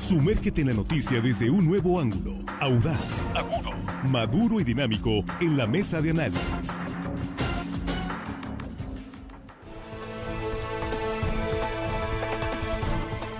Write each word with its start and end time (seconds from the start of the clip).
Sumérgete 0.00 0.62
en 0.62 0.68
la 0.68 0.74
noticia 0.74 1.20
desde 1.20 1.50
un 1.50 1.66
nuevo 1.68 2.00
ángulo, 2.00 2.32
audaz, 2.58 3.26
agudo, 3.34 3.70
maduro 4.04 4.58
y 4.58 4.64
dinámico 4.64 5.22
en 5.42 5.58
la 5.58 5.66
mesa 5.66 6.00
de 6.00 6.10
análisis. 6.10 6.78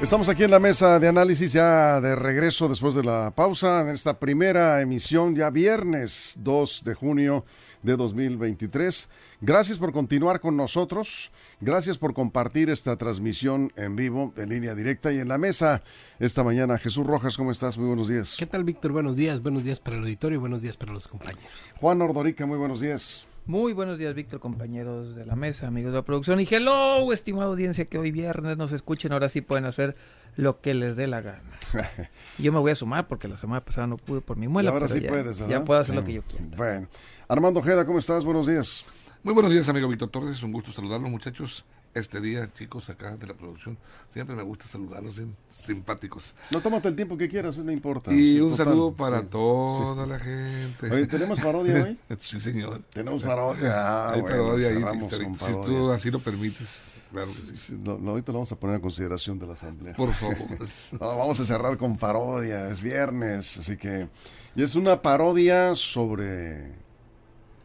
Estamos 0.02 0.28
aquí 0.28 0.44
en 0.44 0.50
la 0.50 0.60
mesa 0.60 0.98
de 0.98 1.08
análisis 1.08 1.50
ya 1.50 1.98
de 2.02 2.14
regreso 2.14 2.68
después 2.68 2.94
de 2.94 3.04
la 3.04 3.32
pausa 3.34 3.80
en 3.80 3.88
esta 3.88 4.18
primera 4.18 4.82
emisión 4.82 5.34
ya 5.34 5.48
viernes 5.48 6.34
2 6.40 6.84
de 6.84 6.94
junio 6.94 7.46
de 7.82 7.96
2023. 7.96 9.08
Gracias 9.40 9.78
por 9.78 9.92
continuar 9.92 10.40
con 10.40 10.56
nosotros. 10.56 11.30
Gracias 11.60 11.98
por 11.98 12.14
compartir 12.14 12.70
esta 12.70 12.96
transmisión 12.96 13.72
en 13.76 13.96
vivo, 13.96 14.32
en 14.36 14.48
línea 14.50 14.74
directa 14.74 15.12
y 15.12 15.18
en 15.18 15.28
la 15.28 15.38
mesa 15.38 15.82
esta 16.18 16.44
mañana. 16.44 16.78
Jesús 16.78 17.06
Rojas, 17.06 17.36
¿cómo 17.36 17.50
estás? 17.50 17.78
Muy 17.78 17.86
buenos 17.88 18.08
días. 18.08 18.36
¿Qué 18.38 18.46
tal, 18.46 18.64
Víctor? 18.64 18.92
Buenos 18.92 19.16
días. 19.16 19.42
Buenos 19.42 19.64
días 19.64 19.80
para 19.80 19.96
el 19.96 20.02
auditorio 20.02 20.36
y 20.36 20.40
buenos 20.40 20.62
días 20.62 20.76
para 20.76 20.92
los 20.92 21.08
compañeros. 21.08 21.50
Juan 21.80 22.00
Ordorica, 22.02 22.46
muy 22.46 22.58
buenos 22.58 22.80
días. 22.80 23.26
Muy 23.46 23.72
buenos 23.72 23.98
días, 23.98 24.14
Víctor, 24.14 24.38
compañeros 24.38 25.16
de 25.16 25.24
la 25.26 25.34
mesa, 25.34 25.66
amigos 25.66 25.92
de 25.92 25.98
la 25.98 26.04
producción. 26.04 26.38
Y 26.40 26.46
hello, 26.48 27.12
estimada 27.12 27.46
audiencia 27.46 27.86
que 27.86 27.98
hoy 27.98 28.10
viernes 28.12 28.56
nos 28.56 28.70
escuchen. 28.70 29.12
Ahora 29.12 29.28
sí 29.28 29.40
pueden 29.40 29.64
hacer 29.64 29.96
lo 30.36 30.60
que 30.60 30.74
les 30.74 30.94
dé 30.94 31.06
la 31.08 31.20
gana. 31.22 31.42
Yo 32.38 32.52
me 32.52 32.58
voy 32.60 32.70
a 32.70 32.76
sumar 32.76 33.08
porque 33.08 33.26
la 33.26 33.38
semana 33.38 33.64
pasada 33.64 33.86
no 33.88 33.96
pude 33.96 34.20
por 34.20 34.36
mi 34.36 34.46
muela. 34.46 34.70
Y 34.70 34.72
ahora 34.72 34.88
sí 34.88 35.00
ya, 35.00 35.08
puedes, 35.08 35.38
¿verdad? 35.40 35.48
Ya 35.60 35.64
puedo 35.64 35.80
hacer 35.80 35.94
Sí. 35.94 36.00
lo 36.00 36.06
que 36.06 36.12
yo 36.12 36.22
quiera. 36.22 36.44
Bueno. 36.56 36.88
Armando 37.30 37.60
Ojeda, 37.60 37.86
¿cómo 37.86 38.00
estás? 38.00 38.24
Buenos 38.24 38.48
días. 38.48 38.84
Muy 39.22 39.34
buenos 39.34 39.52
días, 39.52 39.68
amigo 39.68 39.86
Víctor 39.86 40.08
Torres. 40.10 40.36
Es 40.38 40.42
un 40.42 40.50
gusto 40.50 40.72
saludarlos, 40.72 41.08
muchachos. 41.10 41.64
Este 41.94 42.20
día, 42.20 42.48
chicos, 42.54 42.88
acá 42.90 43.16
de 43.16 43.24
la 43.24 43.34
producción, 43.34 43.78
siempre 44.12 44.34
me 44.34 44.42
gusta 44.42 44.66
saludarlos, 44.66 45.14
bien 45.14 45.36
simpáticos. 45.48 46.34
No, 46.50 46.60
tómate 46.60 46.88
el 46.88 46.96
tiempo 46.96 47.16
que 47.16 47.28
quieras, 47.28 47.58
no 47.58 47.70
importa. 47.70 48.12
Y 48.12 48.34
Sí, 48.34 48.40
un 48.40 48.50
total. 48.50 48.66
saludo 48.66 48.92
para 48.94 49.20
Sí. 49.20 49.26
toda 49.30 50.06
la 50.08 50.18
gente. 50.18 50.90
Oye, 50.90 51.06
¿tenemos 51.06 51.38
parodia 51.38 51.82
hoy? 51.84 51.98
sí, 52.18 52.40
señor. 52.40 52.82
Tenemos 52.92 53.22
parodia. 53.22 53.70
Ah, 53.76 54.12
Hay 54.14 54.20
bueno, 54.22 54.36
parodia 54.36 54.68
ahí, 54.68 54.74
cerramos 54.74 55.12
si- 55.14 55.24
parodia. 55.24 55.66
tú 55.66 55.90
así 55.92 56.10
lo 56.10 56.18
permites. 56.18 56.80
Claro 57.12 57.26
que 57.28 57.32
Sí, 57.32 57.46
sí. 57.48 57.56
sí, 57.56 57.78
no, 57.80 57.96
no, 57.98 58.10
ahorita 58.10 58.30
lo 58.32 58.38
vamos 58.38 58.50
a 58.52 58.56
poner 58.56 58.74
a 58.76 58.80
consideración 58.80 59.38
de 59.38 59.46
la 59.46 59.52
asamblea. 59.52 59.94
Por 59.94 60.12
favor. 60.14 60.36
No, 60.92 60.98
vamos 61.16 61.38
a 61.38 61.44
cerrar 61.44 61.76
con 61.76 61.96
parodia, 61.96 62.70
es 62.70 62.80
viernes, 62.80 63.56
así 63.58 63.76
que... 63.76 64.08
Y 64.56 64.62
es 64.64 64.74
una 64.76 65.00
parodia 65.02 65.74
sobre 65.76 66.72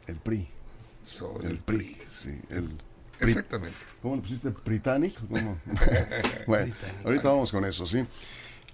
el 0.07 0.15
PRI. 0.15 0.47
El 1.43 1.57
PRI, 1.59 1.97
sí. 2.09 2.31
El 2.49 2.69
PRI. 3.19 3.29
Exactamente. 3.29 3.77
¿Cómo 4.01 4.15
le 4.15 4.21
pusiste? 4.21 4.49
¿Británico? 4.49 5.21
Bueno, 6.47 6.73
ahorita 7.03 7.29
vamos 7.29 7.51
con 7.51 7.65
eso, 7.65 7.85
¿sí? 7.85 8.03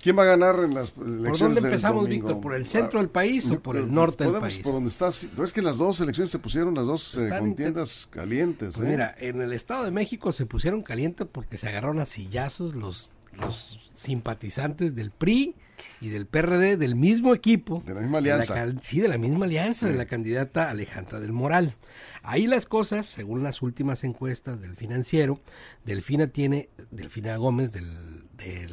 ¿Quién 0.02 0.18
va 0.18 0.24
a 0.24 0.26
ganar 0.26 0.56
en 0.64 0.74
las 0.74 0.94
elecciones 0.98 1.30
¿Por 1.30 1.38
dónde 1.40 1.60
empezamos? 1.60 2.08
Víctor? 2.08 2.42
¿Por 2.42 2.56
el 2.56 2.66
centro 2.66 3.00
Ah, 3.00 3.04
del 3.04 3.12
país 3.12 3.50
o 3.52 3.60
por 3.60 3.78
el 3.78 3.94
norte 3.94 4.24
del 4.24 4.40
país? 4.40 4.60
por 4.60 4.74
donde 4.74 4.90
estás. 4.90 5.28
No, 5.38 5.44
Es 5.44 5.54
que 5.54 5.62
las 5.62 5.78
dos 5.78 6.00
elecciones 6.02 6.32
se 6.32 6.40
pusieron 6.40 6.74
las 6.74 6.86
dos 6.86 7.18
eh, 7.18 7.30
contiendas 7.38 8.08
calientes. 8.10 8.76
Pues 8.76 8.88
¿eh? 8.88 8.90
mira, 8.90 9.14
en 9.20 9.42
el 9.42 9.54
Estado 9.54 9.84
de 9.84 9.92
México 9.92 10.32
se 10.32 10.48
pusieron 10.48 10.82
calientes 10.82 11.28
porque 11.32 11.60
se 11.60 11.68
agarraron 11.68 12.00
a 12.00 12.08
sillazos 12.08 12.76
los, 12.76 13.12
los 13.40 13.80
simpatizantes 13.94 14.96
del 14.96 15.12
PRI 15.12 15.56
y 16.00 16.10
del 16.10 16.26
PRD 16.28 16.78
del 16.78 16.96
mismo 16.96 17.34
equipo. 17.34 17.82
De 17.86 17.94
la 17.94 18.02
misma 18.02 18.22
De 18.22 18.32
alianza. 18.32 18.54
can- 18.54 18.80
sí, 18.84 19.00
de 19.00 19.08
la 19.08 19.18
misma 19.18 19.46
alianza, 19.46 19.88
Sí. 19.88 19.92
de 19.94 19.98
la 19.98 20.06
candidata 20.06 20.70
Alejandra 20.70 21.20
del 21.20 21.32
Moral. 21.32 21.76
Ahí 22.24 22.46
las 22.48 22.66
cosas, 22.66 23.06
según 23.08 23.42
las 23.44 23.62
últimas 23.62 24.04
encuestas 24.04 24.62
del 24.62 24.76
financiero, 24.76 25.40
Delfina 25.86 26.28
tiene, 26.28 26.70
Delfina 26.92 27.36
Gómez 27.38 27.72
del- 27.72 28.28
de 28.38 28.68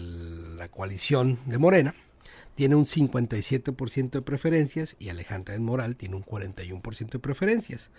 la 0.57 0.69
coalición 0.69 1.39
de 1.47 1.59
Morena, 1.59 1.95
tiene 2.55 2.75
un 2.75 2.87
57% 2.87 4.19
de 4.19 4.23
preferencias 4.23 4.97
y 4.99 5.11
Alejandra 5.11 5.53
del 5.53 5.63
Moral 5.63 5.95
tiene 5.97 6.17
un 6.17 6.23
41% 6.23 7.19
de 7.19 7.23
preferencias. 7.23 7.91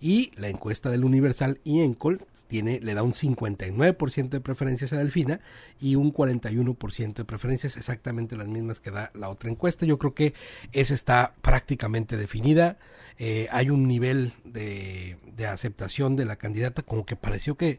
Y 0.00 0.32
la 0.36 0.48
encuesta 0.48 0.90
del 0.90 1.04
Universal 1.04 1.60
y 1.62 1.80
Encol 1.80 2.26
tiene, 2.48 2.80
le 2.80 2.94
da 2.94 3.02
un 3.02 3.12
59% 3.12 4.28
de 4.28 4.40
preferencias 4.40 4.92
a 4.92 4.98
Delfina 4.98 5.40
y 5.80 5.94
un 5.94 6.12
41% 6.12 7.14
de 7.14 7.24
preferencias, 7.24 7.76
exactamente 7.76 8.36
las 8.36 8.48
mismas 8.48 8.80
que 8.80 8.90
da 8.90 9.10
la 9.14 9.28
otra 9.28 9.50
encuesta. 9.50 9.86
Yo 9.86 9.98
creo 9.98 10.14
que 10.14 10.34
esa 10.72 10.94
está 10.94 11.34
prácticamente 11.42 12.16
definida. 12.16 12.78
Eh, 13.18 13.46
hay 13.52 13.70
un 13.70 13.86
nivel 13.86 14.32
de, 14.44 15.18
de 15.36 15.46
aceptación 15.46 16.16
de 16.16 16.24
la 16.24 16.36
candidata 16.36 16.82
como 16.82 17.04
que 17.04 17.16
pareció 17.16 17.56
que 17.56 17.78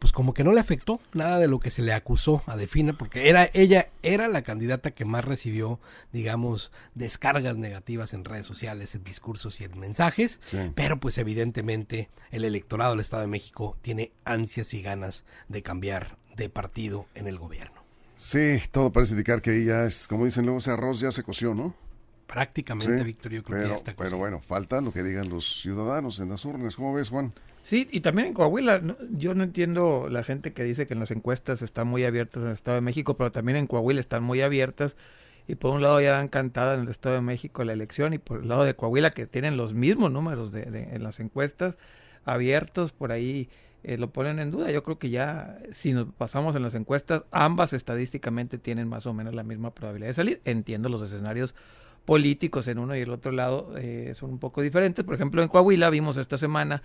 pues 0.00 0.10
como 0.12 0.34
que 0.34 0.42
no 0.42 0.50
le 0.52 0.58
afectó 0.60 0.98
nada 1.12 1.38
de 1.38 1.46
lo 1.46 1.60
que 1.60 1.70
se 1.70 1.82
le 1.82 1.92
acusó 1.92 2.42
a 2.46 2.56
Defina, 2.56 2.94
porque 2.94 3.28
era 3.28 3.48
ella 3.52 3.90
era 4.02 4.26
la 4.26 4.42
candidata 4.42 4.90
que 4.90 5.04
más 5.04 5.24
recibió, 5.24 5.78
digamos, 6.12 6.72
descargas 6.94 7.56
negativas 7.56 8.12
en 8.12 8.24
redes 8.24 8.46
sociales, 8.46 8.96
en 8.96 9.04
discursos 9.04 9.60
y 9.60 9.64
en 9.64 9.78
mensajes, 9.78 10.40
Sí. 10.46 10.58
pero 10.74 10.98
pues 10.98 11.16
evidentemente 11.18 12.08
el 12.32 12.44
electorado 12.44 12.90
del 12.92 13.00
Estado 13.00 13.22
de 13.22 13.28
México 13.28 13.76
tiene 13.82 14.10
ansias 14.24 14.74
y 14.74 14.82
ganas 14.82 15.24
de 15.48 15.62
cambiar 15.62 16.16
de 16.34 16.48
partido 16.48 17.06
en 17.14 17.28
el 17.28 17.38
gobierno. 17.38 17.80
Sí, 18.16 18.60
todo 18.72 18.90
parece 18.92 19.12
indicar 19.12 19.40
que 19.42 19.50
ahí 19.50 19.64
ya 19.66 19.84
es, 19.86 20.08
como 20.08 20.24
dicen 20.24 20.44
luego, 20.44 20.58
ese 20.58 20.70
arroz 20.72 21.00
ya 21.00 21.12
se 21.12 21.22
coció, 21.22 21.54
¿no? 21.54 21.74
Prácticamente, 22.26 22.98
Sí, 22.98 23.04
Víctor, 23.04 23.32
yo 23.32 23.42
creo 23.42 23.56
que 23.58 23.62
pero, 23.62 23.68
ya 23.74 23.76
está 23.76 23.84
pero 23.92 23.96
cocido. 23.96 24.18
bueno, 24.18 24.40
falta 24.40 24.80
lo 24.80 24.92
que 24.92 25.02
digan 25.02 25.28
los 25.28 25.62
ciudadanos 25.62 26.20
en 26.20 26.28
las 26.28 26.44
urnas. 26.44 26.76
¿Cómo 26.76 26.92
ves, 26.94 27.08
Juan? 27.08 27.32
Sí, 27.62 27.88
y 27.92 28.00
también 28.00 28.28
en 28.28 28.34
Coahuila, 28.34 28.80
yo 29.10 29.34
no 29.34 29.44
entiendo 29.44 30.08
la 30.10 30.24
gente 30.24 30.52
que 30.54 30.64
dice 30.64 30.86
que 30.86 30.94
en 30.94 31.00
las 31.00 31.10
encuestas 31.10 31.60
están 31.62 31.88
muy 31.88 32.04
abiertas 32.04 32.42
en 32.42 32.48
el 32.48 32.54
Estado 32.54 32.76
de 32.76 32.80
México, 32.80 33.16
pero 33.16 33.30
también 33.32 33.56
en 33.56 33.66
Coahuila 33.66 34.00
están 34.00 34.22
muy 34.22 34.40
abiertas. 34.40 34.96
Y 35.46 35.56
por 35.56 35.72
un 35.74 35.82
lado 35.82 36.00
ya 36.00 36.12
dan 36.12 36.28
cantada 36.28 36.74
en 36.74 36.82
el 36.82 36.88
Estado 36.88 37.16
de 37.16 37.20
México 37.22 37.64
la 37.64 37.72
elección 37.72 38.14
y 38.14 38.18
por 38.18 38.40
el 38.42 38.48
lado 38.48 38.64
de 38.64 38.74
Coahuila 38.76 39.10
que 39.10 39.26
tienen 39.26 39.56
los 39.56 39.74
mismos 39.74 40.10
números 40.12 40.52
de, 40.52 40.62
de- 40.66 40.94
en 40.94 41.02
las 41.02 41.20
encuestas 41.20 41.76
abiertos, 42.24 42.92
por 42.92 43.12
ahí 43.12 43.48
eh, 43.82 43.98
lo 43.98 44.10
ponen 44.10 44.38
en 44.38 44.50
duda. 44.50 44.70
Yo 44.70 44.82
creo 44.84 44.98
que 44.98 45.10
ya 45.10 45.58
si 45.72 45.92
nos 45.92 46.06
pasamos 46.14 46.54
en 46.56 46.62
las 46.62 46.74
encuestas, 46.74 47.22
ambas 47.30 47.72
estadísticamente 47.72 48.58
tienen 48.58 48.88
más 48.88 49.06
o 49.06 49.12
menos 49.14 49.34
la 49.34 49.42
misma 49.42 49.72
probabilidad 49.74 50.10
de 50.10 50.14
salir. 50.14 50.40
Entiendo 50.44 50.88
los 50.88 51.02
escenarios 51.02 51.54
políticos 52.04 52.68
en 52.68 52.78
uno 52.78 52.96
y 52.96 53.00
el 53.00 53.10
otro 53.10 53.32
lado 53.32 53.74
eh, 53.76 54.12
son 54.14 54.30
un 54.30 54.38
poco 54.38 54.62
diferentes. 54.62 55.04
Por 55.04 55.14
ejemplo, 55.14 55.42
en 55.42 55.48
Coahuila 55.48 55.90
vimos 55.90 56.16
esta 56.16 56.38
semana 56.38 56.82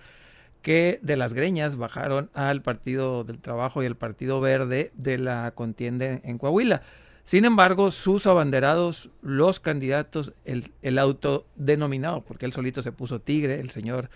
que 0.62 0.98
de 1.02 1.16
las 1.16 1.32
greñas 1.32 1.76
bajaron 1.76 2.30
al 2.34 2.62
Partido 2.62 3.24
del 3.24 3.38
Trabajo 3.38 3.82
y 3.82 3.86
al 3.86 3.96
Partido 3.96 4.40
Verde 4.40 4.90
de 4.94 5.18
la 5.18 5.52
contienda 5.54 6.20
en, 6.22 6.38
Coahuila. 6.38 6.82
Sin 7.24 7.44
embargo, 7.44 7.90
sus 7.90 8.26
abanderados, 8.26 9.10
los 9.22 9.60
candidatos, 9.60 10.32
el, 10.44 10.70
el 10.82 10.98
autodenominado, 10.98 12.20
porque 12.22 12.46
él 12.46 12.52
solito 12.52 12.82
se 12.82 12.92
puso 12.92 13.20
tigre, 13.20 13.60
el 13.60 13.70
señor 13.70 14.10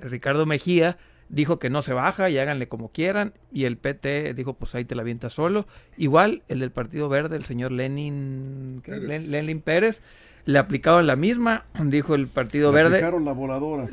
Ricardo 0.00 0.46
Mejía, 0.46 0.96
dijo 1.28 1.58
que 1.58 1.70
no 1.70 1.82
se 1.82 1.92
baja 1.94 2.28
y 2.30 2.38
háganle 2.38 2.68
como 2.68 2.90
quieran, 2.90 3.32
y 3.52 3.64
el 3.64 3.76
PT 3.76 4.34
dijo, 4.34 4.54
pues 4.54 4.74
ahí 4.74 4.84
te 4.84 4.94
la 4.94 5.02
avientas 5.02 5.32
solo. 5.32 5.66
Igual 5.96 6.42
el 6.48 6.60
del 6.60 6.70
Partido 6.70 7.08
Verde, 7.08 7.36
el 7.36 7.44
señor 7.44 7.72
Lenin. 7.72 8.82
Pérez. 8.84 9.02
Len- 9.02 9.30
Lenin 9.30 9.60
Pérez, 9.60 10.00
le 10.46 10.58
aplicaron 10.58 11.06
la 11.06 11.16
misma, 11.16 11.64
dijo 11.82 12.14
el 12.14 12.26
Partido 12.28 12.70
Le 12.70 12.76
Verde. 12.76 12.96
aplicaron 12.96 13.24
la 13.24 13.32
voladora. 13.32 13.86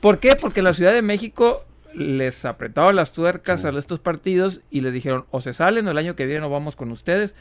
¿Por 0.00 0.18
qué? 0.18 0.36
Porque 0.40 0.62
la 0.62 0.72
Ciudad 0.72 0.92
de 0.92 1.02
México 1.02 1.64
les 1.94 2.44
apretaron 2.44 2.94
las 2.94 3.12
tuercas 3.12 3.62
Sí. 3.62 3.66
a 3.66 3.70
estos 3.70 4.00
partidos 4.00 4.60
y 4.70 4.82
les 4.82 4.92
dijeron 4.92 5.24
o 5.30 5.40
se 5.40 5.54
salen 5.54 5.88
o 5.88 5.90
el 5.90 5.98
año 5.98 6.14
que 6.14 6.26
viene 6.26 6.42
no 6.42 6.50
vamos 6.50 6.76
con 6.76 6.90
ustedes. 6.92 7.34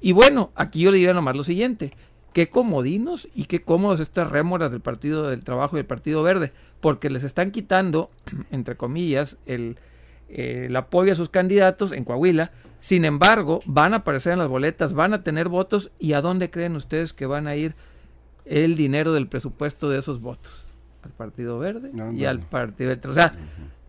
Y 0.00 0.12
bueno, 0.12 0.50
aquí 0.54 0.80
yo 0.80 0.90
le 0.90 0.96
diría 0.98 1.12
nomás 1.12 1.36
lo 1.36 1.44
siguiente, 1.44 1.92
qué 2.32 2.48
comodinos 2.48 3.28
y 3.34 3.44
qué 3.44 3.60
cómodos 3.62 4.00
estas 4.00 4.30
rémoras 4.30 4.70
del 4.70 4.80
Partido 4.80 5.28
del 5.28 5.44
Trabajo 5.44 5.76
y 5.76 5.80
el 5.80 5.86
Partido 5.86 6.22
Verde, 6.22 6.52
porque 6.80 7.10
les 7.10 7.22
están 7.24 7.50
quitando, 7.50 8.10
entre 8.50 8.76
comillas, 8.76 9.36
el, 9.46 9.76
eh, 10.30 10.64
el 10.68 10.76
apoyo 10.76 11.12
a 11.12 11.16
sus 11.16 11.28
candidatos 11.28 11.92
en 11.92 12.04
Coahuila. 12.04 12.50
Sin 12.80 13.04
embargo, 13.04 13.60
van 13.66 13.92
a 13.92 13.98
aparecer 13.98 14.32
en 14.32 14.38
las 14.38 14.48
boletas, 14.48 14.94
van 14.94 15.12
a 15.12 15.22
tener 15.22 15.48
votos 15.50 15.90
y 15.98 16.14
¿a 16.14 16.22
dónde 16.22 16.48
creen 16.50 16.76
ustedes 16.76 17.12
que 17.12 17.26
van 17.26 17.46
a 17.46 17.54
ir 17.54 17.74
el 18.50 18.76
dinero 18.76 19.12
del 19.12 19.28
presupuesto 19.28 19.88
de 19.88 19.98
esos 19.98 20.20
votos? 20.20 20.66
Al 21.02 21.12
Partido 21.12 21.58
Verde 21.58 21.90
y 22.14 22.24
al 22.26 22.40
Partido 22.40 22.90
del 22.90 23.10
O 23.10 23.14
sea, 23.14 23.32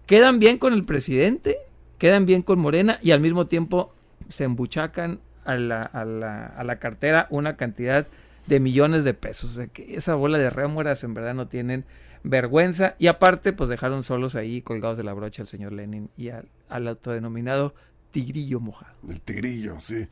quedan 0.05 0.39
bien 0.39 0.57
con 0.57 0.73
el 0.73 0.85
presidente, 0.85 1.57
quedan 1.97 2.25
bien 2.25 2.41
con 2.41 2.59
Morena 2.59 2.99
y 3.01 3.11
al 3.11 3.19
mismo 3.19 3.47
tiempo 3.47 3.93
se 4.29 4.45
embuchacan 4.45 5.19
a 5.43 5.55
la, 5.55 5.81
a 5.81 6.05
la, 6.05 6.45
a 6.45 6.63
la 6.63 6.79
cartera 6.79 7.27
una 7.29 7.57
cantidad 7.57 8.07
de 8.47 8.59
millones 8.59 9.03
de 9.03 9.13
pesos. 9.13 9.51
O 9.51 9.53
sea, 9.55 9.67
que 9.67 9.95
esa 9.95 10.15
bola 10.15 10.37
de 10.37 10.49
rémoras 10.49 11.03
en 11.03 11.13
verdad 11.13 11.33
no 11.33 11.47
tienen 11.47 11.85
vergüenza 12.23 12.95
y 12.99 13.07
aparte 13.07 13.53
pues 13.53 13.69
dejaron 13.69 14.03
solos 14.03 14.35
ahí 14.35 14.61
colgados 14.61 14.97
de 14.97 15.03
la 15.03 15.13
brocha 15.13 15.41
al 15.41 15.47
señor 15.47 15.73
Lenin 15.73 16.09
y 16.17 16.29
al, 16.29 16.47
al 16.69 16.87
autodenominado 16.87 17.73
tigrillo 18.11 18.59
mojado. 18.59 18.93
El 19.09 19.21
tigrillo, 19.21 19.79
sí. 19.79 20.07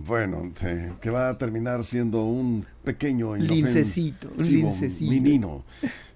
Bueno, 0.00 0.52
que 1.00 1.10
va 1.10 1.28
a 1.28 1.38
terminar 1.38 1.84
siendo 1.84 2.22
un 2.22 2.64
pequeño 2.84 3.34
Lincecito, 3.34 4.28
un 4.30 4.46
lincecito. 4.46 5.10
menino. 5.10 5.64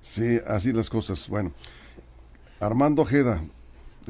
Sí, 0.01 0.39
así 0.47 0.73
las 0.73 0.89
cosas. 0.89 1.29
Bueno, 1.29 1.53
Armando 2.61 3.03
Ojeda, 3.03 3.43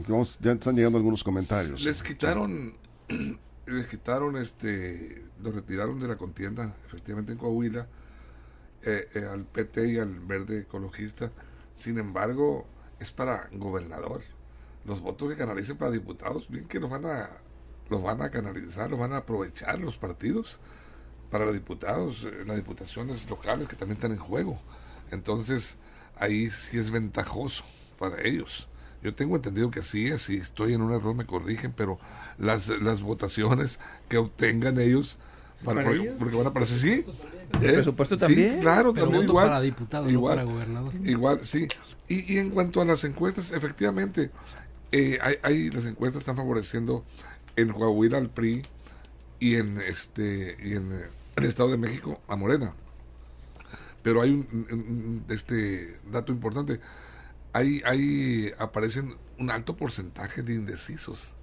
vamos- 0.06 0.38
ya 0.40 0.52
están 0.52 0.76
llegando 0.76 0.98
algunos 0.98 1.24
comentarios. 1.24 1.82
Les 1.84 2.02
quitaron, 2.02 2.74
les 3.66 3.86
quitaron 3.86 4.36
este 4.36 5.24
lo 5.42 5.50
retiraron 5.52 5.98
de 5.98 6.06
la 6.06 6.16
contienda, 6.16 6.76
efectivamente 6.86 7.32
en 7.32 7.38
Coahuila, 7.38 7.86
eh, 8.82 9.08
eh, 9.14 9.24
al 9.30 9.44
PT 9.44 9.88
y 9.88 9.98
al 9.98 10.20
Verde 10.20 10.60
Ecologista. 10.60 11.32
Sin 11.74 11.98
embargo, 11.98 12.66
es 13.00 13.10
para 13.10 13.48
gobernador. 13.52 14.20
Los 14.84 15.00
votos 15.00 15.30
que 15.30 15.36
canalicen 15.36 15.78
para 15.78 15.90
diputados, 15.90 16.48
bien 16.50 16.66
que 16.66 16.78
los 16.78 16.90
van 16.90 17.06
a, 17.06 17.30
los 17.92 18.02
van 18.02 18.22
a 18.22 18.30
canalizar, 18.30 18.90
los 18.90 18.98
van 18.98 19.12
a 19.12 19.18
aprovechar 19.18 19.78
los 19.78 19.96
partidos 19.98 20.58
para 21.30 21.44
los 21.46 21.54
diputados, 21.54 22.24
eh, 22.24 22.44
las 22.46 22.56
diputaciones 22.56 23.28
locales 23.30 23.68
que 23.68 23.76
también 23.76 23.96
están 23.98 24.12
en 24.12 24.18
juego. 24.18 24.58
Entonces, 25.10 25.76
ahí 26.16 26.50
sí 26.50 26.78
es 26.78 26.90
ventajoso 26.90 27.64
para 27.98 28.22
ellos. 28.22 28.68
Yo 29.02 29.14
tengo 29.14 29.36
entendido 29.36 29.70
que 29.70 29.80
así 29.80 30.06
es, 30.08 30.22
si 30.22 30.36
estoy 30.36 30.74
en 30.74 30.82
un 30.82 30.92
error 30.92 31.14
me 31.14 31.26
corrigen, 31.26 31.72
pero 31.76 31.98
las, 32.38 32.68
las 32.68 33.00
votaciones 33.02 33.80
que 34.08 34.18
obtengan 34.18 34.78
ellos, 34.80 35.18
para, 35.64 35.82
¿Para 35.82 35.88
porque, 35.88 36.02
ellos? 36.02 36.16
porque 36.18 36.36
van 36.36 36.46
a 36.48 36.52
parecer 36.52 36.78
sí. 36.78 37.04
¿El 37.60 37.70
¿eh? 37.70 37.72
presupuesto 37.74 38.16
Sí, 38.16 38.20
también? 38.20 38.60
claro, 38.60 38.94
Pero 38.94 39.06
también 39.06 39.22
voto 39.22 39.32
igual. 39.32 39.46
para 39.48 39.60
diputado, 39.60 40.10
no 40.10 40.10
igual, 40.10 40.36
para 40.36 40.44
gobernador. 40.50 40.92
Igual, 41.04 41.44
sí. 41.44 41.68
Y, 42.08 42.34
y 42.34 42.38
en 42.38 42.50
cuanto 42.50 42.80
a 42.80 42.84
las 42.84 43.04
encuestas, 43.04 43.52
efectivamente, 43.52 44.30
eh, 44.92 45.18
hay, 45.22 45.36
hay- 45.42 45.70
las 45.70 45.86
encuestas 45.86 46.20
están 46.20 46.36
favoreciendo 46.36 47.04
en 47.56 47.72
Coahuila 47.72 48.18
al 48.18 48.30
PRI 48.30 48.62
y 49.40 49.56
en 49.56 49.80
este 49.80 50.56
y 50.62 50.74
en 50.74 50.92
eh, 50.92 51.06
el 51.36 51.44
Estado 51.44 51.70
de 51.70 51.78
México 51.78 52.20
a 52.28 52.36
Morena. 52.36 52.74
Pero 54.02 54.22
hay 54.22 54.30
un, 54.30 55.24
este 55.28 55.98
dato 56.10 56.32
importante. 56.32 56.80
Hay, 57.52 57.82
hay 57.84 58.52
aparecen 58.58 59.16
un 59.38 59.50
alto 59.50 59.76
porcentaje 59.76 60.42
de 60.42 60.54
indecisos. 60.54 61.36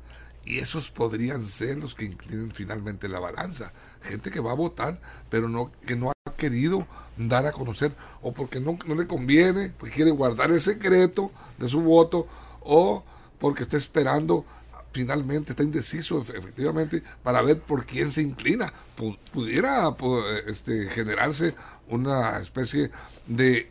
Y 0.46 0.60
esos 0.60 0.90
podrían 0.90 1.46
ser 1.46 1.78
los 1.78 1.96
que 1.96 2.06
inclinen 2.06 2.52
finalmente 2.52 3.08
la 3.08 3.20
balanza. 3.20 3.72
Gente 4.02 4.32
que 4.32 4.40
va 4.40 4.52
a 4.52 4.56
votar, 4.56 5.00
pero 5.30 5.48
no 5.48 5.72
que 5.86 5.96
no 5.96 6.12
ha 6.12 6.36
querido 6.38 6.88
dar 7.18 7.46
a 7.46 7.52
conocer, 7.52 7.94
o 8.22 8.34
porque 8.34 8.60
no, 8.60 8.78
no 8.86 8.96
le 8.96 9.06
conviene, 9.06 9.74
porque 9.78 9.96
quiere 9.96 10.12
guardar 10.12 10.50
el 10.52 10.62
secreto 10.62 11.32
de 11.58 11.68
su 11.68 11.82
voto, 11.82 12.28
o 12.62 13.04
porque 13.40 13.64
está 13.64 13.78
esperando 13.78 14.46
finalmente, 14.91 15.51
está 15.53 15.63
indeciso 15.63 16.21
efe- 16.24 16.38
efectivamente, 16.38 17.03
para 17.24 17.41
ver 17.41 17.59
por 17.59 17.86
quién 17.86 18.12
se 18.12 18.21
inclina. 18.21 18.74
Pu- 18.97 19.18
pudiera 19.31 19.86
pu- 19.89 20.24
este, 20.47 20.88
generarse 20.89 21.56
una 21.88 22.39
especie 22.39 22.91
de 23.27 23.69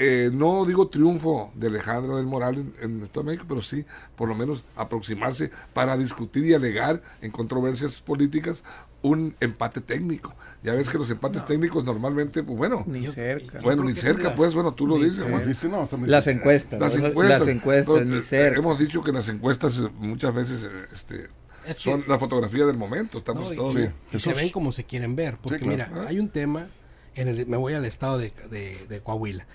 eh, 0.00 0.30
no 0.32 0.64
digo 0.64 0.86
triunfo 0.86 1.50
de 1.56 1.66
Alejandra 1.66 2.14
del 2.14 2.26
Moral 2.26 2.54
en, 2.54 2.74
en 2.80 3.02
Estado 3.02 3.24
de 3.24 3.32
México, 3.32 3.46
pero 3.48 3.62
sí 3.62 3.84
por 4.14 4.28
lo 4.28 4.36
menos 4.36 4.62
aproximarse 4.76 5.50
para 5.74 5.96
discutir 5.96 6.44
y 6.44 6.54
alegar 6.54 7.02
en 7.20 7.32
controversias 7.32 7.98
políticas 7.98 8.62
un 9.02 9.34
empate 9.40 9.80
técnico. 9.80 10.34
Ya 10.62 10.74
ves 10.74 10.88
que 10.88 10.98
los 10.98 11.08
empates 11.10 11.44
técnicos 11.44 11.84
normalmente, 11.84 12.42
pues 12.42 12.58
bueno, 12.58 12.82
Ni 12.86 13.06
cerca. 13.06 13.60
bueno, 13.60 13.84
ni 13.84 13.94
cerca, 13.94 14.34
pues 14.34 14.54
bueno, 14.54 14.74
tú 14.74 14.86
lo 14.86 14.98
ni 14.98 15.04
dices. 15.04 15.24
Difícil, 15.26 15.70
no, 15.70 15.88
Las 16.06 16.26
encuestas. 16.26 16.80
Las 16.80 16.96
encuestas, 16.96 17.38
Las 17.40 17.48
encuestas, 17.48 17.94
pero, 17.94 18.04
ni 18.04 18.18
eh, 18.18 18.22
cerca. 18.22 18.58
hemos 18.58 18.78
dicho 18.78 19.00
que 19.02 19.12
las 19.12 19.28
encuestas 19.28 19.78
eh, 19.78 19.88
muchas 19.98 20.34
veces 20.34 20.64
eh, 20.64 20.68
este, 20.92 21.28
Es 21.66 21.76
que- 21.76 21.82
son 21.82 22.04
la 22.08 22.18
fotografía 22.18 22.66
del 22.66 22.76
momento, 22.76 23.18
estamos 23.18 23.46
No, 23.48 23.52
y- 23.52 23.56
todos 23.56 23.72
sí. 23.74 23.86
y 24.12 24.18
se 24.18 24.34
ven 24.34 24.48
como 24.50 24.72
se 24.72 24.82
quieren 24.84 25.14
ver. 25.14 25.36
Porque 25.40 25.58
claro. 25.58 25.70
mira, 25.70 25.90
Ah. 25.94 26.06
hay 26.08 26.18
un 26.18 26.28
tema, 26.30 26.66
en 27.14 27.28
el, 27.28 27.46
me 27.46 27.56
voy 27.56 27.74
al 27.74 27.84
estado 27.84 28.18
de, 28.18 28.32
de- 28.50 28.84
de 28.88 29.00
Coahuila. 29.00 29.46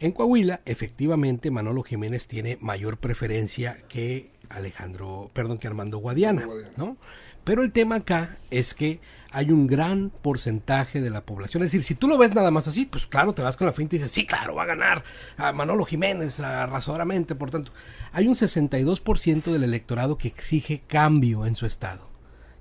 En 0.00 0.12
Coahuila, 0.12 0.60
efectivamente, 0.64 1.50
Manolo 1.50 1.82
Jiménez 1.82 2.26
tiene 2.26 2.56
mayor 2.60 2.96
preferencia 2.98 3.78
que 3.88 4.30
Alejandro, 4.48 5.30
perdón, 5.34 5.58
que 5.58 5.66
Armando 5.66 5.98
Guadiana, 5.98 6.44
Guadiana. 6.46 6.72
¿no? 6.76 6.96
Pero 7.46 7.62
el 7.62 7.70
tema 7.70 7.94
acá 7.94 8.38
es 8.50 8.74
que 8.74 8.98
hay 9.30 9.52
un 9.52 9.68
gran 9.68 10.10
porcentaje 10.10 11.00
de 11.00 11.10
la 11.10 11.24
población. 11.24 11.62
Es 11.62 11.68
decir, 11.68 11.84
si 11.84 11.94
tú 11.94 12.08
lo 12.08 12.18
ves 12.18 12.34
nada 12.34 12.50
más 12.50 12.66
así, 12.66 12.86
pues 12.86 13.06
claro, 13.06 13.34
te 13.34 13.42
vas 13.42 13.56
con 13.56 13.68
la 13.68 13.72
finta 13.72 13.94
y 13.94 14.00
dices, 14.00 14.10
sí, 14.10 14.26
claro, 14.26 14.56
va 14.56 14.64
a 14.64 14.66
ganar 14.66 15.04
a 15.36 15.52
Manolo 15.52 15.84
Jiménez 15.84 16.40
arrasadoramente. 16.40 17.36
Por 17.36 17.52
tanto, 17.52 17.70
hay 18.10 18.26
un 18.26 18.34
62% 18.34 19.52
del 19.52 19.62
electorado 19.62 20.18
que 20.18 20.26
exige 20.26 20.82
cambio 20.88 21.46
en 21.46 21.54
su 21.54 21.66
estado. 21.66 22.08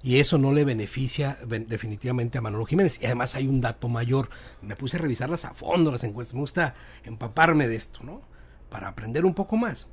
Y 0.04 0.20
eso 0.20 0.38
no 0.38 0.52
le 0.54 0.64
beneficia 0.66 1.40
ben- 1.48 1.68
definitivamente 1.68 2.38
a 2.38 2.42
Manolo 2.42 2.68
Jiménez. 2.68 3.00
Y 3.02 3.08
además 3.08 3.34
hay 3.34 3.48
un 3.48 3.62
dato 3.62 3.90
mayor. 3.90 4.30
Me 4.62 4.76
puse 4.76 4.98
a 4.98 5.00
revisarlas 5.00 5.46
a 5.46 5.56
fondo, 5.56 5.92
las 5.92 6.04
encuestas. 6.04 6.36
Me 6.36 6.42
gusta 6.42 6.76
empaparme 7.06 7.68
de 7.68 7.76
esto, 7.76 8.04
¿no? 8.04 8.22
Para 8.70 8.90
aprender 8.90 9.26
un 9.26 9.34
poco 9.34 9.58
más. 9.58 9.88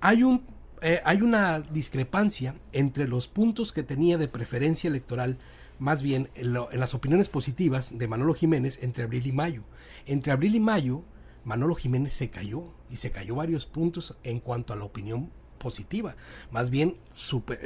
Hay, 0.00 0.22
un, 0.22 0.46
eh, 0.82 1.00
hay 1.04 1.22
una 1.22 1.60
discrepancia 1.60 2.54
entre 2.72 3.08
los 3.08 3.28
puntos 3.28 3.72
que 3.72 3.82
tenía 3.82 4.18
de 4.18 4.28
preferencia 4.28 4.88
electoral, 4.88 5.38
más 5.78 6.02
bien 6.02 6.28
en, 6.34 6.52
lo- 6.52 6.70
en 6.72 6.80
las 6.80 6.94
opiniones 6.94 7.28
positivas 7.28 7.96
de 7.98 8.08
Manolo 8.08 8.34
Jiménez 8.34 8.78
entre 8.82 9.04
abril 9.04 9.26
y 9.26 9.32
mayo. 9.32 9.62
Entre 10.06 10.32
abril 10.32 10.54
y 10.54 10.60
mayo, 10.60 11.02
Manolo 11.44 11.74
Jiménez 11.74 12.12
se 12.12 12.30
cayó 12.30 12.64
y 12.90 12.96
se 12.96 13.10
cayó 13.10 13.34
varios 13.36 13.66
puntos 13.66 14.16
en 14.24 14.40
cuanto 14.40 14.72
a 14.72 14.76
la 14.76 14.84
opinión 14.84 15.30
positiva. 15.60 16.16
Más 16.50 16.70
bien, 16.70 16.96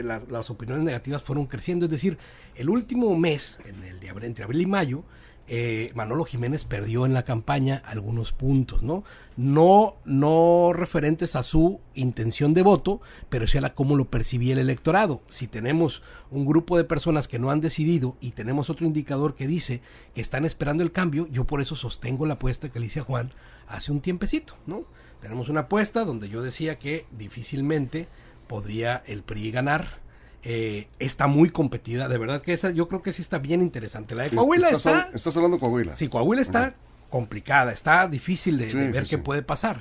las, 0.02 0.28
las 0.28 0.50
opiniones 0.50 0.84
negativas 0.84 1.22
fueron 1.22 1.46
creciendo. 1.46 1.86
Es 1.86 1.90
decir, 1.90 2.18
el 2.56 2.68
último 2.68 3.16
mes, 3.16 3.60
en 3.64 3.82
el 3.84 4.00
de 4.00 4.10
abril, 4.10 4.26
entre 4.26 4.44
abril 4.44 4.60
y 4.60 4.66
mayo, 4.66 5.04
eh, 5.46 5.92
Manolo 5.94 6.24
Jiménez 6.24 6.64
perdió 6.64 7.04
en 7.04 7.12
la 7.12 7.24
campaña 7.24 7.82
algunos 7.84 8.32
puntos, 8.32 8.82
¿no? 8.82 9.04
No, 9.36 9.96
no 10.06 10.72
referentes 10.72 11.36
a 11.36 11.42
su 11.42 11.80
intención 11.94 12.54
de 12.54 12.62
voto, 12.62 13.02
pero 13.28 13.46
sí 13.46 13.58
a 13.58 13.60
la 13.60 13.74
cómo 13.74 13.94
lo 13.94 14.06
percibía 14.06 14.54
el 14.54 14.58
electorado. 14.58 15.20
Si 15.28 15.46
tenemos 15.46 16.02
un 16.30 16.46
grupo 16.46 16.78
de 16.78 16.84
personas 16.84 17.28
que 17.28 17.38
no 17.38 17.50
han 17.50 17.60
decidido 17.60 18.16
y 18.22 18.30
tenemos 18.30 18.70
otro 18.70 18.86
indicador 18.86 19.34
que 19.34 19.46
dice 19.46 19.82
que 20.14 20.22
están 20.22 20.46
esperando 20.46 20.82
el 20.82 20.92
cambio, 20.92 21.26
yo 21.30 21.44
por 21.46 21.60
eso 21.60 21.76
sostengo 21.76 22.24
la 22.24 22.34
apuesta 22.34 22.70
que 22.70 22.80
le 22.80 22.86
hice 22.86 23.00
a 23.00 23.04
Juan 23.04 23.30
hace 23.66 23.92
un 23.92 24.00
tiempecito, 24.00 24.54
¿no? 24.66 24.84
Tenemos 25.24 25.48
una 25.48 25.60
apuesta 25.60 26.04
donde 26.04 26.28
yo 26.28 26.42
decía 26.42 26.78
que 26.78 27.06
difícilmente 27.10 28.08
podría 28.46 29.02
el 29.06 29.22
PRI 29.22 29.52
ganar. 29.52 29.88
Eh, 30.42 30.86
está 30.98 31.28
muy 31.28 31.48
competida, 31.48 32.08
de 32.08 32.18
verdad 32.18 32.42
que 32.42 32.52
esa 32.52 32.72
yo 32.72 32.88
creo 32.88 33.00
que 33.00 33.14
sí 33.14 33.22
está 33.22 33.38
bien 33.38 33.62
interesante. 33.62 34.14
La 34.14 34.24
de 34.24 34.28
Sí, 34.28 34.36
Coahuila 34.36 34.68
estás, 34.68 34.84
está... 34.84 35.16
estás 35.16 35.34
hablando 35.38 35.56
de 35.56 35.60
Coahuila. 35.62 35.96
Sí, 35.96 36.08
Coahuila 36.08 36.42
está 36.42 36.74
complicada, 37.08 37.72
está 37.72 38.06
difícil 38.06 38.58
de, 38.58 38.68
Sí, 38.70 38.76
de 38.76 38.90
ver 38.90 39.04
sí, 39.06 39.16
qué 39.16 39.18
puede 39.18 39.40
pasar. 39.42 39.80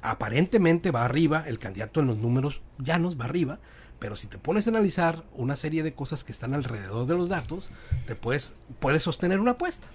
Aparentemente 0.00 0.90
va 0.90 1.04
arriba, 1.04 1.44
el 1.46 1.58
candidato 1.58 2.00
en 2.00 2.06
los 2.06 2.16
números 2.16 2.62
llanos 2.78 3.20
va 3.20 3.26
arriba, 3.26 3.58
pero 3.98 4.16
si 4.16 4.28
te 4.28 4.38
pones 4.38 4.66
a 4.66 4.70
analizar 4.70 5.24
una 5.34 5.56
serie 5.56 5.82
de 5.82 5.92
cosas 5.92 6.24
que 6.24 6.32
están 6.32 6.54
alrededor 6.54 7.04
de 7.04 7.16
los 7.18 7.28
datos, 7.28 7.68
te 8.06 8.14
puedes, 8.14 8.54
puedes 8.78 9.02
sostener 9.02 9.40
una 9.40 9.50
apuesta. 9.50 9.86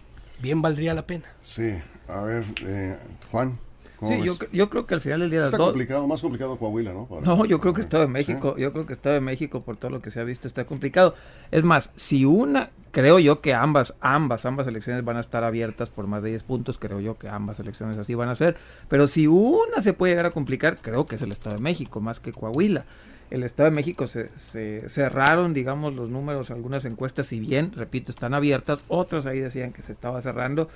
Bien 0.44 0.62
valdría 0.62 0.94
la 0.94 1.08
pena. 1.08 1.26
Sí, 1.42 1.74
a 2.08 2.22
ver, 2.22 2.46
eh, 2.62 3.00
Juan. 3.32 3.58
¿Cómo 3.98 4.12
Sí, 4.12 4.24
yo, 4.26 4.36
yo 4.52 4.70
creo 4.70 4.86
que 4.86 4.94
al 4.94 5.02
final 5.02 5.20
del 5.22 5.30
día 5.32 5.46
Está 5.46 5.58
dos... 5.58 5.68
complicado, 5.70 6.08
más 6.08 6.22
complicado 6.22 6.58
Coahuila, 6.58 6.94
¿no? 6.94 7.06
Para- 7.06 7.22
No, 7.22 7.46
yo 7.46 7.60
creo 7.60 7.74
que 7.74 7.82
Estado 7.82 8.04
de 8.04 8.08
Sí. 8.08 8.14
México, 8.14 8.56
yo 8.58 8.72
creo 8.74 8.86
que 8.86 8.94
Estado 8.94 9.16
de 9.16 9.22
México 9.22 9.62
por 9.62 9.78
todo 9.78 9.92
lo 9.92 10.02
que 10.02 10.12
se 10.12 10.20
ha 10.20 10.24
visto 10.24 10.48
está 10.48 10.66
complicado. 10.66 11.16
Es 11.52 11.64
más, 11.64 11.92
si 11.96 12.26
una, 12.26 12.70
creo 12.92 13.20
yo 13.20 13.42
que 13.42 13.54
ambas, 13.54 13.94
ambas, 14.02 14.46
ambas 14.46 14.68
elecciones 14.68 15.04
van 15.06 15.18
a 15.18 15.22
estar 15.22 15.44
abiertas 15.44 15.90
por 15.90 16.08
más 16.08 16.24
de 16.24 16.30
10 16.30 16.44
puntos, 16.44 16.78
creo 16.80 17.00
yo 17.00 17.18
que 17.18 17.28
ambas 17.30 17.60
elecciones 17.60 17.98
así 17.98 18.16
van 18.16 18.30
a 18.30 18.36
ser, 18.36 18.56
pero 18.90 19.08
si 19.08 19.28
una 19.28 19.82
se 19.82 19.94
puede 19.94 20.14
llegar 20.14 20.26
a 20.28 20.32
complicar, 20.32 20.76
creo 20.82 21.06
que 21.06 21.16
es 21.16 21.22
el 21.22 21.32
Estado 21.32 21.56
de 21.56 21.62
México, 21.62 22.00
más 22.02 22.20
que 22.20 22.32
Coahuila. 22.32 22.86
El 23.32 23.42
Estado 23.42 23.72
de 23.72 23.76
México 23.76 24.06
se, 24.06 24.30
se 24.38 24.88
cerraron, 24.88 25.54
digamos, 25.56 25.96
los 25.96 26.12
números, 26.12 26.52
algunas 26.52 26.86
encuestas, 26.86 27.26
si 27.26 27.40
bien, 27.40 27.72
repito, 27.76 28.12
están 28.12 28.36
abiertas, 28.36 28.86
otras 28.88 29.26
ahí 29.26 29.40
decían 29.40 29.74
que 29.74 29.82
se 29.82 29.94
estaba 29.94 30.22
cerrando, 30.22 30.70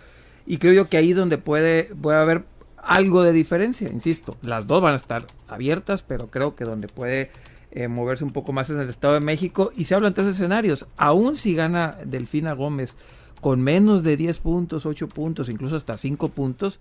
y 0.47 0.57
creo 0.57 0.73
yo 0.73 0.89
que 0.89 0.97
ahí 0.97 1.13
donde 1.13 1.37
puede, 1.37 1.83
puede 2.01 2.17
haber 2.17 2.43
algo 2.83 3.23
de 3.23 3.33
diferencia, 3.33 3.89
insisto, 3.89 4.37
las 4.41 4.67
dos 4.67 4.81
van 4.81 4.93
a 4.93 4.97
estar 4.97 5.25
abiertas, 5.47 6.03
pero 6.03 6.27
creo 6.27 6.55
que 6.55 6.63
donde 6.63 6.87
puede 6.87 7.31
eh, 7.71 7.87
moverse 7.87 8.23
un 8.23 8.31
poco 8.31 8.51
más 8.51 8.69
es 8.69 8.75
en 8.75 8.81
el 8.81 8.89
Estado 8.89 9.13
de 9.15 9.25
México. 9.25 9.71
Y 9.75 9.85
se 9.85 9.95
hablan 9.95 10.13
tres 10.13 10.27
escenarios, 10.27 10.87
aún 10.97 11.35
si 11.35 11.53
gana 11.53 11.97
Delfina 12.05 12.53
Gómez 12.53 12.95
con 13.41 13.61
menos 13.61 14.03
de 14.03 14.17
10 14.17 14.39
puntos, 14.39 14.85
8 14.85 15.07
puntos, 15.07 15.49
incluso 15.49 15.75
hasta 15.75 15.97
5 15.97 16.29
puntos, 16.29 16.79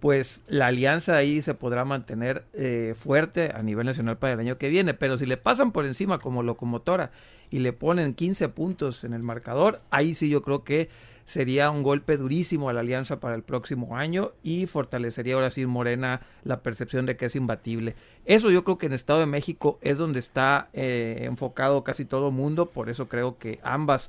pues 0.00 0.42
la 0.46 0.68
alianza 0.68 1.16
ahí 1.16 1.42
se 1.42 1.54
podrá 1.54 1.84
mantener 1.84 2.44
eh, 2.54 2.94
fuerte 2.98 3.52
a 3.54 3.62
nivel 3.62 3.86
nacional 3.86 4.16
para 4.16 4.34
el 4.34 4.40
año 4.40 4.58
que 4.58 4.68
viene, 4.68 4.94
pero 4.94 5.18
si 5.18 5.26
le 5.26 5.36
pasan 5.36 5.72
por 5.72 5.86
encima 5.86 6.18
como 6.18 6.42
locomotora 6.42 7.10
y 7.50 7.58
le 7.58 7.72
ponen 7.72 8.14
15 8.14 8.48
puntos 8.50 9.04
en 9.04 9.12
el 9.12 9.22
marcador, 9.22 9.80
ahí 9.90 10.14
sí 10.14 10.28
yo 10.28 10.42
creo 10.42 10.62
que 10.64 10.88
sería 11.28 11.70
un 11.70 11.82
golpe 11.82 12.16
durísimo 12.16 12.70
a 12.70 12.72
la 12.72 12.80
alianza 12.80 13.20
para 13.20 13.34
el 13.34 13.42
próximo 13.42 13.98
año 13.98 14.32
y 14.42 14.64
fortalecería 14.64 15.34
ahora 15.34 15.50
sí 15.50 15.66
Morena 15.66 16.22
la 16.42 16.62
percepción 16.62 17.04
de 17.04 17.18
que 17.18 17.26
es 17.26 17.36
imbatible. 17.36 17.96
Eso 18.24 18.50
yo 18.50 18.64
creo 18.64 18.78
que 18.78 18.86
en 18.86 18.94
Estado 18.94 19.20
de 19.20 19.26
México 19.26 19.78
es 19.82 19.98
donde 19.98 20.20
está 20.20 20.70
eh, 20.72 21.18
enfocado 21.24 21.84
casi 21.84 22.06
todo 22.06 22.30
mundo, 22.30 22.70
por 22.70 22.88
eso 22.88 23.08
creo 23.08 23.36
que 23.36 23.60
ambas 23.62 24.08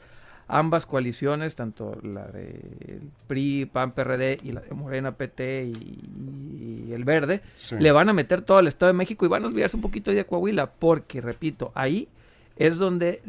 ambas 0.51 0.85
coaliciones, 0.87 1.55
tanto 1.55 1.95
la 2.01 2.25
de 2.27 3.01
PRI, 3.27 3.65
PAN, 3.71 3.91
PRD 3.91 4.39
y 4.41 4.51
la 4.53 4.61
de 4.61 4.71
Morena, 4.73 5.11
PT 5.11 5.65
y, 5.65 6.87
y 6.89 6.93
el 6.93 7.03
Verde, 7.03 7.41
Sí. 7.57 7.75
le 7.79 7.91
van 7.91 8.09
a 8.09 8.13
meter 8.13 8.41
todo 8.41 8.57
al 8.57 8.67
Estado 8.67 8.91
de 8.91 8.97
México 8.97 9.25
y 9.25 9.29
van 9.29 9.43
a 9.43 9.47
olvidarse 9.47 9.75
un 9.75 9.83
poquito 9.83 10.09
de 10.11 10.25
Coahuila, 10.25 10.71
porque 10.71 11.21
repito, 11.21 11.71
ahí 11.75 12.07
es 12.59 12.77
donde 12.77 13.21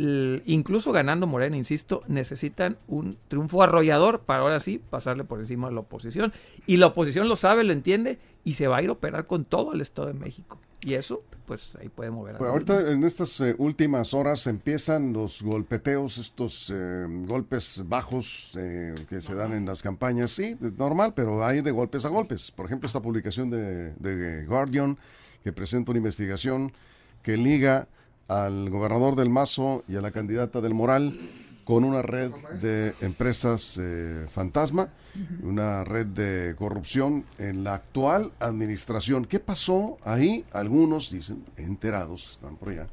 incluso 0.45 0.91
ganando 0.91 1.29
Morena, 1.29 1.57
insisto, 1.57 2.03
necesitan 2.09 2.77
un 2.89 3.17
triunfo 3.29 3.63
arrollador 3.63 4.23
para 4.23 4.41
ahora 4.41 4.59
sí 4.59 4.83
pasarle 4.91 5.23
por 5.23 5.39
encima 5.39 5.69
a 5.69 5.71
la 5.71 5.81
oposición. 5.81 6.33
Y 6.67 6.79
la 6.79 6.89
oposición 6.89 7.29
lo 7.29 7.37
sabe, 7.37 7.63
lo 7.63 7.73
entiende 7.73 8.19
y 8.45 8.55
se 8.55 8.67
va 8.67 8.79
a 8.79 8.83
ir 8.83 8.89
a 8.89 8.93
operar 8.93 9.29
con 9.29 9.45
todo 9.45 9.73
el 9.73 9.81
Estado 9.83 10.09
de 10.09 10.15
México. 10.15 10.59
Y 10.81 10.95
eso, 10.95 11.23
pues 11.47 11.77
ahí 11.81 11.89
puede 11.89 12.11
mover. 12.11 12.39
Pues 12.39 12.51
ahorita 12.51 12.91
en 12.91 13.05
estas 13.05 13.41
eh, 13.41 13.55
últimas 13.59 14.15
horas 14.15 14.49
empiezan 14.49 15.13
los 15.13 15.43
golpeteos, 15.43 16.19
estos 16.19 16.73
eh, 16.75 17.07
golpes 17.09 17.85
bajos 17.87 18.51
eh, 18.57 18.97
que 19.09 19.23
se 19.23 19.35
dan 19.37 19.53
en 19.53 19.65
las 19.65 19.81
campañas. 19.81 20.33
Sí, 20.33 20.57
es 20.61 20.73
normal, 20.77 21.13
pero 21.15 21.45
hay 21.45 21.61
de 21.61 21.71
golpes 21.71 22.05
a 22.05 22.09
golpes. 22.09 22.51
Por 22.51 22.67
ejemplo, 22.67 22.89
esta 22.89 23.01
publicación 23.01 23.49
de, 23.49 23.93
de 23.93 24.45
Guardian 24.47 24.99
que 25.45 25.53
presenta 25.53 25.93
una 25.93 25.99
investigación 25.99 26.73
que 27.23 27.37
liga 27.37 27.87
al 28.31 28.71
gobernador 28.71 29.17
del 29.17 29.29
Mazo 29.29 29.83
y 29.89 29.97
a 29.97 30.01
la 30.01 30.13
candidata 30.13 30.61
del 30.61 30.73
Moral 30.73 31.19
con 31.65 31.83
una 31.85 32.01
red 32.01 32.31
de 32.61 32.95
empresas 33.01 33.79
eh, 33.81 34.27
fantasma, 34.33 34.89
una 35.43 35.85
red 35.85 36.07
de 36.07 36.55
corrupción 36.57 37.25
en 37.39 37.65
la 37.65 37.75
actual 37.75 38.33
administración. 38.39 39.25
¿Qué 39.25 39.41
pasó 39.41 39.99
ahí? 40.05 40.45
Algunos 40.53 41.11
dicen, 41.11 41.45
enterados, 41.57 42.31
están 42.33 42.57
por 42.57 42.71
allá, 42.71 42.87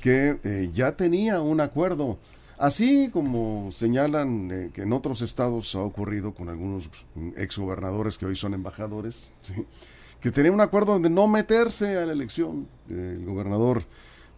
que 0.00 0.38
eh, 0.42 0.70
ya 0.74 0.92
tenía 0.96 1.40
un 1.40 1.60
acuerdo. 1.60 2.18
Así 2.58 3.10
como 3.10 3.70
señalan 3.72 4.50
eh, 4.50 4.70
que 4.74 4.82
en 4.82 4.92
otros 4.92 5.22
estados 5.22 5.74
ha 5.76 5.80
ocurrido 5.80 6.34
con 6.34 6.48
algunos 6.48 6.90
exgobernadores 7.36 8.18
que 8.18 8.26
hoy 8.26 8.36
son 8.36 8.54
embajadores, 8.54 9.32
¿sí? 9.42 9.54
que 10.20 10.30
tenía 10.30 10.52
un 10.52 10.60
acuerdo 10.60 10.98
de 10.98 11.08
no 11.08 11.26
meterse 11.28 11.96
a 11.96 12.06
la 12.06 12.12
elección. 12.12 12.66
el 12.88 13.24
gobernador 13.24 13.84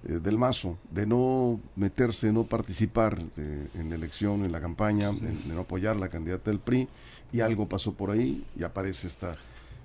eh, 0.05 0.21
del 0.23 0.39
Mazo, 0.39 0.79
de 0.91 1.07
no 1.07 1.61
meterse, 1.77 2.33
no 2.33 2.45
participar 2.45 3.23
eh, 3.37 3.69
en 3.75 3.91
la 3.91 3.97
elección, 3.97 4.45
en 4.45 4.53
la 4.53 4.61
campaña, 4.61 5.13
de, 5.13 5.31
de 5.31 5.55
no 5.55 5.61
apoyar 5.61 5.97
la 5.97 6.09
candidata 6.09 6.51
del 6.51 6.61
PRI, 6.61 6.89
y 7.33 7.41
algo 7.41 7.69
pasó 7.69 7.93
por 7.95 8.11
ahí 8.11 8.45
y 8.57 8.63
aparece 8.63 9.07
esta 9.07 9.37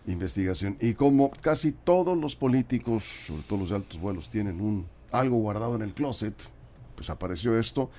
investigación. 0.07 0.77
Y 0.79 0.93
como 0.93 1.31
casi 1.31 1.71
todos 1.71 2.17
los 2.17 2.35
políticos, 2.35 3.03
sobre 3.27 3.43
todo 3.43 3.59
los 3.59 3.69
de 3.69 3.75
altos 3.75 3.99
vuelos, 3.99 4.29
tienen 4.29 4.61
un 4.61 4.85
algo 5.11 5.37
guardado 5.37 5.75
en 5.75 5.81
el 5.81 5.93
closet, 5.93 6.35
pues 6.95 7.09
apareció 7.09 7.57
esto, 7.57 7.89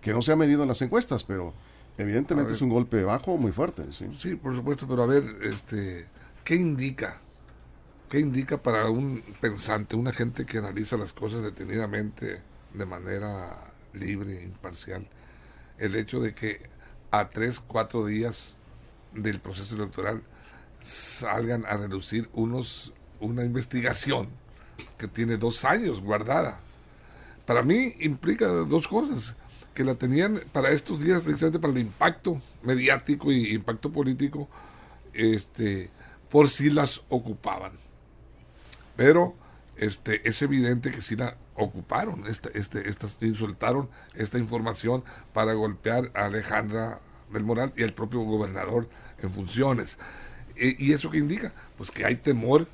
que 0.00 0.12
no 0.12 0.22
se 0.22 0.32
ha 0.32 0.36
medido 0.36 0.62
en 0.62 0.68
las 0.68 0.82
encuestas, 0.82 1.24
pero 1.24 1.54
evidentemente 1.98 2.48
ver. 2.48 2.56
es 2.56 2.62
un 2.62 2.70
golpe 2.70 3.02
bajo 3.04 3.36
muy 3.36 3.52
fuerte. 3.52 3.84
¿sí? 3.92 4.06
Sí, 4.18 4.34
por 4.36 4.54
supuesto, 4.54 4.86
pero 4.88 5.02
a 5.02 5.06
ver, 5.06 5.24
este, 5.42 6.06
¿qué 6.44 6.56
indica? 6.56 7.20
¿Qué 8.10 8.18
indica 8.18 8.60
para 8.60 8.90
un 8.90 9.22
pensante, 9.40 9.94
una 9.94 10.12
gente 10.12 10.44
que 10.44 10.58
analiza 10.58 10.96
las 10.96 11.12
cosas 11.12 11.44
detenidamente, 11.44 12.42
de 12.74 12.84
manera 12.84 13.72
libre, 13.92 14.42
imparcial, 14.42 15.06
el 15.78 15.94
hecho 15.94 16.18
de 16.18 16.34
que 16.34 16.60
a 17.12 17.30
tres, 17.30 17.60
cuatro 17.60 18.04
días 18.04 18.56
del 19.14 19.38
proceso 19.38 19.76
electoral 19.76 20.24
salgan 20.80 21.64
a 21.66 21.76
reducir 21.76 22.28
unos 22.32 22.92
una 23.20 23.44
investigación 23.44 24.28
que 24.98 25.06
tiene 25.06 25.36
dos 25.36 25.64
años 25.64 26.00
guardada? 26.00 26.58
Para 27.46 27.62
mí 27.62 27.94
implica 28.00 28.48
dos 28.48 28.88
cosas 28.88 29.36
que 29.72 29.84
la 29.84 29.94
tenían 29.94 30.42
para 30.52 30.72
estos 30.72 31.00
días 31.00 31.22
precisamente 31.22 31.60
para 31.60 31.74
el 31.74 31.78
impacto 31.78 32.42
mediático 32.64 33.30
y 33.30 33.54
impacto 33.54 33.92
político 33.92 34.48
este 35.12 35.90
por 36.28 36.48
si 36.48 36.70
las 36.70 37.02
ocupaban 37.08 37.89
pero 39.00 39.34
este 39.78 40.28
es 40.28 40.42
evidente 40.42 40.90
que 40.90 41.00
sí 41.00 41.16
la 41.16 41.38
ocuparon 41.54 42.26
esta, 42.26 42.50
este, 42.52 42.84
soltaron 43.32 43.88
esta 44.14 44.36
información 44.36 45.04
para 45.32 45.54
golpear 45.54 46.10
a 46.14 46.26
Alejandra 46.26 47.00
del 47.32 47.44
Moral 47.44 47.72
y 47.78 47.82
al 47.82 47.94
propio 47.94 48.20
gobernador 48.20 48.90
en 49.22 49.30
funciones 49.30 49.96
E- 50.54 50.76
y 50.78 50.92
eso 50.92 51.10
que 51.10 51.16
indica 51.16 51.54
pues 51.78 51.90
que 51.90 52.04
hay 52.04 52.16
temor 52.16 52.66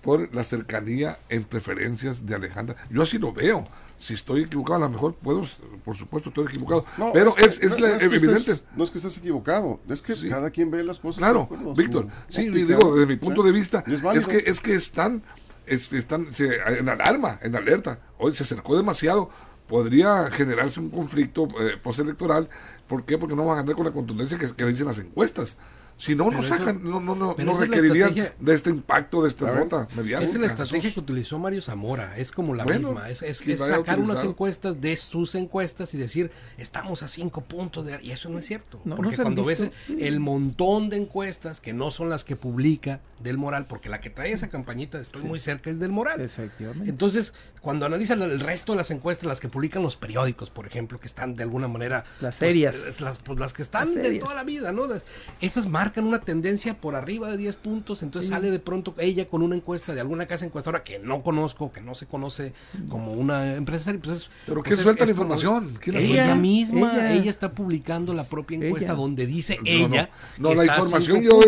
por 0.00 0.32
la 0.32 0.44
cercanía 0.44 1.18
en 1.28 1.42
preferencias 1.42 2.24
de 2.24 2.36
Alejandra. 2.36 2.76
Yo 2.88 3.02
así 3.02 3.18
lo 3.18 3.32
veo. 3.32 3.64
Si 3.98 4.14
estoy 4.14 4.42
equivocado, 4.42 4.76
a 4.76 4.86
lo 4.86 4.90
mejor 4.90 5.14
puedo, 5.16 5.44
por 5.84 5.96
supuesto, 5.96 6.28
estoy 6.28 6.46
equivocado. 6.46 6.84
No, 6.98 7.12
pero 7.12 7.36
es, 7.36 7.60
es, 7.60 7.78
no, 7.78 7.86
evidente. 7.86 8.52
estés- 8.52 8.64
no 8.76 8.84
es 8.84 8.90
que 8.90 8.98
estés 8.98 9.16
equivocado, 9.18 9.80
es 9.88 10.00
que 10.02 10.14
Sí. 10.14 10.28
cada 10.28 10.50
quien 10.50 10.70
ve 10.70 10.82
las 10.84 11.00
cosas. 11.00 11.18
Claro, 11.18 11.48
Víctor. 11.76 12.06
Sí, 12.28 12.48
óptica, 12.48 12.66
digo, 12.78 12.94
desde 12.94 13.06
mi 13.06 13.16
punto 13.16 13.42
¿sí? 13.42 13.46
de 13.48 13.52
vista, 13.52 13.84
es 14.14 14.26
que 14.26 14.44
es 14.46 14.60
que 14.60 14.74
están, 14.74 15.22
están 15.66 16.32
se- 16.32 16.58
en 16.78 16.88
alarma, 16.88 17.38
en 17.42 17.56
alerta. 17.56 17.98
Hoy 18.18 18.34
se 18.34 18.42
acercó 18.44 18.76
demasiado. 18.76 19.30
Podría 19.68 20.30
generarse 20.30 20.80
un 20.80 20.90
conflicto 20.90 21.48
eh, 21.60 21.76
postelectoral. 21.82 22.48
¿Por 22.88 23.04
qué? 23.04 23.16
Porque 23.16 23.34
no 23.34 23.44
van 23.46 23.58
a 23.58 23.60
ganar 23.62 23.74
con 23.76 23.86
la 23.86 23.92
contundencia 23.92 24.36
que, 24.38 24.52
que 24.54 24.66
dicen 24.66 24.86
las 24.86 24.98
encuestas. 24.98 25.56
Si 26.02 26.16
no, 26.16 26.24
no 26.24 26.30
Pero 26.30 26.40
eso- 26.40 26.48
sacan, 26.58 26.82
no, 26.82 26.98
no, 26.98 27.14
no, 27.14 27.36
no 27.38 27.52
es 27.52 27.58
requerirían 27.58 28.12
de 28.12 28.54
este 28.54 28.70
impacto, 28.70 29.22
de 29.22 29.28
esta 29.28 29.54
nota 29.54 29.86
Esa 29.88 29.94
mediática. 29.94 30.28
es 30.32 30.34
la 30.34 30.46
estrategia 30.48 30.92
que 30.92 30.98
utilizó 30.98 31.38
Mario 31.38 31.62
Zamora, 31.62 32.18
es 32.18 32.32
como 32.32 32.56
la 32.56 32.64
Bueno, 32.64 32.88
misma, 32.88 33.08
es, 33.08 33.22
es, 33.22 33.38
sacar 33.56 34.00
unas 34.00 34.24
encuestas 34.24 34.80
de 34.80 34.96
sus 34.96 35.36
encuestas 35.36 35.94
y 35.94 35.98
decir, 35.98 36.32
estamos 36.58 37.04
a 37.04 37.08
cinco 37.08 37.42
puntos 37.42 37.86
de... 37.86 38.00
Y 38.02 38.10
eso 38.10 38.28
no 38.30 38.40
es 38.40 38.46
cierto, 38.46 38.80
No, 38.84 38.96
no 38.96 38.96
porque 38.96 39.16
cuando 39.16 39.44
ves 39.44 39.70
el 39.96 40.18
montón 40.18 40.88
de 40.90 40.96
encuestas 40.96 41.60
que 41.60 41.72
no 41.72 41.92
son 41.92 42.10
las 42.10 42.24
que 42.24 42.34
publica 42.34 42.98
del 43.20 43.38
Moral, 43.38 43.66
porque 43.68 43.88
la 43.88 44.00
que 44.00 44.10
trae 44.10 44.32
esa 44.32 44.48
campañita 44.48 44.98
estoy 45.00 45.22
muy 45.22 45.38
cerca 45.38 45.70
es 45.70 45.78
del 45.78 45.92
Moral. 45.92 46.20
Efectivamente. 46.20 46.90
Entonces, 46.90 47.32
cuando 47.62 47.86
analizan 47.86 48.20
el 48.22 48.40
resto 48.40 48.72
de 48.72 48.78
las 48.78 48.90
encuestas, 48.90 49.24
las 49.26 49.38
que 49.40 49.48
publican 49.48 49.82
los 49.82 49.96
periódicos, 49.96 50.50
por 50.50 50.66
ejemplo, 50.66 50.98
que 51.00 51.06
están 51.06 51.36
de 51.36 51.44
alguna 51.44 51.68
manera... 51.68 52.04
Las 52.20 52.36
pues, 52.36 52.50
serias. 52.50 53.00
las, 53.00 53.18
pues, 53.18 53.38
las 53.38 53.52
que 53.52 53.62
están 53.62 53.94
Las 53.94 54.02
de 54.02 54.18
toda 54.18 54.34
la 54.34 54.44
vida, 54.44 54.72
¿no? 54.72 54.86
Las- 54.88 55.04
Esas 55.40 55.68
marcan 55.68 56.04
una 56.04 56.20
tendencia 56.20 56.74
por 56.80 56.96
arriba 56.96 57.30
de 57.30 57.36
10 57.36 57.56
puntos, 57.56 58.02
entonces 58.02 58.30
sale 58.30 58.50
de 58.50 58.58
pronto 58.58 58.94
ella 58.98 59.28
con 59.28 59.42
una 59.42 59.54
encuesta 59.56 59.94
de 59.94 60.00
alguna 60.00 60.26
casa 60.26 60.44
encuestadora 60.44 60.82
que 60.82 60.98
no 60.98 61.22
conozco, 61.22 61.72
que 61.72 61.80
no 61.80 61.94
se 61.94 62.06
conoce 62.06 62.52
como 62.88 63.12
una 63.12 63.54
empresa. 63.54 63.92
Pues, 64.02 64.22
es- 64.22 64.30
Pero 64.46 64.56
pues 64.62 64.64
¿quién 64.68 64.78
es- 64.78 64.82
suelta 64.82 65.04
es 65.04 65.08
la 65.10 65.12
información? 65.12 65.74
¿Quién 65.80 65.94
la 65.96 66.02
ella 66.02 66.08
suelta? 66.24 66.34
misma, 66.34 66.92
Ella. 66.94 67.12
ella. 67.14 67.30
está 67.30 67.52
publicando 67.52 68.12
la 68.12 68.24
propia 68.24 68.56
encuesta 68.56 68.86
Ella. 68.92 68.94
donde 68.94 69.26
dice 69.26 69.56
No, 69.58 69.62
ella. 69.70 70.10
No, 70.36 70.52
la 70.54 70.64
información 70.66 71.22
yo 71.22 71.40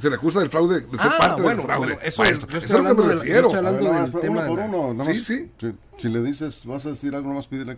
se 0.00 0.08
le 0.10 0.14
acusa 0.16 0.38
del 0.40 0.48
fraude, 0.48 0.80
de 0.82 0.86
ser 0.98 1.00
Ah, 1.00 1.14
parte 1.18 1.42
bueno, 1.42 1.56
del 1.58 1.66
fraude. 1.66 1.86
bueno, 1.94 2.00
eso- 2.02 2.22
Maestro, 2.22 2.48
yo 2.48 2.58
estoy 2.58 2.64
es 2.64 2.70
a 2.70 2.78
lo 2.78 2.82
que 2.84 2.88
hablando 2.88 3.02
me 3.02 3.08
de 3.08 3.14
yo 3.14 3.20
refiero. 3.20 3.46
estoy 3.48 3.64
ver, 3.64 4.12
del 4.12 4.20
tema 4.20 4.40
uno 4.40 4.46
por 4.48 4.56
de 4.58 4.68
la- 4.68 4.76
uno, 4.76 4.94
nada 4.94 5.12
Sí, 5.12 5.18
sí. 5.24 5.50
Si, 5.58 5.72
si 5.96 6.08
le 6.08 6.22
dices, 6.22 6.64
vas 6.66 6.84
a 6.86 6.90
decir 6.90 7.14
algo, 7.14 7.28
nomás 7.30 7.46
pídele. 7.46 7.72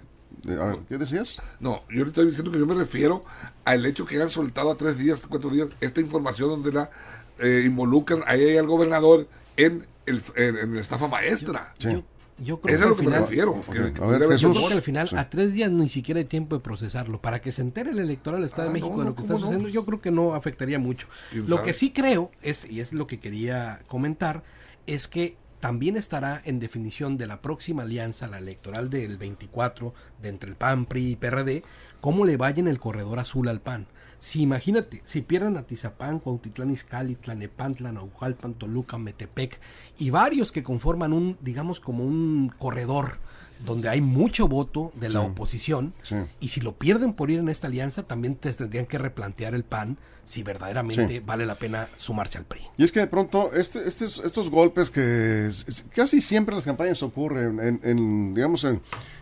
eh, 0.49 0.59
A 0.61 0.65
ver, 0.67 0.79
¿qué 0.89 0.99
decías? 0.99 1.41
No, 1.61 1.83
yo 1.91 2.03
le 2.05 2.09
estoy 2.09 2.27
diciendo 2.27 2.51
que 2.51 2.59
yo 2.59 2.67
me 2.67 2.75
refiero 2.75 3.25
al 3.65 3.87
hecho 3.87 4.05
que 4.05 4.21
han 4.21 4.31
soltado 4.31 4.71
a 4.73 4.77
tres 4.77 4.99
días, 4.99 5.23
cuatro 5.29 5.51
días, 5.51 5.69
esta 5.81 6.01
información 6.01 6.49
donde 6.51 6.73
la 6.73 6.91
eh, 7.39 7.63
involucran 7.65 8.23
a 8.27 8.35
ella 8.35 8.55
y 8.55 8.57
al 8.57 8.67
gobernador 8.67 9.29
en, 9.57 9.87
el, 10.07 10.23
en, 10.37 10.57
en 10.59 10.75
la 10.75 10.81
estafa 10.81 11.07
maestra. 11.09 11.73
Sí. 11.79 11.89
Yo, 11.93 12.03
yo 12.41 12.61
creo 12.61 12.75
Eso 12.77 12.85
es 12.85 12.85
que 12.85 12.85
a 12.85 12.89
lo 12.89 12.95
al 12.95 12.97
que 12.97 13.03
me 13.03 13.09
final- 13.09 13.21
refiero. 13.29 13.51
Ok, 13.53 13.71
que- 13.73 13.79
a 13.79 13.83
que 13.83 13.85
ver, 13.85 13.93
pudiera 13.95 14.17
haber 14.25 14.29
Jesús. 14.33 14.41
Yo 14.43 14.49
sido 14.55 14.55
creo 14.55 14.69
que 14.69 14.75
al 14.75 14.83
final, 14.83 15.09
Sí. 15.09 15.17
a 15.17 15.31
tres 15.31 15.53
días 15.53 15.71
ni 15.71 15.89
siquiera 15.89 16.19
hay 16.19 16.25
tiempo 16.27 16.57
de 16.57 16.63
procesarlo. 16.63 17.21
Para 17.21 17.41
que 17.41 17.53
se 17.53 17.63
entere 17.63 17.91
el 17.93 17.99
electorado 18.01 18.41
del 18.41 18.47
Estado 18.47 18.63
Ah, 18.65 18.67
de 18.67 18.73
México 18.75 18.93
no, 18.97 18.99
de 19.03 19.05
lo 19.11 19.15
que 19.15 19.23
está 19.23 19.35
sucediendo, 19.39 19.69
yo 19.69 19.85
creo 19.85 20.01
que 20.01 20.11
no 20.11 20.35
afectaría 20.35 20.79
mucho. 20.81 21.07
¿Quién 21.31 21.43
Lo 21.49 21.57
sabe? 21.57 21.69
que 21.69 21.75
sí 21.75 21.91
creo, 21.93 22.31
es 22.43 22.69
y 22.69 22.81
es 22.81 22.93
lo 22.93 23.07
que 23.07 23.19
quería 23.21 23.81
comentar, 23.87 24.43
es 24.87 25.07
que 25.09 25.37
también 25.61 25.97
estará 25.97 26.41
en 26.45 26.61
definición 26.61 27.17
de 27.17 27.27
la 27.27 27.41
próxima 27.41 27.83
alianza, 27.83 28.29
la 28.29 28.39
electoral 28.39 28.91
del 28.91 29.19
24, 29.19 29.93
de 30.23 30.29
entre 30.29 30.51
el 30.51 30.57
PAN, 30.57 30.87
PRI 30.87 31.13
y 31.13 31.17
PRD, 31.17 31.65
cómo 32.01 32.25
le 32.25 32.37
vaya 32.37 32.61
en 32.61 32.69
el 32.69 32.79
corredor 32.79 33.19
azul 33.19 33.49
al 33.49 33.61
PAN. 33.61 33.87
Si 34.21 34.43
imagínate, 34.43 35.01
si 35.05 35.23
pierden 35.23 35.57
a 35.57 35.63
Tizapán, 35.63 36.19
Cuautitlán 36.19 36.71
Izcalli, 36.71 37.15
Tlanepantla, 37.15 37.93
Naucalpan, 37.93 38.55
Toluca, 38.55 38.99
Metepec 38.99 39.61
y 39.97 40.11
varios 40.11 40.51
que 40.51 40.65
conforman 40.65 41.13
un, 41.13 41.39
digamos, 41.41 41.79
como 41.79 42.05
un 42.05 42.53
corredor 42.59 43.19
donde 43.65 43.89
hay 43.89 44.01
mucho 44.01 44.47
voto 44.49 44.93
de 44.95 45.09
la 45.11 45.21
Sí. 45.21 45.27
oposición 45.27 45.93
Sí. 46.03 46.17
y 46.41 46.49
si 46.49 46.61
lo 46.61 46.77
pierden 46.77 47.13
por 47.13 47.31
ir 47.31 47.39
en 47.41 47.49
esta 47.49 47.67
alianza 47.67 48.03
también 48.05 48.37
te 48.37 48.53
tendrían 48.53 48.87
que 48.87 48.99
replantear 48.99 49.55
el 49.55 49.65
PAN 49.65 49.97
si 50.25 50.43
verdaderamente 50.43 51.09
Sí. 51.09 51.21
vale 51.25 51.47
la 51.47 51.55
pena 51.57 51.89
sumarse 51.97 52.39
al 52.39 52.45
PRI. 52.45 52.61
Y 52.77 52.85
es 52.85 52.93
que 52.93 53.01
de 53.01 53.07
pronto 53.07 53.53
este, 53.55 53.89
estos, 53.89 54.21
estos 54.25 54.51
golpes 54.51 54.91
que 54.91 55.47
es- 55.47 55.85
casi 55.95 56.21
siempre 56.21 56.53
en 56.53 56.59
las 56.59 56.67
campañas 56.67 57.03
ocurren, 57.03 57.59
en, 57.61 57.81
en, 57.83 58.35
digamos, 58.35 58.63
en, 58.65 58.81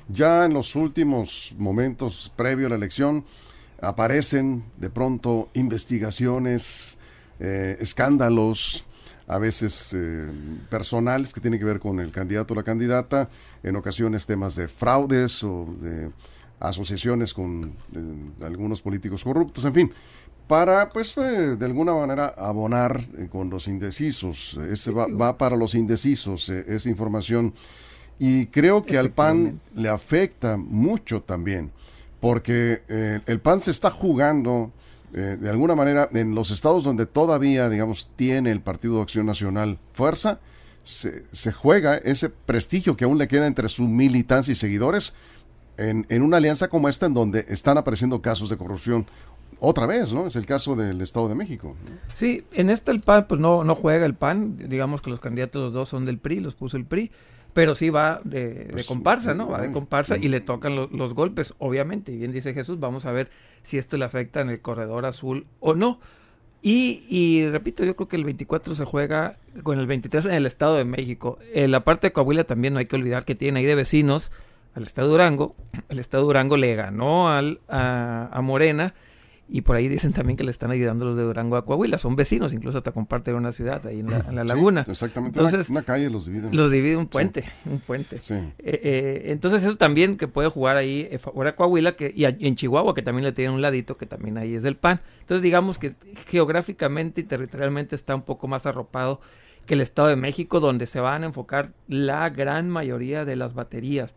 ya 0.09 0.45
en 0.45 0.53
los 0.55 0.75
últimos 0.75 1.55
momentos 1.59 2.33
previo 2.37 2.67
a 2.67 2.71
la 2.71 2.77
elección, 2.77 3.25
aparecen 3.81 4.65
de 4.79 4.91
pronto 4.91 5.49
investigaciones, 5.55 6.99
eh, 7.41 7.77
escándalos, 7.81 8.85
a 9.29 9.39
veces 9.39 9.93
eh, 9.95 10.29
personales 10.71 11.33
que 11.33 11.41
tienen 11.41 11.59
que 11.59 11.67
ver 11.67 11.81
con 11.81 11.99
el 12.01 12.13
candidato 12.13 12.55
o 12.55 12.57
la 12.57 12.63
candidata, 12.63 13.29
en 13.63 13.77
ocasiones 13.77 14.27
temas 14.27 14.55
de 14.55 14.69
fraudes 14.69 15.43
o 15.43 15.67
de 15.81 16.11
asociaciones 16.61 17.35
con 17.35 17.75
eh, 17.95 18.45
algunos 18.45 18.81
políticos 18.81 19.25
corruptos, 19.25 19.65
en 19.65 19.75
fin, 19.75 19.93
para 20.47 20.89
pues 20.91 21.17
eh, 21.19 21.57
de 21.57 21.67
alguna 21.67 21.93
manera 21.93 22.35
abonar 22.37 23.01
con 23.31 23.51
los 23.51 23.67
indecisos. 23.67 24.59
Ese 24.71 24.93
va, 24.93 25.09
va 25.09 25.37
para 25.37 25.57
los 25.57 25.75
indecisos 25.75 26.49
esa 26.49 26.89
información. 26.89 27.53
Y 28.19 28.47
creo 28.47 28.85
que 28.85 28.97
al 28.97 29.11
PAN 29.11 29.61
le 29.75 29.91
afecta 29.91 30.57
mucho 30.57 31.21
también, 31.21 31.71
porque 32.19 32.81
el 33.27 33.41
PAN 33.41 33.61
se 33.61 33.73
está 33.73 33.91
jugando 33.91 34.73
eh, 35.17 35.39
de 35.41 35.49
alguna 35.49 35.75
manera 35.75 36.11
en 36.13 36.35
los 36.35 36.51
estados 36.51 36.85
donde 36.85 37.07
todavía, 37.07 37.71
digamos, 37.71 38.11
tiene 38.17 38.51
el 38.53 38.61
Partido 38.61 38.97
de 38.97 39.03
Acción 39.03 39.25
Nacional 39.25 39.79
fuerza, 39.95 40.41
se, 40.83 41.25
se 41.33 41.53
juega 41.53 41.97
ese 41.97 42.29
prestigio 42.29 42.97
que 42.97 43.07
aún 43.07 43.17
le 43.17 43.27
queda 43.27 43.47
entre 43.47 43.71
su 43.71 43.85
militancia 43.85 44.53
y 44.53 44.57
seguidores 44.57 45.15
en, 45.79 46.07
en 46.11 46.21
una 46.21 46.37
alianza 46.37 46.69
como 46.69 46.89
esta 46.89 47.07
en 47.07 47.15
donde 47.15 47.47
están 47.49 47.79
apareciendo 47.79 48.21
casos 48.21 48.51
de 48.51 48.59
corrupción 48.59 49.07
otra 49.59 49.87
vez, 49.87 50.13
¿no? 50.13 50.27
Es 50.27 50.37
el 50.37 50.45
caso 50.45 50.77
del 50.77 51.01
Estado 51.01 51.29
de 51.29 51.35
México. 51.35 51.77
Sí, 52.13 52.45
en 52.53 52.69
esta 52.69 52.93
el 52.93 53.01
PAN 53.01 53.27
pues 53.27 53.41
no, 53.41 53.65
no 53.65 53.75
juega 53.75 54.05
el 54.05 54.15
PAN, 54.15 54.59
digamos 54.69 55.01
que 55.01 55.09
los 55.09 55.21
candidatos 55.21 55.63
los 55.63 55.73
dos 55.73 55.89
son 55.89 56.05
del 56.05 56.19
PRI, 56.19 56.41
los 56.41 56.55
puso 56.55 56.77
el 56.77 56.85
PRI, 56.85 57.11
pero 57.57 57.75
sí 57.75 57.89
va 57.89 58.21
de, 58.23 58.51
de 58.51 58.65
Pues, 58.73 58.87
comparsa, 58.87 59.33
¿no? 59.33 59.49
Va 59.49 59.63
de 59.63 59.73
comparsa 59.73 60.19
y 60.19 60.29
le 60.29 60.43
tocan 60.43 60.77
lo- 60.77 60.91
los 60.93 61.15
golpes, 61.15 61.55
obviamente, 61.57 62.13
y 62.13 62.19
bien 62.19 62.31
dice 62.31 62.53
Jesús, 62.53 62.79
vamos 62.79 63.07
a 63.07 63.13
ver 63.13 63.31
si 63.63 63.79
esto 63.79 63.97
le 63.97 64.05
afecta 64.05 64.43
en 64.43 64.51
el 64.51 64.61
corredor 64.61 65.07
azul 65.07 65.47
o 65.61 65.75
no. 65.75 65.99
Y, 66.61 67.07
y 67.09 67.47
repito, 67.49 67.83
yo 67.83 67.97
creo 67.97 68.09
que 68.09 68.17
el 68.17 68.25
24 68.25 68.75
se 68.75 68.85
juega 68.85 69.39
con 69.63 69.79
el 69.79 69.87
23 69.87 70.27
en 70.27 70.33
el 70.35 70.45
Estado 70.45 70.75
de 70.77 70.85
México. 70.85 71.39
En 71.55 71.71
la 71.71 71.83
parte 71.83 72.09
de 72.09 72.13
Coahuila 72.13 72.45
también 72.45 72.75
no 72.75 72.79
hay 72.79 72.87
que 72.87 72.97
olvidar 72.97 73.25
que 73.25 73.35
tiene 73.35 73.61
ahí 73.61 73.65
de 73.67 73.75
vecinos 73.75 74.31
al 74.75 74.83
Estado 74.83 75.09
de 75.09 75.13
Durango. 75.13 75.57
El 75.89 75.99
Estado 75.99 76.25
de 76.25 76.27
Durango 76.27 76.59
le 76.59 76.75
ganó 76.75 77.31
al, 77.31 77.61
a, 77.69 78.29
a 78.31 78.41
Morena 78.43 78.93
y 79.49 79.61
por 79.61 79.77
ahí 79.77 79.87
dicen 79.89 80.13
también 80.13 80.37
que 80.37 80.43
le 80.43 80.51
están 80.51 80.71
ayudando 80.73 81.05
los 81.05 81.17
de 81.17 81.23
Durango 81.23 81.57
a 81.57 81.65
Coahuila. 81.65 81.99
Son 81.99 82.17
vecinos, 82.17 82.53
incluso 82.53 82.79
hasta 82.79 82.91
comparten 82.93 83.37
una 83.37 83.53
ciudad 83.53 83.87
ahí 83.87 84.01
en 84.01 84.11
la, 84.11 84.19
en 84.29 84.35
la 84.35 84.43
Sí, 84.43 84.49
laguna. 84.49 84.85
exactamente. 84.89 85.39
Entonces, 85.39 85.69
una, 85.71 85.79
una 85.81 85.87
calle 85.87 86.11
los 86.11 86.27
divide. 86.27 86.53
Los 86.53 86.71
divide 86.71 86.97
un 86.97 87.07
puente, 87.07 87.45
un 87.65 87.79
puente. 87.79 88.19
Sí. 88.21 88.35
Eh, 88.35 88.53
eh, 88.59 89.23
entonces 89.27 89.63
eso 89.63 89.77
también 89.77 90.17
que 90.17 90.27
puede 90.27 90.49
jugar 90.49 90.77
ahí 90.77 91.07
eh, 91.11 91.19
favor 91.19 91.47
a 91.47 91.55
Coahuila 91.55 91.95
que, 91.97 92.13
y, 92.15 92.25
a- 92.25 92.37
y 92.39 92.49
en 92.49 92.57
Chihuahua 92.57 92.95
que 92.95 93.03
también 93.03 93.25
le 93.25 93.33
tienen 93.33 93.55
un 93.55 93.63
ladito 93.63 93.97
que 93.97 94.07
también 94.07 94.37
ahí 94.37 94.55
es 94.55 94.63
del 94.65 94.77
PAN. 94.77 95.01
Entonces 95.21 95.43
digamos 95.43 95.79
que 95.79 95.95
geográficamente 96.27 97.21
y 97.21 97.25
territorialmente 97.25 97.95
está 97.97 98.15
un 98.15 98.23
poco 98.23 98.49
más 98.49 98.67
arropado 98.67 99.21
que 99.65 99.75
el 99.75 99.81
Estado 99.81 100.09
de 100.09 100.17
México 100.17 100.61
donde 100.61 100.87
se 100.87 101.01
van 101.01 101.23
a 101.23 101.27
enfocar 101.27 101.73
la 101.89 102.29
gran 102.31 102.69
mayoría 102.69 103.25
de 103.25 103.37
las 103.37 103.55
baterías. 103.55 104.15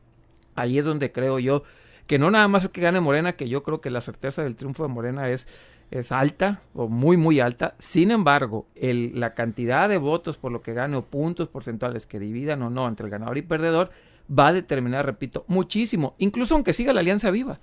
Ahí 0.56 0.78
es 0.78 0.86
donde 0.86 1.12
creo 1.12 1.40
yo 1.40 1.64
que 2.10 2.18
no 2.18 2.32
nada 2.32 2.48
más 2.48 2.68
que 2.70 2.82
gane 2.82 3.00
Morena, 3.02 3.34
que 3.34 3.48
yo 3.48 3.62
creo 3.62 3.82
que 3.82 3.92
la 3.92 4.02
certeza 4.02 4.42
del 4.42 4.56
triunfo 4.56 4.82
de 4.82 4.90
Morena 4.90 5.30
es, 5.30 5.48
es 5.92 6.12
alta 6.12 6.64
o 6.74 6.88
muy 6.88 7.18
muy 7.18 7.40
alta. 7.40 7.76
Sin 7.78 8.10
embargo, 8.10 8.66
el, 8.74 9.20
la 9.20 9.36
cantidad 9.36 9.88
de 9.88 10.00
votos 10.00 10.36
por 10.36 10.52
lo 10.52 10.64
que 10.64 10.74
gane 10.74 10.98
o 10.98 11.06
puntos 11.06 11.50
porcentuales 11.50 12.08
que 12.08 12.18
dividan 12.18 12.64
o 12.64 12.72
no 12.72 12.88
entre 12.88 13.06
el 13.06 13.12
ganador 13.12 13.38
y 13.38 13.44
perdedor 13.44 13.92
va 14.28 14.48
a 14.48 14.54
determinar, 14.54 15.06
repito, 15.06 15.46
muchísimo, 15.48 16.16
incluso 16.18 16.56
aunque 16.56 16.74
siga 16.74 16.94
la 16.94 17.02
alianza 17.02 17.30
viva. 17.30 17.60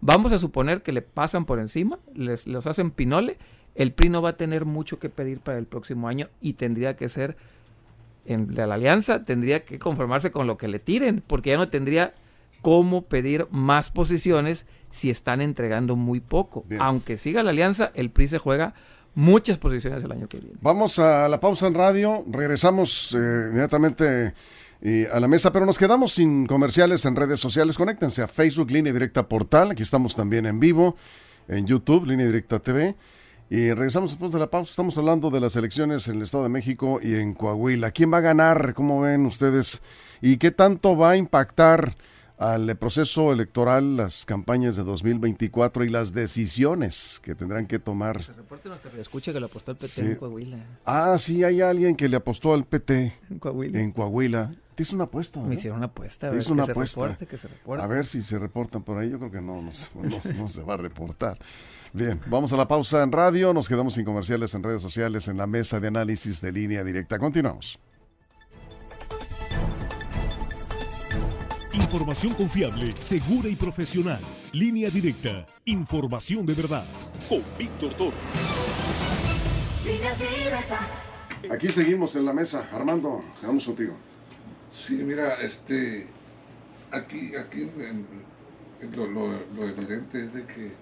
Vamos 0.00 0.30
a 0.30 0.38
suponer 0.38 0.82
que 0.82 0.92
le 0.92 1.02
pasan 1.02 1.44
por 1.44 1.58
encima, 1.58 1.98
les 2.14 2.46
los 2.46 2.68
hacen 2.68 2.92
pinole, 2.92 3.36
el 3.74 3.90
PRI 3.90 4.10
no 4.10 4.22
va 4.22 4.28
a 4.28 4.36
tener 4.36 4.64
mucho 4.64 5.00
que 5.00 5.08
pedir 5.08 5.40
para 5.40 5.58
el 5.58 5.66
próximo 5.66 6.06
año 6.06 6.28
y 6.40 6.52
tendría 6.52 6.94
que 6.94 7.08
ser 7.08 7.36
en 8.26 8.46
de 8.46 8.64
la 8.64 8.74
alianza 8.74 9.24
tendría 9.24 9.64
que 9.64 9.80
conformarse 9.80 10.30
con 10.30 10.46
lo 10.46 10.56
que 10.56 10.68
le 10.68 10.78
tiren, 10.78 11.20
porque 11.26 11.50
ya 11.50 11.56
no 11.56 11.66
tendría 11.66 12.14
cómo 12.62 13.02
pedir 13.02 13.46
más 13.50 13.90
posiciones 13.90 14.66
si 14.90 15.10
están 15.10 15.40
entregando 15.40 15.96
muy 15.96 16.20
poco. 16.20 16.64
Bien. 16.68 16.80
Aunque 16.80 17.18
siga 17.18 17.42
la 17.42 17.50
alianza, 17.50 17.90
el 17.94 18.10
PRI 18.10 18.28
se 18.28 18.38
juega 18.38 18.74
muchas 19.14 19.58
posiciones 19.58 20.04
el 20.04 20.12
año 20.12 20.28
que 20.28 20.38
viene. 20.38 20.56
Vamos 20.60 20.98
a 20.98 21.28
la 21.28 21.40
pausa 21.40 21.66
en 21.66 21.74
radio, 21.74 22.24
regresamos 22.30 23.14
eh, 23.14 23.48
inmediatamente 23.50 24.34
eh, 24.80 25.08
a 25.12 25.18
la 25.18 25.26
mesa, 25.26 25.52
pero 25.52 25.66
nos 25.66 25.76
quedamos 25.76 26.12
sin 26.12 26.46
comerciales 26.46 27.04
en 27.04 27.16
redes 27.16 27.40
sociales. 27.40 27.76
Conéctense 27.76 28.22
a 28.22 28.28
Facebook, 28.28 28.70
Línea 28.70 28.92
Directa 28.92 29.28
Portal, 29.28 29.72
aquí 29.72 29.82
estamos 29.82 30.14
también 30.14 30.46
en 30.46 30.60
vivo, 30.60 30.96
en 31.48 31.66
YouTube, 31.66 32.06
Línea 32.06 32.26
Directa 32.26 32.60
TV. 32.60 32.94
Y 33.50 33.72
regresamos 33.72 34.10
después 34.10 34.30
de 34.30 34.38
la 34.38 34.50
pausa. 34.50 34.70
Estamos 34.70 34.98
hablando 34.98 35.30
de 35.30 35.40
las 35.40 35.56
elecciones 35.56 36.06
en 36.06 36.16
el 36.16 36.22
Estado 36.22 36.42
de 36.42 36.50
México 36.50 37.00
y 37.02 37.14
en 37.14 37.32
Coahuila. 37.32 37.92
¿Quién 37.92 38.12
va 38.12 38.18
a 38.18 38.20
ganar? 38.20 38.74
¿Cómo 38.74 39.00
ven 39.00 39.24
ustedes? 39.24 39.80
¿Y 40.20 40.36
qué 40.36 40.50
tanto 40.50 40.96
va 40.98 41.12
a 41.12 41.16
impactar 41.16 41.96
al 42.38 42.76
proceso 42.76 43.32
electoral 43.32 43.96
las 43.96 44.24
campañas 44.24 44.76
de 44.76 44.84
2024 44.84 45.84
y 45.84 45.88
las 45.88 46.12
decisiones 46.12 47.20
que 47.22 47.34
tendrán 47.34 47.66
que 47.66 47.78
tomar? 47.78 48.16
reporte 48.36 48.68
nuestra 48.68 48.90
escucha 49.00 49.32
que 49.32 49.40
lo 49.40 49.46
apostó 49.46 49.72
el 49.72 49.76
PT 49.76 49.88
Sí. 49.92 50.00
en 50.02 50.14
Coahuila. 50.16 50.56
Ah, 50.84 51.16
sí, 51.18 51.42
hay 51.44 51.60
alguien 51.60 51.96
que 51.96 52.08
le 52.08 52.16
apostó 52.16 52.54
al 52.54 52.64
PT 52.64 53.12
En 53.30 53.38
Coahuila. 53.38 53.80
en 53.80 53.92
Coahuila. 53.92 54.54
Te 54.74 54.82
hizo 54.84 54.94
una 54.94 55.04
apuesta, 55.04 55.40
Me 55.40 55.46
¿verdad? 55.46 55.58
hicieron 55.58 55.78
una 55.78 55.86
apuesta. 55.86 56.26
a 56.28 56.30
Te 56.30 56.36
ver, 56.36 56.42
hizo 56.44 56.52
una 56.52 56.64
se 56.66 56.70
apuesta. 56.70 57.00
reporte, 57.02 57.26
que 57.26 57.36
se 57.38 57.48
reporte. 57.48 57.82
A 57.84 57.86
ver 57.88 58.06
si 58.06 58.22
se 58.22 58.38
reportan 58.38 58.82
por 58.84 58.98
ahí. 58.98 59.10
Yo 59.10 59.18
creo 59.18 59.30
que 59.32 59.40
no, 59.40 59.60
no, 59.60 59.72
se- 59.72 59.88
no- 59.94 60.20
no 60.38 60.48
se 60.48 60.62
va 60.62 60.74
a 60.74 60.76
reportar. 60.76 61.36
Bien, 61.92 62.20
vamos 62.26 62.52
a 62.52 62.56
la 62.56 62.68
pausa 62.68 63.02
en 63.02 63.10
radio. 63.10 63.52
Nos 63.52 63.68
quedamos 63.68 63.94
sin 63.94 64.04
comerciales 64.04 64.54
en 64.54 64.62
redes 64.62 64.80
sociales 64.80 65.26
en 65.26 65.36
la 65.36 65.48
mesa 65.48 65.80
de 65.80 65.88
análisis 65.88 66.40
de 66.40 66.52
línea 66.52 66.84
directa. 66.84 67.18
Continuamos. 67.18 67.80
Información 71.92 72.34
confiable, 72.34 72.92
segura 72.98 73.48
y 73.48 73.56
profesional. 73.56 74.20
Línea 74.52 74.90
directa. 74.90 75.46
Información 75.64 76.44
de 76.44 76.52
verdad. 76.52 76.84
Con 77.30 77.42
Víctor 77.58 77.94
Toro. 77.94 78.12
Aquí 81.50 81.72
seguimos 81.72 82.14
en 82.14 82.26
la 82.26 82.34
mesa. 82.34 82.68
Armando, 82.72 83.24
vamos 83.40 83.64
contigo. 83.64 83.94
Sí, 84.70 84.96
mira, 84.96 85.36
este, 85.40 86.06
aquí, 86.90 87.34
aquí 87.34 87.62
en- 87.62 88.06
en 88.82 88.94
lo, 88.94 89.06
lo- 89.06 89.46
lo 89.56 89.62
evidente 89.66 90.26
es 90.26 90.34
de 90.34 90.44
que 90.44 90.72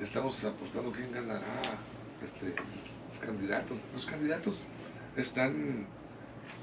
estamos 0.00 0.42
apostando 0.42 0.90
quién 0.90 1.12
ganará, 1.12 1.44
este, 2.24 2.54
los 3.10 3.18
candidatos. 3.18 3.84
Los 3.94 4.06
candidatos 4.06 4.62
están, 5.18 5.86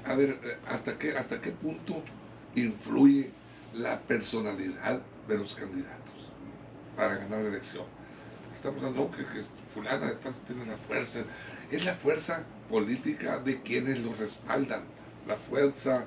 a 0.04 0.14
ver, 0.14 0.30
eh, 0.42 0.56
hasta 0.66 0.98
qué, 0.98 1.16
hasta 1.16 1.40
qué 1.40 1.52
punto 1.52 2.02
influye 2.56 3.30
la 3.74 4.00
personalidad 4.00 5.00
de 5.26 5.38
los 5.38 5.54
candidatos 5.54 6.28
para 6.96 7.16
ganar 7.16 7.42
la 7.42 7.48
elección. 7.48 7.84
Estamos 8.52 8.82
dando 8.82 9.10
que, 9.10 9.24
fulana 9.72 10.12
tiene 10.46 10.66
la 10.66 10.76
fuerza. 10.76 11.20
Es 11.70 11.84
la 11.84 11.94
fuerza 11.94 12.42
política 12.68 13.38
de 13.38 13.60
quienes 13.62 14.00
lo 14.00 14.14
respaldan, 14.14 14.82
la 15.26 15.36
fuerza 15.36 16.04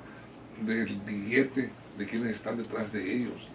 del 0.61 0.95
billete 1.05 1.69
de 1.97 2.05
quienes 2.05 2.31
están 2.31 2.57
detrás 2.57 2.91
de 2.91 3.15
ellos. 3.15 3.47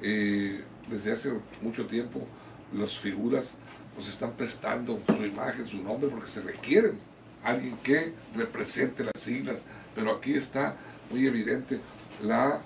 Eh, 0.00 0.62
desde 0.88 1.12
hace 1.12 1.32
mucho 1.62 1.86
tiempo 1.86 2.26
las 2.72 2.96
figuras 2.98 3.54
pues 3.94 4.08
están 4.08 4.32
prestando 4.32 5.02
su 5.06 5.24
imagen, 5.24 5.66
su 5.66 5.82
nombre, 5.82 6.10
porque 6.10 6.30
se 6.30 6.42
requieren 6.42 6.98
alguien 7.42 7.76
que 7.78 8.12
represente 8.34 9.02
las 9.02 9.20
siglas. 9.20 9.64
Pero 9.94 10.12
aquí 10.12 10.34
está 10.34 10.76
muy 11.10 11.26
evidente 11.26 11.80
la 12.22 12.60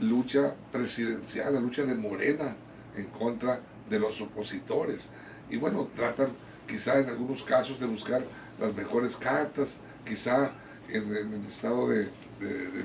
lucha 0.00 0.54
presidencial, 0.72 1.54
la 1.54 1.60
lucha 1.60 1.84
de 1.84 1.94
Morena 1.94 2.56
en 2.96 3.06
contra 3.06 3.60
de 3.88 3.98
los 3.98 4.20
opositores. 4.20 5.10
Y 5.50 5.56
bueno, 5.56 5.88
tratan 5.94 6.28
quizá 6.66 6.98
en 6.98 7.08
algunos 7.08 7.42
casos 7.42 7.78
de 7.78 7.86
buscar 7.86 8.24
las 8.60 8.74
mejores 8.74 9.16
cartas, 9.16 9.78
quizá 10.04 10.52
en, 10.88 11.14
el 11.14 11.44
estado 11.44 11.88
de, 11.88 12.08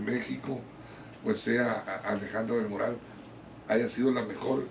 México, 0.06 0.62
pues 1.24 1.40
sea 1.40 2.02
Alejandra 2.06 2.56
del 2.56 2.70
Moral, 2.70 2.98
haya 3.68 3.90
sido 3.90 4.12
la 4.12 4.24
mejor 4.24 4.68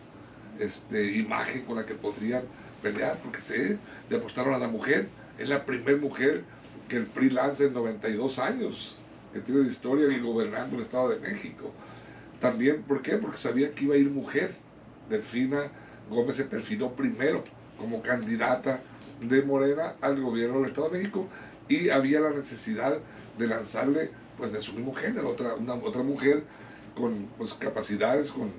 este, 0.59 1.16
imagen 1.16 1.64
con 1.66 1.77
la 1.77 1.85
que 1.85 1.94
podrían 1.94 2.44
pelear, 2.83 3.18
porque 3.22 3.40
se 3.40 3.79
le 4.09 4.16
apostaron 4.16 4.55
a 4.55 4.59
la 4.59 4.68
mujer, 4.68 5.09
es 5.38 5.48
la 5.48 5.64
primera 5.64 5.98
mujer 5.98 6.44
que 6.88 6.96
el 6.96 7.07
PRI 7.07 7.31
lanza 7.31 7.64
en 7.64 7.74
92 7.74 8.38
años, 8.38 8.96
que 9.33 9.40
tiene 9.40 9.61
de 9.61 9.70
historia 9.70 10.09
y 10.09 10.20
gobernando 10.20 10.77
el 10.77 10.83
Estado 10.83 11.11
de 11.11 11.20
México. 11.20 11.72
También, 12.40 12.83
¿por 12.83 13.03
qué? 13.03 13.16
Porque 13.16 13.38
sabía 13.38 13.72
que 13.74 13.85
iba 13.85 13.94
a 13.94 13.98
ir 13.98 14.11
mujer. 14.11 14.55
Delfina 15.09 15.70
Gómez 16.11 16.37
se 16.37 16.44
perfiló 16.44 16.94
primero 16.94 17.44
como 17.79 18.03
candidata 18.03 18.81
de 19.20 19.42
Morena 19.42 19.94
al 20.01 20.20
gobierno 20.20 20.61
del 20.61 20.68
Estado 20.68 20.90
de 20.90 20.98
México 20.98 21.27
y 21.68 21.88
había 21.90 22.20
la 22.20 22.31
necesidad 22.31 22.98
de 23.38 23.46
lanzarle 23.46 24.11
pues 24.37 24.53
de 24.53 24.61
su 24.61 24.72
mismo 24.72 24.94
género, 24.94 25.31
otra, 25.31 25.55
una, 25.55 25.74
otra 25.74 26.03
mujer 26.03 26.44
con 26.94 27.29
pues, 27.37 27.55
capacidades, 27.55 28.31
con, 28.31 28.53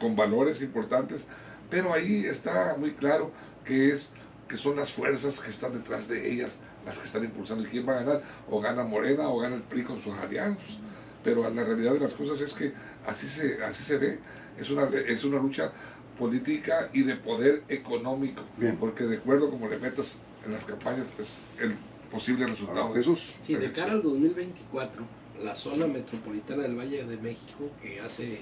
con 0.00 0.16
valores 0.16 0.62
importantes, 0.62 1.26
pero 1.70 1.92
ahí 1.92 2.24
está 2.24 2.76
muy 2.78 2.92
claro 2.92 3.30
que 3.64 3.90
es 3.90 4.10
que 4.48 4.56
son 4.56 4.76
las 4.76 4.92
fuerzas 4.92 5.40
que 5.40 5.50
están 5.50 5.72
detrás 5.72 6.08
de 6.08 6.30
ellas 6.30 6.58
las 6.84 6.98
que 6.98 7.04
están 7.04 7.24
impulsando 7.24 7.64
y 7.64 7.66
quién 7.66 7.88
va 7.88 7.92
a 7.92 8.02
ganar, 8.02 8.22
o 8.50 8.60
gana 8.60 8.82
Morena 8.84 9.28
o 9.28 9.38
gana 9.38 9.56
el 9.56 9.62
PRI 9.62 9.84
con 9.84 10.00
sus 10.00 10.14
aliados. 10.14 10.80
Pero 11.24 11.48
la 11.48 11.64
realidad 11.64 11.92
de 11.92 12.00
las 12.00 12.14
cosas 12.14 12.40
es 12.40 12.52
que 12.52 12.72
así 13.06 13.28
se, 13.28 13.62
así 13.62 13.82
se 13.84 13.98
ve, 13.98 14.18
es 14.58 14.70
una, 14.70 14.84
es 14.84 15.24
una 15.24 15.38
lucha 15.38 15.72
política 16.18 16.90
y 16.92 17.02
de 17.02 17.16
poder 17.16 17.62
económico, 17.68 18.42
Bien. 18.56 18.76
porque 18.76 19.04
de 19.04 19.16
acuerdo 19.18 19.50
como 19.50 19.68
le 19.68 19.78
metas 19.78 20.18
en 20.44 20.52
las 20.52 20.64
campañas 20.64 21.12
es 21.18 21.40
el 21.60 21.76
posible 22.10 22.46
resultado. 22.46 22.88
de 22.88 22.94
Jesús. 22.94 23.32
Sí, 23.42 23.54
de 23.54 23.72
cara 23.72 23.92
al 23.92 24.02
2024, 24.02 25.02
la 25.42 25.54
zona 25.54 25.86
metropolitana 25.86 26.62
del 26.64 26.76
Valle 26.76 27.04
de 27.04 27.16
México, 27.16 27.70
que 27.80 28.00
hace 28.00 28.40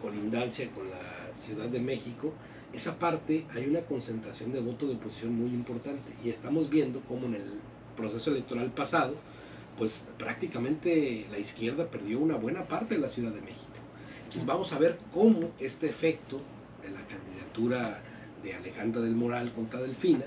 colindancia 0.00 0.70
con 0.70 0.88
la 0.88 1.36
Ciudad 1.44 1.66
de 1.66 1.80
México, 1.80 2.32
esa 2.72 2.98
parte 2.98 3.46
hay 3.54 3.66
una 3.66 3.80
concentración 3.80 4.52
de 4.52 4.60
voto 4.60 4.86
de 4.86 4.94
oposición 4.94 5.34
muy 5.34 5.50
importante 5.50 6.12
y 6.22 6.28
estamos 6.28 6.68
viendo 6.70 7.00
cómo 7.08 7.26
en 7.26 7.34
el 7.36 7.44
proceso 7.96 8.30
electoral 8.30 8.70
pasado, 8.70 9.14
pues 9.78 10.04
prácticamente 10.18 11.26
la 11.30 11.38
izquierda 11.38 11.86
perdió 11.86 12.18
una 12.18 12.36
buena 12.36 12.64
parte 12.64 12.96
de 12.96 13.00
la 13.00 13.08
Ciudad 13.08 13.32
de 13.32 13.40
México. 13.40 13.72
Entonces 14.24 14.44
vamos 14.44 14.72
a 14.72 14.78
ver 14.78 14.98
cómo 15.14 15.52
este 15.58 15.88
efecto 15.88 16.40
de 16.82 16.90
la 16.90 17.00
candidatura 17.06 18.02
de 18.42 18.54
Alejandra 18.54 19.00
del 19.00 19.14
Moral 19.14 19.52
contra 19.52 19.80
Delfina 19.80 20.24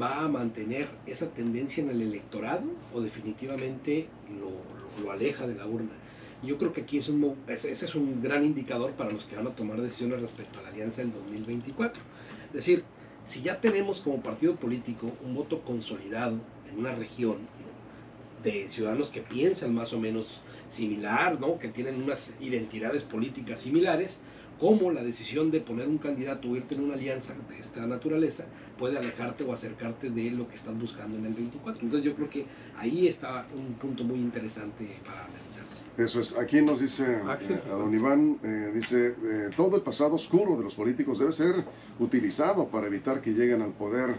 va 0.00 0.24
a 0.24 0.28
mantener 0.28 0.88
esa 1.06 1.28
tendencia 1.30 1.82
en 1.82 1.90
el 1.90 2.02
electorado 2.02 2.64
o 2.94 3.00
definitivamente 3.00 4.08
lo, 4.38 5.02
lo 5.02 5.10
aleja 5.10 5.46
de 5.46 5.54
la 5.54 5.66
urna. 5.66 5.92
Yo 6.42 6.58
creo 6.58 6.72
que 6.72 6.82
aquí 6.82 6.98
es 6.98 7.08
un, 7.08 7.36
ese 7.46 7.70
es 7.70 7.94
un 7.94 8.22
gran 8.22 8.44
indicador 8.44 8.92
para 8.92 9.10
los 9.10 9.24
que 9.26 9.36
van 9.36 9.46
a 9.46 9.54
tomar 9.54 9.80
decisiones 9.80 10.20
respecto 10.20 10.58
a 10.58 10.62
la 10.62 10.68
alianza 10.68 11.02
del 11.02 11.12
2024. 11.12 12.02
Es 12.48 12.52
decir, 12.52 12.84
si 13.26 13.42
ya 13.42 13.60
tenemos 13.60 14.00
como 14.00 14.20
partido 14.22 14.56
político 14.56 15.12
un 15.24 15.34
voto 15.34 15.60
consolidado 15.62 16.38
en 16.68 16.78
una 16.78 16.94
región. 16.94 17.38
De 18.42 18.68
ciudadanos 18.68 19.10
que 19.10 19.20
piensan 19.20 19.74
más 19.74 19.92
o 19.92 19.98
menos 19.98 20.40
similar, 20.68 21.38
¿no? 21.40 21.58
que 21.58 21.68
tienen 21.68 22.02
unas 22.02 22.32
identidades 22.40 23.04
políticas 23.04 23.60
similares, 23.60 24.18
cómo 24.58 24.92
la 24.92 25.02
decisión 25.02 25.50
de 25.50 25.60
poner 25.60 25.88
un 25.88 25.98
candidato 25.98 26.48
o 26.48 26.56
irte 26.56 26.76
en 26.76 26.84
una 26.84 26.94
alianza 26.94 27.34
de 27.48 27.58
esta 27.58 27.84
naturaleza 27.84 28.46
puede 28.78 28.96
alejarte 28.96 29.42
o 29.44 29.52
acercarte 29.52 30.08
de 30.08 30.30
lo 30.30 30.48
que 30.48 30.54
estás 30.54 30.78
buscando 30.78 31.18
en 31.18 31.26
el 31.26 31.34
24. 31.34 31.82
Entonces 31.82 32.08
yo 32.08 32.14
creo 32.14 32.30
que 32.30 32.46
ahí 32.76 33.08
está 33.08 33.46
un 33.56 33.74
punto 33.74 34.04
muy 34.04 34.20
interesante 34.20 35.00
para 35.04 35.24
analizarse. 35.24 35.82
Eso 35.98 36.20
es, 36.20 36.38
aquí 36.38 36.62
nos 36.62 36.80
dice 36.80 37.04
eh, 37.04 37.62
a 37.70 37.74
don 37.74 37.92
Iván, 37.92 38.38
eh, 38.44 38.70
dice, 38.72 39.08
eh, 39.08 39.50
todo 39.56 39.76
el 39.76 39.82
pasado 39.82 40.14
oscuro 40.14 40.56
de 40.56 40.62
los 40.62 40.74
políticos 40.74 41.18
debe 41.18 41.32
ser 41.32 41.64
utilizado 41.98 42.68
para 42.68 42.86
evitar 42.86 43.20
que 43.20 43.32
lleguen 43.32 43.62
al 43.62 43.72
poder 43.72 44.14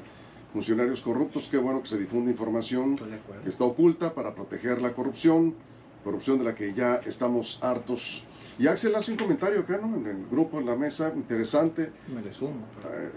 funcionarios 0.54 1.02
corruptos. 1.02 1.48
Qué 1.50 1.58
bueno 1.58 1.82
que 1.82 1.90
se 1.90 1.98
difunde 1.98 2.32
información 2.32 2.98
que 3.44 3.50
está 3.50 3.66
oculta 3.66 4.14
para 4.14 4.34
proteger 4.34 4.82
la 4.82 4.94
corrupción, 4.94 5.56
corrupción 6.04 6.38
de 6.38 6.46
la 6.46 6.56
que 6.56 6.74
ya 6.74 6.96
estamos 7.06 7.60
hartos. 7.62 8.24
Y 8.60 8.68
Axel 8.68 8.96
hace 8.96 9.12
un 9.12 9.18
comentario 9.18 9.62
acá, 9.62 9.80
¿no? 9.82 9.98
En 9.98 10.06
el 10.06 10.28
grupo, 10.30 10.60
en 10.60 10.68
la 10.68 10.76
mesa, 10.76 11.12
interesante. 11.16 11.90
Me 12.14 12.22
le 12.22 12.32
sumo. 12.32 12.68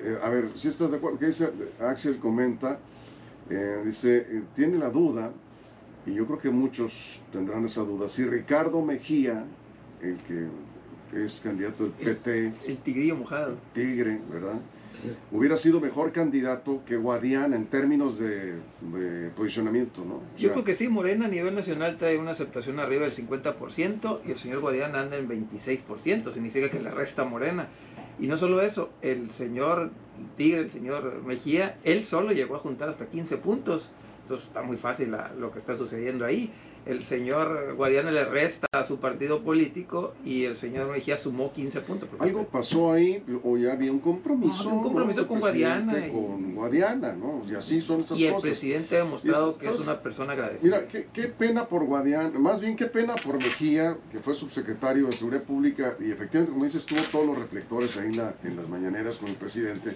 Eh, 0.03 0.18
a 0.22 0.31
ver, 0.31 0.51
si 0.55 0.68
estás 0.68 0.90
de 0.90 0.96
acuerdo, 0.96 1.18
¿qué 1.18 1.27
dice? 1.27 1.51
Axel 1.79 2.18
comenta, 2.18 2.79
eh, 3.51 3.83
dice, 3.85 4.27
eh, 4.31 4.42
tiene 4.55 4.79
la 4.79 4.88
duda, 4.88 5.31
y 6.07 6.14
yo 6.14 6.25
creo 6.27 6.38
que 6.38 6.49
muchos 6.49 7.20
tendrán 7.33 7.66
esa 7.66 7.83
duda, 7.83 8.09
si 8.09 8.25
Ricardo 8.25 8.81
Mejía, 8.81 9.44
el 10.01 10.16
que 10.18 10.46
es 11.22 11.40
candidato 11.44 11.85
del 11.85 11.92
PT, 11.92 12.38
El, 12.38 12.55
el 12.64 12.77
tigrillo 12.79 13.16
mojado. 13.16 13.59
Tigre, 13.75 14.18
¿verdad? 14.33 14.59
Hubiera 15.30 15.56
sido 15.56 15.80
mejor 15.80 16.12
candidato 16.12 16.82
que 16.87 16.96
Guadiana 16.96 17.56
en 17.56 17.66
términos 17.66 18.18
de, 18.18 18.54
de 18.80 19.30
posicionamiento, 19.37 20.04
¿no? 20.04 20.14
O 20.16 20.22
Yo 20.37 20.48
sea, 20.48 20.52
creo 20.52 20.64
que 20.64 20.74
sí, 20.74 20.88
Morena 20.88 21.26
a 21.26 21.28
nivel 21.28 21.54
nacional 21.54 21.96
trae 21.98 22.18
una 22.18 22.32
aceptación 22.32 22.78
arriba 22.80 23.02
del 23.04 23.12
50% 23.14 24.20
y 24.26 24.30
el 24.32 24.38
señor 24.38 24.61
Guadiana 24.61 25.00
anda 25.00 25.16
en 25.16 25.28
26%, 25.28 26.32
significa 26.32 26.70
que 26.70 26.80
le 26.80 26.90
resta 26.90 27.24
Morena. 27.24 27.68
Y 28.18 28.26
no 28.28 28.37
solo 28.37 28.62
eso, 28.62 28.90
el 29.02 29.30
señor 29.30 29.90
Tigre, 30.37 30.61
el 30.62 30.70
señor 30.70 31.22
Mejía, 31.24 31.76
él 31.85 32.04
solo 32.04 32.32
llegó 32.32 32.56
a 32.56 32.61
juntar 32.61 32.88
hasta 32.88 33.06
15 33.06 33.37
puntos. 33.37 33.90
Entonces 34.22 34.48
está 34.48 34.62
muy 34.62 34.76
fácil 34.76 35.11
la- 35.12 35.32
lo 35.38 35.52
que 35.52 35.59
está 35.59 35.76
sucediendo 35.76 36.24
ahí. 36.24 36.50
El 36.87 37.03
señor 37.03 37.75
Guadiana 37.75 38.12
le 38.12 38.25
resta 38.25 38.68
a 38.72 38.85
su 38.85 38.99
partido 39.01 39.42
político 39.42 40.14
y 40.25 40.44
el 40.44 40.57
señor 40.57 40.88
Mejía 40.88 41.18
sumó 41.18 41.53
15 41.53 41.81
puntos. 41.81 42.09
Algo 42.20 42.44
pasó 42.44 42.92
ahí, 42.92 43.25
o 43.42 43.57
ya 43.57 43.72
había 43.72 43.90
un 43.90 43.99
compromiso. 43.99 44.62
No, 44.70 44.77
un 44.77 44.83
compromiso 44.85 45.27
con 45.27 45.40
Guadiana 45.40 46.07
y- 46.07 46.12
Con 46.12 46.55
Guadiana, 46.55 47.12
¿no? 47.12 47.42
Y 47.51 47.57
así 47.57 47.81
son 47.81 48.03
esas 48.03 48.16
y 48.16 48.27
el 48.27 48.35
cosas. 48.35 48.51
presidente 48.51 48.94
ha 48.96 48.99
demostrado 49.01 49.57
es- 49.61 49.66
que 49.68 49.75
es 49.75 49.81
una 49.81 50.01
persona 50.01 50.35
agradecida. 50.35 50.77
Mira, 50.77 50.87
qué, 50.88 51.09
qué 51.12 51.25
pena 51.25 51.66
por 51.66 51.85
Guadiana, 51.85 52.38
más 52.38 52.61
bien 52.61 52.77
qué 52.77 52.87
pena 52.87 53.16
por 53.16 53.37
Mejía, 53.38 53.96
que 54.12 54.20
fue 54.20 54.37
subsecretario 54.37 55.09
de 55.09 55.12
Seguridad 55.14 55.42
Pública 55.42 55.96
y 55.99 56.12
efectivamente, 56.12 56.53
como 56.53 56.64
dices, 56.66 56.87
tuvo 56.87 57.01
todos 57.11 57.27
los 57.27 57.37
reflectores 57.37 57.96
ahí 57.96 58.07
en, 58.07 58.16
la- 58.18 58.35
en 58.44 58.55
las 58.57 58.68
mañaneras 58.68 59.16
con 59.16 59.29
el 59.29 59.35
presidente. 59.35 59.90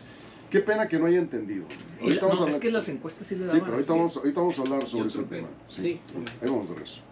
Qué 0.50 0.60
pena 0.60 0.88
que 0.88 0.98
no 0.98 1.06
haya 1.06 1.18
entendido. 1.18 1.64
Es 2.02 2.18
que 2.60 2.70
las 2.72 2.88
encuestas 2.88 3.26
sí 3.26 3.36
le 3.36 3.50
Sí, 3.52 3.58
pero 3.60 3.74
ahorita 3.74 3.92
vamos, 3.92 4.16
ahorita 4.16 4.40
vamos 4.40 4.58
a 4.58 4.62
hablar 4.62 4.88
sobre 4.88 5.08
ese 5.08 5.22
tema. 5.22 5.48
sí. 5.68 6.00
Ahí 6.42 6.48
vamos 6.48 6.68
de 6.68 6.74
regreso. 6.74 7.02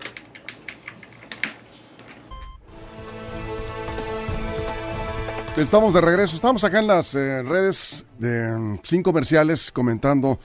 Estamos 5.56 5.94
de 5.94 6.00
regreso, 6.00 6.36
estamos 6.36 6.62
acá 6.64 6.78
en 6.78 6.86
las 6.86 7.14
eh, 7.14 7.42
redes 7.42 8.06
de, 8.18 8.56
mm, 8.56 8.80
sin 8.82 9.02
comerciales 9.02 9.70
comentando 9.72 10.40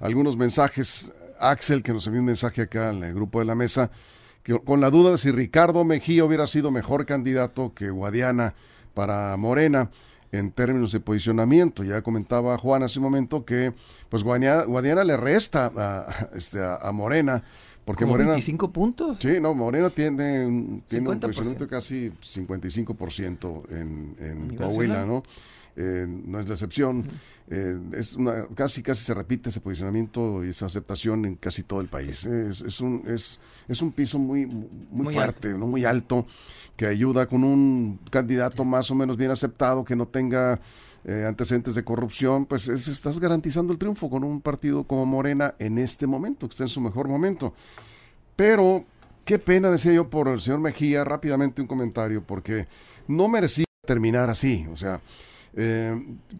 algunos 0.00 0.36
mensajes. 0.36 1.12
Axel, 1.40 1.84
que 1.84 1.92
nos 1.92 2.06
envió 2.08 2.20
un 2.20 2.26
mensaje 2.26 2.62
acá 2.62 2.90
en 2.90 3.04
el 3.04 3.14
grupo 3.14 3.38
de 3.38 3.44
la 3.44 3.54
mesa, 3.54 3.92
que, 4.42 4.58
con 4.58 4.80
la 4.80 4.90
duda 4.90 5.12
de 5.12 5.18
si 5.18 5.30
Ricardo 5.30 5.84
Mejía 5.84 6.24
hubiera 6.24 6.48
sido 6.48 6.72
mejor 6.72 7.06
candidato 7.06 7.72
que 7.74 7.90
Guadiana 7.90 8.54
para 8.94 9.36
Morena 9.36 9.90
en 10.32 10.50
términos 10.52 10.92
de 10.92 11.00
posicionamiento. 11.00 11.84
Ya 11.84 12.02
comentaba 12.02 12.56
Juan 12.58 12.82
hace 12.82 12.98
un 12.98 13.04
momento 13.04 13.44
que 13.44 13.72
pues 14.08 14.22
Guadiana, 14.22 14.64
Guadiana 14.64 15.04
le 15.04 15.16
resta 15.16 15.72
a, 15.76 16.28
este, 16.34 16.60
a, 16.60 16.76
a 16.76 16.92
Morena, 16.92 17.42
porque 17.84 18.04
Como 18.04 18.12
Morena... 18.14 18.32
25 18.32 18.70
puntos. 18.72 19.16
Sí, 19.20 19.38
no, 19.40 19.54
Morena 19.54 19.88
tiene, 19.90 20.46
un- 20.46 20.82
tiene 20.86 21.08
un 21.08 21.16
50%. 21.16 21.20
posicionamiento 21.20 21.68
casi 21.68 22.10
55% 22.22 23.62
en, 23.70 24.16
en 24.20 24.56
Coahuila. 24.56 25.04
¿no? 25.06 25.22
Eh, 25.80 26.06
no 26.08 26.40
es 26.40 26.48
la 26.48 26.54
excepción. 26.54 27.08
Eh, 27.48 27.78
es 27.92 28.14
una, 28.16 28.46
casi 28.56 28.82
casi 28.82 29.04
se 29.04 29.14
repite 29.14 29.50
ese 29.50 29.60
posicionamiento 29.60 30.44
y 30.44 30.48
esa 30.48 30.66
aceptación 30.66 31.24
en 31.24 31.36
casi 31.36 31.62
todo 31.62 31.80
el 31.80 31.86
país. 31.86 32.26
Es, 32.26 32.62
es 32.62 32.80
un 32.80 33.04
es, 33.06 33.38
es 33.68 33.80
un 33.80 33.92
piso 33.92 34.18
muy 34.18 34.44
muy, 34.46 34.66
Muy 35.04 35.14
fuerte, 35.14 35.54
no 35.54 35.68
muy 35.68 35.84
alto, 35.84 36.26
que 36.76 36.86
ayuda 36.86 37.26
con 37.28 37.44
un 37.44 38.00
candidato 38.10 38.64
más 38.64 38.90
o 38.90 38.96
menos 38.96 39.16
bien 39.16 39.30
aceptado 39.30 39.84
que 39.84 39.94
no 39.94 40.08
tenga 40.08 40.60
eh, 41.04 41.24
antecedentes 41.28 41.76
de 41.76 41.84
corrupción, 41.84 42.44
pues 42.44 42.66
es- 42.66 42.88
estás 42.88 43.20
garantizando 43.20 43.72
el 43.72 43.78
triunfo 43.78 44.10
con 44.10 44.24
un 44.24 44.40
partido 44.40 44.82
como 44.82 45.06
Morena 45.06 45.54
en 45.60 45.78
este 45.78 46.08
momento, 46.08 46.48
que 46.48 46.54
está 46.54 46.64
en 46.64 46.68
su 46.68 46.80
mejor 46.80 47.06
momento. 47.06 47.54
Pero 48.36 48.84
qué 49.24 49.38
pena, 49.38 49.70
decía 49.70 49.92
yo, 49.92 50.10
por 50.10 50.26
el 50.28 50.40
señor 50.40 50.60
Mejía, 50.60 51.04
rápidamente 51.04 51.62
un 51.62 51.68
comentario, 51.68 52.22
porque 52.24 52.66
no 53.06 53.28
merecía 53.28 53.64
terminar 53.86 54.28
así. 54.30 54.66
O 54.72 54.76
sea, 54.76 55.00
eh, 55.54 55.94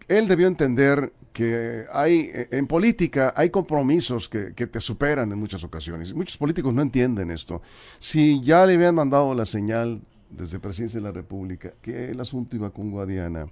él 0.07 0.27
debió 0.27 0.47
entender 0.47 1.11
que 1.33 1.85
hay, 1.91 2.31
eh, 2.33 2.47
en 2.51 2.67
política 2.67 3.33
hay 3.35 3.49
compromisos 3.49 4.27
que, 4.27 4.51
te 4.51 4.81
superan 4.81 5.31
en 5.31 5.39
muchas 5.39 5.63
ocasiones. 5.63 6.13
Muchos 6.13 6.37
políticos 6.37 6.73
no 6.73 6.81
entienden 6.81 7.31
esto. 7.31 7.61
Si 7.97 8.41
ya 8.41 8.65
le 8.65 8.75
habían 8.75 8.95
mandado 8.95 9.33
la 9.33 9.45
señal 9.45 10.01
desde 10.29 10.59
Presidencia 10.59 10.99
de 10.99 11.05
la 11.05 11.11
República 11.11 11.71
que 11.81 12.11
el 12.11 12.19
asunto 12.19 12.55
iba 12.55 12.69
con 12.69 12.91
Guadiana, 12.91 13.47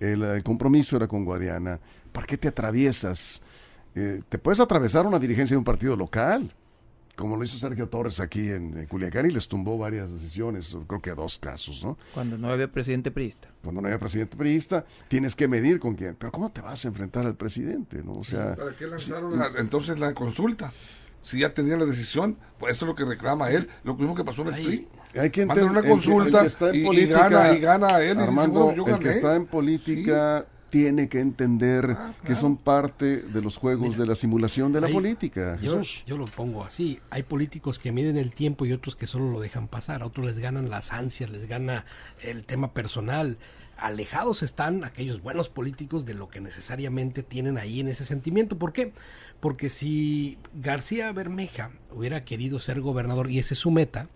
el, 0.00 0.22
el 0.22 0.42
compromiso 0.42 0.96
era 0.96 1.08
con 1.08 1.24
Guadiana, 1.24 1.80
¿para 2.12 2.26
qué 2.26 2.36
te 2.36 2.48
atraviesas? 2.48 3.42
Eh, 3.94 4.22
te 4.28 4.38
puedes 4.38 4.60
atravesar 4.60 5.06
una 5.06 5.18
dirigencia 5.18 5.54
de 5.54 5.58
un 5.58 5.64
partido 5.64 5.96
local, 5.96 6.52
como 7.18 7.36
lo 7.36 7.42
hizo 7.42 7.58
Sergio 7.58 7.88
Torres 7.88 8.20
aquí 8.20 8.48
en, 8.48 8.78
en 8.78 8.86
Culiacán 8.86 9.28
y 9.28 9.32
les 9.32 9.48
tumbó 9.48 9.76
varias 9.76 10.10
decisiones, 10.12 10.76
creo 10.86 11.02
que 11.02 11.10
dos 11.14 11.36
casos, 11.38 11.82
¿no? 11.82 11.98
Cuando 12.14 12.38
no 12.38 12.48
había 12.48 12.70
presidente 12.70 13.10
priista. 13.10 13.48
Cuando 13.62 13.80
no 13.82 13.88
haya 13.88 13.98
presidente 13.98 14.36
priista, 14.36 14.84
tienes 15.08 15.34
que 15.34 15.48
medir 15.48 15.80
con 15.80 15.96
quién. 15.96 16.14
Pero 16.16 16.30
¿cómo 16.30 16.50
te 16.50 16.60
vas 16.60 16.84
a 16.84 16.88
enfrentar 16.88 17.26
al 17.26 17.34
presidente, 17.34 18.02
no? 18.04 18.12
O 18.12 18.24
sea, 18.24 18.54
¿Para 18.54 18.76
qué 18.76 18.86
lanzaron 18.86 19.36
la- 19.36 19.50
entonces 19.58 19.98
la 19.98 20.14
consulta? 20.14 20.72
Si 21.20 21.40
ya 21.40 21.52
tenía 21.52 21.76
la 21.76 21.84
decisión, 21.84 22.38
pues 22.58 22.76
eso 22.76 22.84
es 22.84 22.88
lo 22.90 22.94
que 22.94 23.04
reclama 23.04 23.50
él. 23.50 23.68
Lo 23.82 23.96
mismo 23.96 24.14
que 24.14 24.22
pasó 24.24 24.42
en 24.42 24.54
el 24.54 24.64
PRI. 24.64 24.88
hay 25.18 25.30
que 25.30 25.42
entender 25.42 25.64
una 25.68 25.82
consulta 25.82 26.46
y- 26.72 26.78
y 26.78 27.06
gana- 27.06 27.52
y 27.52 27.60
gana 27.60 28.00
él 28.00 28.04
y 28.04 28.10
dice, 28.12 28.22
Armando, 28.22 28.64
bueno, 28.66 28.84
yo 28.86 28.94
el 28.94 29.00
que 29.02 29.10
está 29.10 29.34
en 29.34 29.46
política 29.46 30.46
tiene 30.70 31.08
que 31.08 31.20
entender 31.20 31.96
Ah, 31.98 32.14
que 32.24 32.34
son 32.34 32.56
parte 32.56 33.22
de 33.22 33.42
los 33.42 33.56
juegos 33.56 33.96
de 33.96 34.06
la 34.06 34.14
simulación 34.14 34.72
de 34.72 34.80
la 34.80 34.88
política. 34.88 35.58
Yo, 35.60 35.80
yo 36.06 36.16
lo 36.16 36.26
pongo 36.26 36.64
así. 36.64 37.00
Hay 37.10 37.22
políticos 37.22 37.78
que 37.78 37.92
miden 37.92 38.16
el 38.16 38.32
tiempo 38.34 38.66
y 38.66 38.72
otros 38.72 38.96
que 38.96 39.06
solo 39.06 39.30
lo 39.30 39.40
dejan 39.40 39.68
pasar. 39.68 40.02
A 40.02 40.06
otros 40.06 40.26
les 40.26 40.38
ganan 40.38 40.70
las 40.70 40.92
ansias, 40.92 41.30
les 41.30 41.46
gana 41.46 41.84
el 42.22 42.44
tema 42.44 42.72
personal. 42.72 43.38
Alejados 43.76 44.42
están 44.42 44.84
aquellos 44.84 45.22
buenos 45.22 45.48
políticos 45.48 46.04
de 46.04 46.14
lo 46.14 46.28
que 46.28 46.40
necesariamente 46.40 47.22
tienen 47.22 47.58
ahí 47.58 47.80
en 47.80 47.88
ese 47.88 48.04
sentimiento. 48.04 48.58
¿Por 48.58 48.72
qué? 48.72 48.92
Porque 49.40 49.70
si 49.70 50.38
García 50.54 51.12
Bermeja 51.12 51.70
hubiera 51.92 52.24
querido 52.24 52.58
ser 52.58 52.80
gobernador 52.80 53.30
y 53.30 53.38
ese 53.38 53.54
es 53.54 53.60
su 53.60 53.70
meta, 53.70 54.08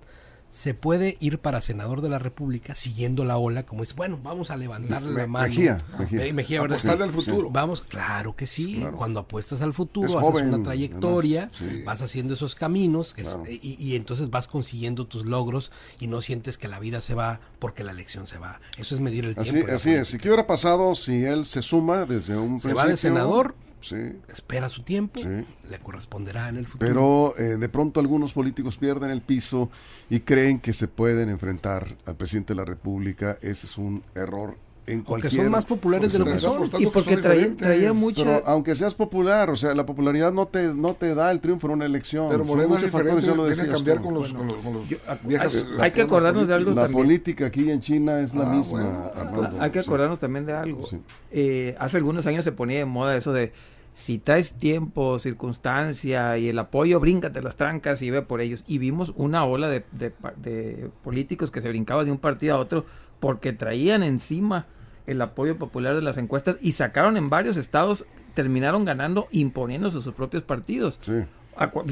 se 0.52 0.74
puede 0.74 1.16
ir 1.18 1.38
para 1.38 1.62
senador 1.62 2.02
de 2.02 2.10
la 2.10 2.18
República 2.18 2.74
siguiendo 2.74 3.24
la 3.24 3.38
ola, 3.38 3.64
como 3.64 3.82
es, 3.82 3.94
bueno, 3.96 4.20
vamos 4.22 4.50
a 4.50 4.56
levantarle 4.58 5.12
la 5.14 5.26
mano. 5.26 5.48
Mejía, 5.48 5.82
Mejía. 5.98 6.32
Mejía. 6.34 6.60
¿verdad? 6.60 6.76
Apostarle 6.76 7.04
al 7.04 7.10
futuro. 7.10 7.48
Vamos, 7.50 7.80
claro 7.80 8.36
que 8.36 8.46
sí. 8.46 8.76
Claro. 8.76 8.96
Cuando 8.98 9.20
apuestas 9.20 9.62
al 9.62 9.72
futuro, 9.72 10.06
Es 10.08 10.14
haces 10.14 10.28
joven, 10.28 10.52
una 10.52 10.62
trayectoria, 10.62 11.50
además, 11.54 11.72
sí. 11.74 11.82
vas 11.84 12.02
haciendo 12.02 12.34
esos 12.34 12.54
caminos 12.54 13.14
que 13.14 13.22
es- 13.22 13.28
Claro. 13.28 13.44
y, 13.48 13.76
y 13.82 13.96
entonces 13.96 14.28
vas 14.28 14.46
consiguiendo 14.46 15.06
tus 15.06 15.24
logros 15.24 15.72
y 15.98 16.06
no 16.06 16.20
sientes 16.20 16.58
que 16.58 16.68
la 16.68 16.78
vida 16.78 17.00
se 17.00 17.14
va 17.14 17.40
porque 17.58 17.82
la 17.82 17.92
elección 17.92 18.26
se 18.26 18.36
va. 18.36 18.60
Eso 18.76 18.94
es 18.94 19.00
medir 19.00 19.24
el 19.24 19.34
Así, 19.38 19.52
tiempo. 19.52 19.72
así 19.72 19.90
es. 19.90 20.12
¿Y 20.12 20.18
qué 20.18 20.28
hubiera 20.28 20.46
pasado 20.46 20.94
si 20.94 21.24
él 21.24 21.46
se 21.46 21.62
suma 21.62 22.04
desde 22.04 22.36
un 22.36 22.60
Se 22.60 22.74
va 22.74 22.82
de 22.82 22.88
principio? 22.90 22.96
senador, 23.16 23.54
Sí. 23.82 23.96
espera 24.32 24.68
su 24.68 24.82
tiempo, 24.82 25.20
Sí. 25.20 25.28
le 25.70 25.78
corresponderá 25.82 26.48
en 26.48 26.56
el 26.56 26.66
futuro. 26.66 26.88
Pero 26.88 27.34
eh, 27.38 27.56
de 27.58 27.68
pronto 27.68 28.00
algunos 28.00 28.32
políticos 28.32 28.78
pierden 28.78 29.10
el 29.10 29.20
piso 29.22 29.70
y 30.08 30.20
creen 30.20 30.60
que 30.60 30.72
se 30.72 30.88
pueden 30.88 31.28
enfrentar 31.28 31.96
al 32.06 32.16
presidente 32.16 32.52
de 32.54 32.56
la 32.56 32.64
República. 32.64 33.38
Ese 33.42 33.66
es 33.66 33.76
un 33.78 34.02
error 34.14 34.56
en 34.92 35.02
Porque 35.02 35.31
son 35.31 35.50
más 35.50 35.64
populares 35.64 36.12
de 36.12 36.18
lo 36.18 36.24
que 36.24 36.38
son. 36.38 36.66
Y 36.66 36.85
que 36.85 36.90
porque 36.90 37.14
son 37.14 37.22
traía, 37.22 37.57
traía 37.57 37.92
mucha... 37.92 38.22
Pero 38.24 38.42
aunque 38.46 38.74
seas 38.74 38.94
popular, 38.94 39.50
o 39.50 39.57
sea, 39.57 39.74
la 39.74 39.87
popularidad 39.87 40.33
no 40.33 40.46
te, 40.46 40.72
no 40.74 40.94
te 40.94 41.14
da 41.14 41.31
el 41.31 41.40
triunfo 41.40 41.66
en 41.68 41.74
una 41.74 41.87
elección. 41.87 42.28
Pero 42.31 42.44
Morena 42.44 42.76
es 42.76 42.83
diferente, 42.83 43.22
ya 43.22 43.35
lo 43.35 43.44
a 43.44 43.48
decías 43.48 43.68
cambiar 43.68 44.00
con 44.02 44.14
los, 44.14 44.33
con 44.33 44.46
los, 44.46 44.57
con 44.57 44.72
los 44.74 44.88
Yo- 44.88 44.98
viejas- 45.24 45.66
hay- 45.78 45.90
que 45.90 46.02
acordarnos 46.02 46.46
de 46.48 46.55
algo. 46.55 46.70
La 46.72 46.83
también. 46.83 47.02
política 47.02 47.46
aquí 47.46 47.70
en 47.70 47.81
China 47.81 48.20
es 48.20 48.35
la 48.35 48.44
Ah, 48.50 48.55
misma, 48.55 49.11
bueno. 49.33 49.50
Hay 49.61 49.70
que 49.70 49.83
Sí. 49.83 49.87
acordarnos 49.88 50.18
también 50.18 50.46
de 50.46 50.52
algo. 50.52 50.87
Sí. 50.87 50.98
Eh, 51.31 51.74
hace 51.78 51.96
algunos 51.96 52.26
años 52.26 52.44
se 52.44 52.52
ponía 52.52 52.78
de 52.78 52.85
moda 52.85 53.16
eso 53.16 53.33
de 53.33 53.52
si 53.94 54.18
traes 54.18 54.55
tiempo, 54.55 55.18
circunstancia 55.18 56.38
y 56.38 56.48
el 56.48 56.59
apoyo, 56.59 56.98
bríncate 56.98 57.42
las 57.42 57.57
trancas 57.57 58.00
y 58.02 58.11
ve 58.11 58.22
por 58.22 58.40
ellos. 58.40 58.64
Y 58.66 58.78
vimos 58.78 59.12
una 59.16 59.44
ola 59.44 59.68
de, 59.68 59.85
de 59.92 60.88
políticos 61.05 61.50
que 61.50 61.61
se 61.61 61.68
brincaban 61.68 62.05
de 62.07 62.12
un 62.12 62.18
partido 62.18 62.55
a 62.57 62.59
otro 62.59 62.87
porque 63.20 63.52
traían 63.52 64.02
encima 64.02 64.66
el 65.06 65.20
apoyo 65.22 65.56
popular 65.56 65.94
de 65.94 66.02
las 66.02 66.16
encuestas 66.16 66.56
y 66.60 66.72
sacaron 66.72 67.16
en 67.16 67.30
varios 67.30 67.56
estados, 67.56 68.04
terminaron 68.34 68.84
ganando 68.84 69.28
imponiéndose 69.30 70.00
sus 70.00 70.14
propios 70.14 70.42
partidos. 70.42 70.98
Sí. 71.02 71.24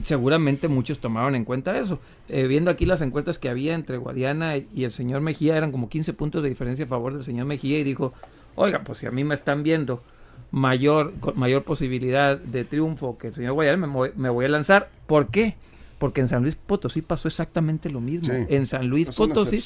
Seguramente 0.05 0.69
muchos 0.69 1.01
tomaron 1.01 1.35
en 1.35 1.45
cuenta 1.45 1.79
eso. 1.79 2.01
Eh, 2.29 2.47
viendo 2.47 2.71
aquí 2.71 2.87
las 2.87 3.03
encuestas 3.03 3.39
que 3.39 3.51
había 3.51 3.75
entre 3.75 3.99
Guadiana 3.99 4.57
y 4.57 4.85
el 4.85 4.93
señor 4.93 5.21
Mejía, 5.21 5.57
eran 5.57 5.71
como 5.71 5.89
15 5.89 6.15
puntos 6.15 6.43
de 6.43 6.49
diferencia 6.49 6.87
a 6.87 6.89
favor 6.89 7.13
del 7.13 7.25
señor 7.25 7.47
Mejía 7.47 7.79
y 7.79 7.85
dijo, 7.85 8.15
oiga, 8.55 8.83
pues 8.85 8.99
si 8.99 9.07
a 9.07 9.11
mí 9.11 9.23
me 9.23 9.35
están 9.35 9.63
viendo 9.63 10.03
mayor, 10.51 11.13
con 11.21 11.39
mayor 11.39 11.65
posibilidad 11.65 12.39
de 12.39 12.65
triunfo 12.65 13.19
que 13.19 13.29
el 13.29 13.35
señor 13.35 13.53
Guadiana, 13.53 13.87
me 13.87 13.93
voy, 13.93 14.13
me 14.17 14.31
voy 14.31 14.47
a 14.47 14.49
lanzar. 14.49 14.89
¿Por 15.07 15.29
qué? 15.29 15.57
Porque 16.01 16.23
en 16.23 16.31
San 16.31 16.43
Luis 16.43 16.57
Potosí 16.57 17.03
pasó 17.03 17.29
exactamente 17.29 17.91
lo 17.91 18.01
mismo. 18.01 18.35
Sí. 18.35 18.47
En 18.49 18.67
San 18.67 18.89
Luis 18.89 19.11
Potosí 19.11 19.63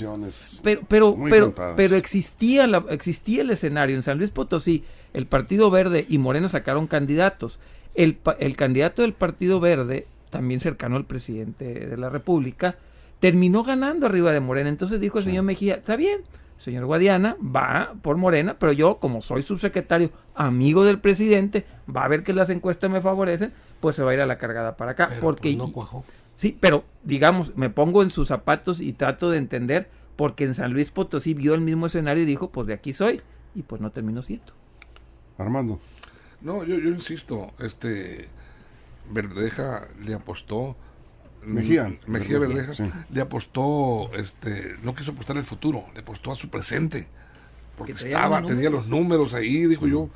pero 0.64 0.82
pero 0.88 1.16
pero 1.30 1.46
contadas. 1.46 1.74
pero 1.76 1.94
existía 1.94 2.66
la, 2.66 2.84
existía 2.90 3.42
el 3.42 3.50
escenario 3.50 3.94
en 3.94 4.02
San 4.02 4.18
Luis 4.18 4.30
Potosí 4.30 4.82
el 5.12 5.26
Partido 5.26 5.70
Verde 5.70 6.04
y 6.08 6.18
Morena 6.18 6.48
sacaron 6.48 6.88
candidatos 6.88 7.60
el, 7.94 8.18
el 8.40 8.56
candidato 8.56 9.02
del 9.02 9.12
Partido 9.12 9.60
Verde 9.60 10.08
también 10.30 10.58
cercano 10.58 10.96
al 10.96 11.04
presidente 11.04 11.86
de 11.86 11.96
la 11.96 12.10
República 12.10 12.78
terminó 13.20 13.62
ganando 13.62 14.06
arriba 14.06 14.32
de 14.32 14.40
Morena 14.40 14.70
entonces 14.70 15.00
dijo 15.00 15.20
el 15.20 15.24
señor 15.26 15.44
Mejía 15.44 15.76
está 15.76 15.94
bien 15.94 16.22
señor 16.58 16.86
Guadiana 16.86 17.36
va 17.40 17.94
por 18.02 18.16
Morena 18.16 18.56
pero 18.58 18.72
yo 18.72 18.96
como 18.96 19.22
soy 19.22 19.44
subsecretario 19.44 20.10
amigo 20.34 20.84
del 20.84 20.98
presidente 20.98 21.64
va 21.88 22.04
a 22.04 22.08
ver 22.08 22.24
que 22.24 22.32
las 22.32 22.50
encuestas 22.50 22.90
me 22.90 23.00
favorecen 23.00 23.52
pues 23.78 23.94
se 23.94 24.02
va 24.02 24.10
a 24.10 24.14
ir 24.14 24.20
a 24.20 24.26
la 24.26 24.38
cargada 24.38 24.76
para 24.76 24.92
acá 24.92 25.06
Pero, 25.10 25.20
porque 25.20 25.50
pues, 25.50 25.56
no 25.58 25.70
cuajó. 25.70 26.04
Sí, 26.36 26.56
pero 26.60 26.84
digamos, 27.04 27.56
me 27.56 27.70
pongo 27.70 28.02
en 28.02 28.10
sus 28.10 28.28
zapatos 28.28 28.80
y 28.80 28.92
trato 28.92 29.30
de 29.30 29.38
entender, 29.38 29.90
porque 30.16 30.44
en 30.44 30.54
San 30.54 30.72
Luis 30.72 30.90
Potosí 30.90 31.34
vio 31.34 31.54
el 31.54 31.60
mismo 31.60 31.86
escenario 31.86 32.22
y 32.22 32.26
dijo, 32.26 32.50
pues 32.50 32.66
de 32.66 32.74
aquí 32.74 32.92
soy, 32.92 33.20
y 33.54 33.62
pues 33.62 33.80
no 33.80 33.90
terminó 33.92 34.22
siendo. 34.22 34.52
Armando. 35.38 35.80
No, 36.40 36.64
yo, 36.64 36.78
yo 36.78 36.90
insisto, 36.90 37.52
este 37.58 38.28
Verdeja 39.10 39.88
le 40.04 40.14
apostó 40.14 40.76
Mejía. 41.42 41.88
mm, 41.88 41.98
Mejía 42.06 42.38
Verdeja, 42.38 42.72
Verdeja 42.72 42.74
sí. 42.74 42.92
le 43.10 43.20
apostó, 43.20 44.10
este, 44.14 44.76
no 44.82 44.94
quiso 44.94 45.12
apostar 45.12 45.36
al 45.36 45.44
futuro, 45.44 45.84
le 45.94 46.00
apostó 46.00 46.32
a 46.32 46.36
su 46.36 46.48
presente. 46.50 47.08
Porque 47.76 47.92
estaba, 47.92 48.40
tenía 48.42 48.70
los 48.70 48.86
números 48.86 49.34
ahí, 49.34 49.66
dijo 49.66 49.86
yo, 49.88 50.08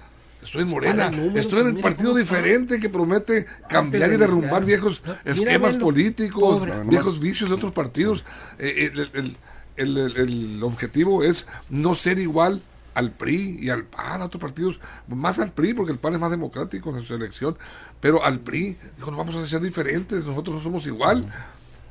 estoy 0.43 0.63
en 0.63 0.69
Morena, 0.69 1.11
estoy 1.35 1.61
en 1.61 1.67
el 1.77 1.81
partido 1.81 2.11
está. 2.19 2.21
diferente 2.21 2.81
que 2.81 2.89
promete 2.89 3.47
cambiar 3.69 4.13
y 4.13 4.17
derrumbar 4.17 4.65
viejos 4.65 5.03
Mira, 5.05 5.21
esquemas 5.25 5.77
políticos, 5.77 6.61
Pobre. 6.61 6.83
viejos 6.85 7.19
vicios 7.21 7.49
de 7.51 7.57
otros 7.57 7.73
partidos. 7.73 8.25
Eh, 8.59 8.91
el, 8.93 9.01
el- 9.15 9.37
el- 9.77 9.97
el- 9.99 10.17
el 10.17 10.63
objetivo 10.63 11.23
es 11.23 11.47
no 11.71 11.95
ser 11.95 12.19
igual 12.19 12.63
al 12.95 13.13
PRI 13.13 13.59
y 13.63 13.69
al 13.71 13.85
PAN, 13.85 14.23
a 14.23 14.25
otros 14.25 14.41
partidos, 14.41 14.81
más 15.07 15.39
al 15.39 15.53
PRI, 15.53 15.73
porque 15.75 15.93
el 15.93 15.99
PAN 15.99 16.15
es 16.15 16.21
más 16.21 16.31
democrático 16.33 16.97
en 16.97 17.05
su 17.05 17.15
elección, 17.15 17.57
pero 18.01 18.25
al 18.25 18.41
PRI, 18.41 18.77
dijo, 18.97 19.11
nos 19.13 19.19
vamos 19.19 19.37
a 19.37 19.41
hacer 19.43 19.61
diferentes, 19.61 20.27
nosotros 20.27 20.57
no 20.57 20.61
somos 20.63 20.85
igual. 20.87 21.33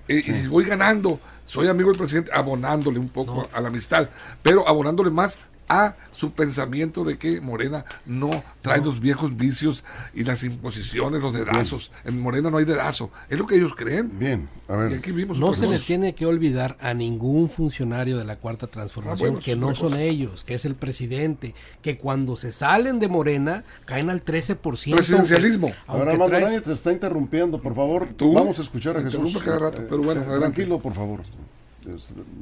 Eh, 0.10 0.22
y 0.26 0.34
si 0.34 0.48
voy 0.48 0.66
ganando, 0.66 1.20
soy 1.46 1.68
amigo 1.70 1.90
del 1.90 1.98
presidente, 1.98 2.32
abonándole 2.34 3.00
un 3.00 3.08
poco 3.10 3.48
a, 3.54 3.58
a 3.58 3.62
la 3.62 3.70
amistad, 3.70 4.10
pero 4.44 4.68
abonándole 4.68 5.10
más 5.10 5.40
a 5.70 5.96
su 6.12 6.32
pensamiento 6.32 7.04
de 7.04 7.18
que 7.18 7.42
Morena 7.42 7.86
no 8.06 8.30
trae 8.62 8.82
los 8.82 9.00
viejos 9.00 9.36
vicios 9.36 9.84
y 10.14 10.24
las 10.24 10.44
imposiciones, 10.44 11.22
los 11.22 11.34
dedazos. 11.34 11.92
En 12.06 12.20
Morena 12.22 12.50
no 12.50 12.58
hay 12.58 12.66
dedazo. 12.66 13.12
Es 13.30 13.38
lo 13.38 13.46
que 13.48 13.56
ellos 13.56 13.74
creen. 13.76 14.18
Bien, 14.18 14.50
a 14.68 14.74
Y 14.74 14.78
ver. 14.78 14.94
aquí 15.00 15.12
vimos 15.12 15.40
No 15.40 15.54
se 15.54 15.68
les 15.68 15.84
tiene 15.86 16.16
que 16.16 16.26
olvidar 16.26 16.78
a 16.80 16.94
ningún 16.94 17.50
funcionario 17.50 18.18
de 18.18 18.26
la 18.26 18.38
Cuarta 18.38 18.68
Transformación 18.68 19.28
Ah, 19.28 19.32
bueno, 19.32 19.44
que 19.44 19.56
no 19.56 19.76
son 19.76 19.90
cosa. 19.92 20.02
ellos, 20.02 20.44
que 20.44 20.54
es 20.56 20.66
el 20.66 20.76
presidente, 20.76 21.54
que 21.82 21.98
cuando 21.98 22.36
se 22.38 22.52
salen 22.52 23.00
de 23.00 23.08
Morena 23.08 23.64
caen 23.86 24.10
al 24.10 24.24
13%. 24.24 24.96
Presidencialismo. 24.96 25.68
aunque- 25.68 25.78
A 25.88 25.94
ver, 25.94 26.00
aunque 26.10 26.12
Armando, 26.14 26.38
traes- 26.38 26.44
nadie 26.46 26.62
te 26.62 26.74
está 26.74 26.92
interrumpiendo, 26.92 27.62
por 27.62 27.76
favor. 27.76 28.08
¿Tú? 28.16 28.34
Vamos 28.34 28.60
a 28.60 28.62
escuchar 28.62 28.98
a 28.98 29.02
Jesús. 29.02 29.38
cada 29.44 29.60
rato, 29.60 29.84
pero 29.90 30.02
bueno, 30.02 30.22
eh. 30.22 30.40
Tranquilo, 30.40 30.80
por 30.80 30.94
favor. 30.94 31.22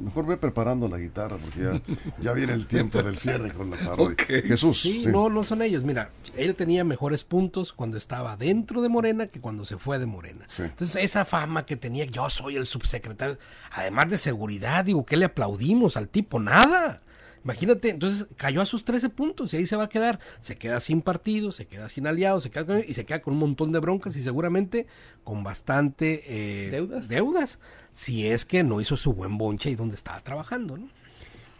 Mejor 0.02 0.26
ve 0.26 0.36
preparando 0.36 0.88
la 0.88 0.98
guitarra 0.98 1.36
porque 1.36 1.60
ya, 1.60 1.80
ya 2.20 2.32
viene 2.32 2.52
el 2.52 2.66
tiempo 2.66 3.02
del 3.02 3.16
cierre 3.16 3.52
con 3.52 3.70
la 3.70 3.76
parodia. 3.76 4.16
Jesús. 4.26 4.80
Sí, 4.80 5.04
sí. 5.04 5.08
no, 5.08 5.28
no 5.28 5.44
son 5.44 5.62
ellos. 5.62 5.84
Mira, 5.84 6.10
él 6.36 6.54
tenía 6.54 6.84
mejores 6.84 7.24
puntos 7.24 7.72
cuando 7.72 7.96
estaba 7.96 8.36
dentro 8.36 8.82
de 8.82 8.88
Morena 8.88 9.26
que 9.26 9.40
cuando 9.40 9.64
se 9.64 9.78
fue 9.78 9.98
de 9.98 10.06
Morena. 10.06 10.44
Sí. 10.48 10.62
Entonces, 10.62 11.02
esa 11.04 11.24
fama 11.24 11.66
que 11.66 11.76
tenía, 11.76 12.04
yo 12.04 12.28
soy 12.30 12.56
el 12.56 12.66
subsecretario, 12.66 13.38
además 13.72 14.10
de 14.10 14.18
seguridad, 14.18 14.84
digo, 14.84 15.04
¿qué 15.04 15.16
le 15.16 15.26
aplaudimos 15.26 15.96
al 15.96 16.08
tipo? 16.08 16.40
Nada. 16.40 17.02
Imagínate, 17.46 17.90
entonces 17.90 18.26
cayó 18.36 18.60
a 18.60 18.66
sus 18.66 18.84
13 18.84 19.08
puntos 19.08 19.54
y 19.54 19.56
ahí 19.58 19.66
se 19.68 19.76
va 19.76 19.84
a 19.84 19.88
quedar. 19.88 20.18
Se 20.40 20.56
queda 20.56 20.80
sin 20.80 21.00
partido, 21.00 21.52
se 21.52 21.66
queda 21.68 21.88
sin 21.88 22.08
aliados, 22.08 22.42
se 22.42 22.50
queda 22.50 22.66
con- 22.66 22.80
y 22.84 22.92
se 22.94 23.06
queda 23.06 23.22
con 23.22 23.34
un 23.34 23.38
montón 23.38 23.70
de 23.70 23.78
broncas 23.78 24.16
y 24.16 24.22
seguramente 24.22 24.88
con 25.22 25.44
bastante 25.44 26.24
eh, 26.26 26.70
¿Deudas? 26.72 27.08
deudas, 27.08 27.58
si 27.92 28.26
es 28.26 28.44
que 28.44 28.64
no 28.64 28.80
hizo 28.80 28.96
su 28.96 29.12
buen 29.12 29.38
bonche 29.38 29.68
ahí 29.68 29.76
donde 29.76 29.94
estaba 29.94 30.20
trabajando, 30.22 30.76
¿no? 30.76 30.88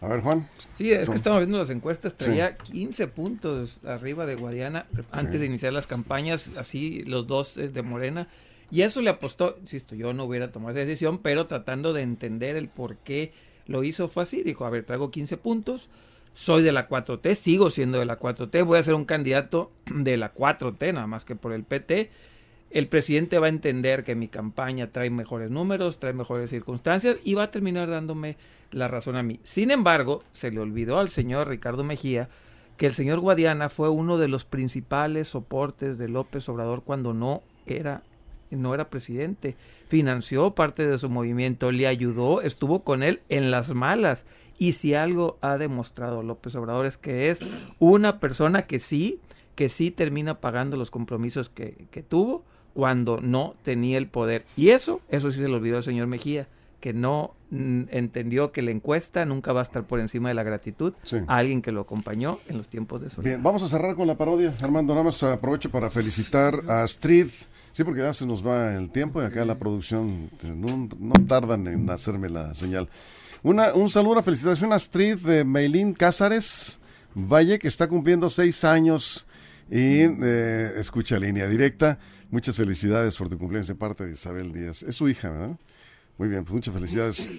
A 0.01 0.09
ver, 0.09 0.19
Juan. 0.19 0.49
Sí, 0.73 0.91
es 0.91 1.07
que 1.09 1.15
estamos 1.15 1.39
viendo 1.39 1.57
las 1.57 1.69
encuestas, 1.69 2.15
traía 2.17 2.57
15 2.57 3.07
puntos 3.07 3.79
arriba 3.85 4.25
de 4.25 4.35
Guadiana 4.35 4.87
antes 5.11 5.35
Sí. 5.35 5.39
de 5.39 5.45
iniciar 5.45 5.71
las 5.71 5.87
campañas, 5.87 6.51
así 6.57 7.03
los 7.05 7.27
dos 7.27 7.55
eh, 7.57 7.69
de 7.69 7.81
Morena. 7.81 8.27
Y 8.69 8.81
eso 8.81 9.01
le 9.01 9.09
apostó, 9.09 9.57
insisto, 9.61 9.95
yo 9.95 10.11
no 10.11 10.25
hubiera 10.25 10.51
tomado 10.51 10.71
esa 10.77 10.85
decisión, 10.85 11.19
pero 11.19 11.47
tratando 11.47 11.93
de 11.93 12.01
entender 12.03 12.57
el 12.57 12.67
por 12.67 12.97
qué 12.97 13.31
lo 13.67 13.83
hizo 13.83 14.07
fue 14.07 14.23
así. 14.23 14.43
Dijo, 14.43 14.65
a 14.65 14.69
ver, 14.69 14.85
traigo 14.85 15.11
15 15.11 15.37
puntos, 15.37 15.89
soy 16.33 16.63
de 16.63 16.71
la 16.71 16.87
4T, 16.87 17.35
sigo 17.35 17.69
siendo 17.69 17.99
de 17.99 18.05
la 18.05 18.19
4T, 18.19 18.65
voy 18.65 18.79
a 18.79 18.83
ser 18.83 18.93
un 18.93 19.05
candidato 19.05 19.71
de 19.85 20.17
la 20.17 20.33
4T, 20.33 20.93
nada 20.93 21.07
más 21.07 21.25
que 21.25 21.35
por 21.35 21.53
el 21.53 21.63
PT. 21.63 22.11
El 22.69 22.87
presidente 22.87 23.39
va 23.39 23.45
a 23.45 23.49
entender 23.49 24.03
que 24.03 24.13
mi 24.15 24.27
campaña 24.27 24.91
trae 24.91 25.09
mejores 25.09 25.49
números, 25.49 25.99
trae 25.99 26.11
mejores 26.11 26.49
circunstancias 26.49 27.17
y 27.23 27.33
va 27.33 27.43
a 27.43 27.51
terminar 27.51 27.89
dándome 27.89 28.35
la 28.71 28.89
razón 28.89 29.15
a 29.15 29.23
mí. 29.23 29.39
Sin 29.43 29.71
embargo, 29.71 30.23
se 30.33 30.51
le 30.51 30.59
olvidó 30.59 30.99
al 30.99 31.09
señor 31.09 31.47
Ricardo 31.47 31.85
Mejía 31.85 32.29
que 32.75 32.85
el 32.85 32.93
señor 32.93 33.19
Guadiana 33.19 33.69
fue 33.69 33.89
uno 33.89 34.17
de 34.17 34.27
los 34.27 34.45
principales 34.45 35.29
soportes 35.29 35.97
de 35.97 36.09
López 36.09 36.47
Obrador 36.49 36.83
cuando 36.83 37.13
no 37.13 37.41
era 37.65 38.03
no 38.55 38.73
era 38.73 38.89
presidente, 38.89 39.55
financió 39.87 40.51
parte 40.51 40.87
de 40.87 40.97
su 40.97 41.09
movimiento, 41.09 41.71
le 41.71 41.87
ayudó, 41.87 42.41
estuvo 42.41 42.83
con 42.83 43.03
él 43.03 43.21
en 43.29 43.51
las 43.51 43.73
malas. 43.73 44.25
Y 44.59 44.71
si 44.73 44.93
algo 44.95 45.37
ha 45.41 45.57
demostrado 45.57 46.23
López 46.23 46.55
Obrador 46.55 46.85
es 46.85 46.97
que 46.97 47.29
es 47.29 47.39
una 47.79 48.19
persona 48.19 48.63
que 48.63 48.79
sí, 48.79 49.19
que 49.55 49.69
sí 49.69 49.91
termina 49.91 50.39
pagando 50.39 50.77
los 50.77 50.89
compromisos 50.91 51.49
que, 51.49 51.85
que 51.91 52.01
tuvo 52.03 52.43
cuando 52.73 53.19
no 53.21 53.55
tenía 53.63 53.97
el 53.97 54.07
poder. 54.07 54.45
Y 54.55 54.69
eso, 54.69 55.01
eso 55.09 55.31
sí 55.31 55.39
se 55.39 55.47
le 55.47 55.55
olvidó 55.55 55.77
al 55.77 55.83
señor 55.83 56.07
Mejía, 56.07 56.47
que 56.79 56.93
no 56.93 57.33
mm, 57.49 57.83
entendió 57.89 58.51
que 58.51 58.61
la 58.61 58.69
encuesta 58.71 59.25
nunca 59.25 59.51
va 59.53 59.61
a 59.61 59.63
estar 59.63 59.85
por 59.85 59.99
encima 59.99 60.29
de 60.29 60.35
la 60.35 60.43
gratitud 60.43 60.93
Sí. 61.03 61.17
a 61.27 61.37
alguien 61.37 61.61
que 61.63 61.71
lo 61.71 61.81
acompañó 61.81 62.37
en 62.47 62.57
los 62.57 62.67
tiempos 62.67 63.01
de 63.01 63.09
soledad. 63.09 63.31
Bien, 63.37 63.43
vamos 63.43 63.63
a 63.63 63.67
cerrar 63.67 63.95
con 63.95 64.05
la 64.07 64.15
parodia. 64.15 64.53
Armando, 64.61 64.93
nada 64.93 65.03
más 65.05 65.21
aprovecho 65.23 65.71
para 65.71 65.89
felicitar 65.89 66.61
a 66.67 66.83
Astrid 66.83 67.27
Sí, 67.77 67.83
porque 67.83 68.01
ya 68.01 68.11
se 68.11 68.25
nos 68.25 68.43
va 68.43 68.73
el 68.73 68.89
tiempo 68.89 69.21
y 69.21 69.25
acá 69.25 69.45
la 69.45 69.59
producción 69.59 70.31
eh, 70.41 70.47
no, 70.47 70.89
no 70.97 71.13
tardan 71.27 71.67
en 71.67 71.87
hacerme 71.91 72.27
la 72.27 72.55
señal. 72.55 72.89
Una, 73.43 73.71
un 73.75 73.91
saludo, 73.91 74.13
una 74.13 74.23
felicitación 74.23 74.73
a 74.73 74.77
Street 74.77 75.19
de 75.19 75.43
Meilín 75.43 75.93
Cázares 75.93 76.79
Valle, 77.13 77.59
que 77.59 77.67
está 77.67 77.87
cumpliendo 77.87 78.31
seis 78.31 78.63
años 78.63 79.27
y 79.69 79.99
eh, 79.99 80.73
escucha 80.77 81.19
línea 81.19 81.45
directa. 81.47 81.99
Muchas 82.31 82.55
felicidades 82.55 83.15
por 83.15 83.29
tu 83.29 83.37
cumpleaños 83.37 83.67
de 83.67 83.75
parte 83.75 84.07
de 84.07 84.13
Isabel 84.13 84.51
Díaz. 84.51 84.81
Es 84.81 84.95
su 84.95 85.07
hija, 85.07 85.29
¿verdad? 85.29 85.55
Muy 86.17 86.29
bien, 86.29 86.45
pues 86.45 86.53
muchas 86.55 86.73
felicidades. 86.73 87.29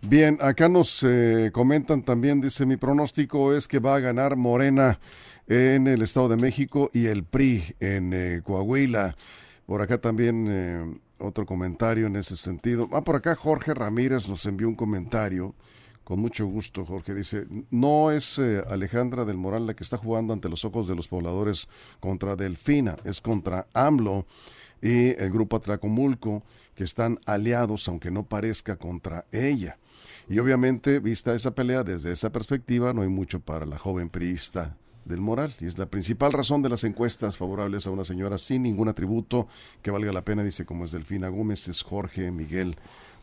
Bien, 0.00 0.38
acá 0.40 0.68
nos 0.68 1.02
eh, 1.02 1.50
comentan 1.52 2.04
también, 2.04 2.40
dice, 2.40 2.66
mi 2.66 2.76
pronóstico 2.76 3.52
es 3.52 3.66
que 3.66 3.80
va 3.80 3.96
a 3.96 3.98
ganar 3.98 4.36
Morena 4.36 5.00
en 5.48 5.88
el 5.88 6.02
Estado 6.02 6.28
de 6.28 6.36
México 6.36 6.88
y 6.94 7.06
el 7.06 7.24
PRI 7.24 7.74
en 7.80 8.12
eh, 8.14 8.42
Coahuila. 8.44 9.16
Por 9.66 9.80
acá 9.80 9.98
también 9.98 10.46
eh, 10.48 11.00
otro 11.18 11.46
comentario 11.46 12.06
en 12.06 12.16
ese 12.16 12.36
sentido. 12.36 12.88
Ah, 12.92 13.02
por 13.02 13.16
acá 13.16 13.34
Jorge 13.36 13.74
Ramírez 13.74 14.28
nos 14.28 14.44
envió 14.46 14.68
un 14.68 14.74
comentario. 14.74 15.54
Con 16.04 16.18
mucho 16.18 16.46
gusto, 16.46 16.84
Jorge. 16.84 17.14
Dice, 17.14 17.46
no 17.70 18.10
es 18.10 18.38
eh, 18.38 18.62
Alejandra 18.68 19.24
del 19.24 19.36
Moral 19.36 19.66
la 19.66 19.74
que 19.74 19.84
está 19.84 19.96
jugando 19.96 20.32
ante 20.32 20.48
los 20.48 20.64
ojos 20.64 20.88
de 20.88 20.96
los 20.96 21.06
pobladores 21.06 21.68
contra 22.00 22.34
Delfina, 22.34 22.96
es 23.04 23.20
contra 23.20 23.68
AMLO 23.72 24.26
y 24.82 25.10
el 25.10 25.30
grupo 25.30 25.56
Atracomulco, 25.56 26.42
que 26.74 26.82
están 26.82 27.20
aliados, 27.24 27.86
aunque 27.86 28.10
no 28.10 28.24
parezca, 28.24 28.76
contra 28.76 29.26
ella. 29.30 29.78
Y 30.28 30.40
obviamente, 30.40 30.98
vista 30.98 31.36
esa 31.36 31.54
pelea 31.54 31.84
desde 31.84 32.10
esa 32.10 32.30
perspectiva, 32.30 32.92
no 32.92 33.02
hay 33.02 33.08
mucho 33.08 33.38
para 33.38 33.64
la 33.64 33.78
joven 33.78 34.08
priista 34.08 34.76
del 35.04 35.20
Moral. 35.20 35.54
Y 35.60 35.66
es 35.66 35.78
la 35.78 35.86
principal 35.86 36.32
razón 36.32 36.62
de 36.62 36.68
las 36.68 36.84
encuestas 36.84 37.36
favorables 37.36 37.86
a 37.86 37.90
una 37.90 38.04
señora 38.04 38.38
sin 38.38 38.62
ningún 38.62 38.88
atributo 38.88 39.48
que 39.82 39.90
valga 39.90 40.12
la 40.12 40.24
pena, 40.24 40.42
dice 40.42 40.64
como 40.64 40.84
es 40.84 40.92
Delfina 40.92 41.28
Gómez, 41.28 41.68
es 41.68 41.82
Jorge 41.82 42.30
Miguel 42.30 42.76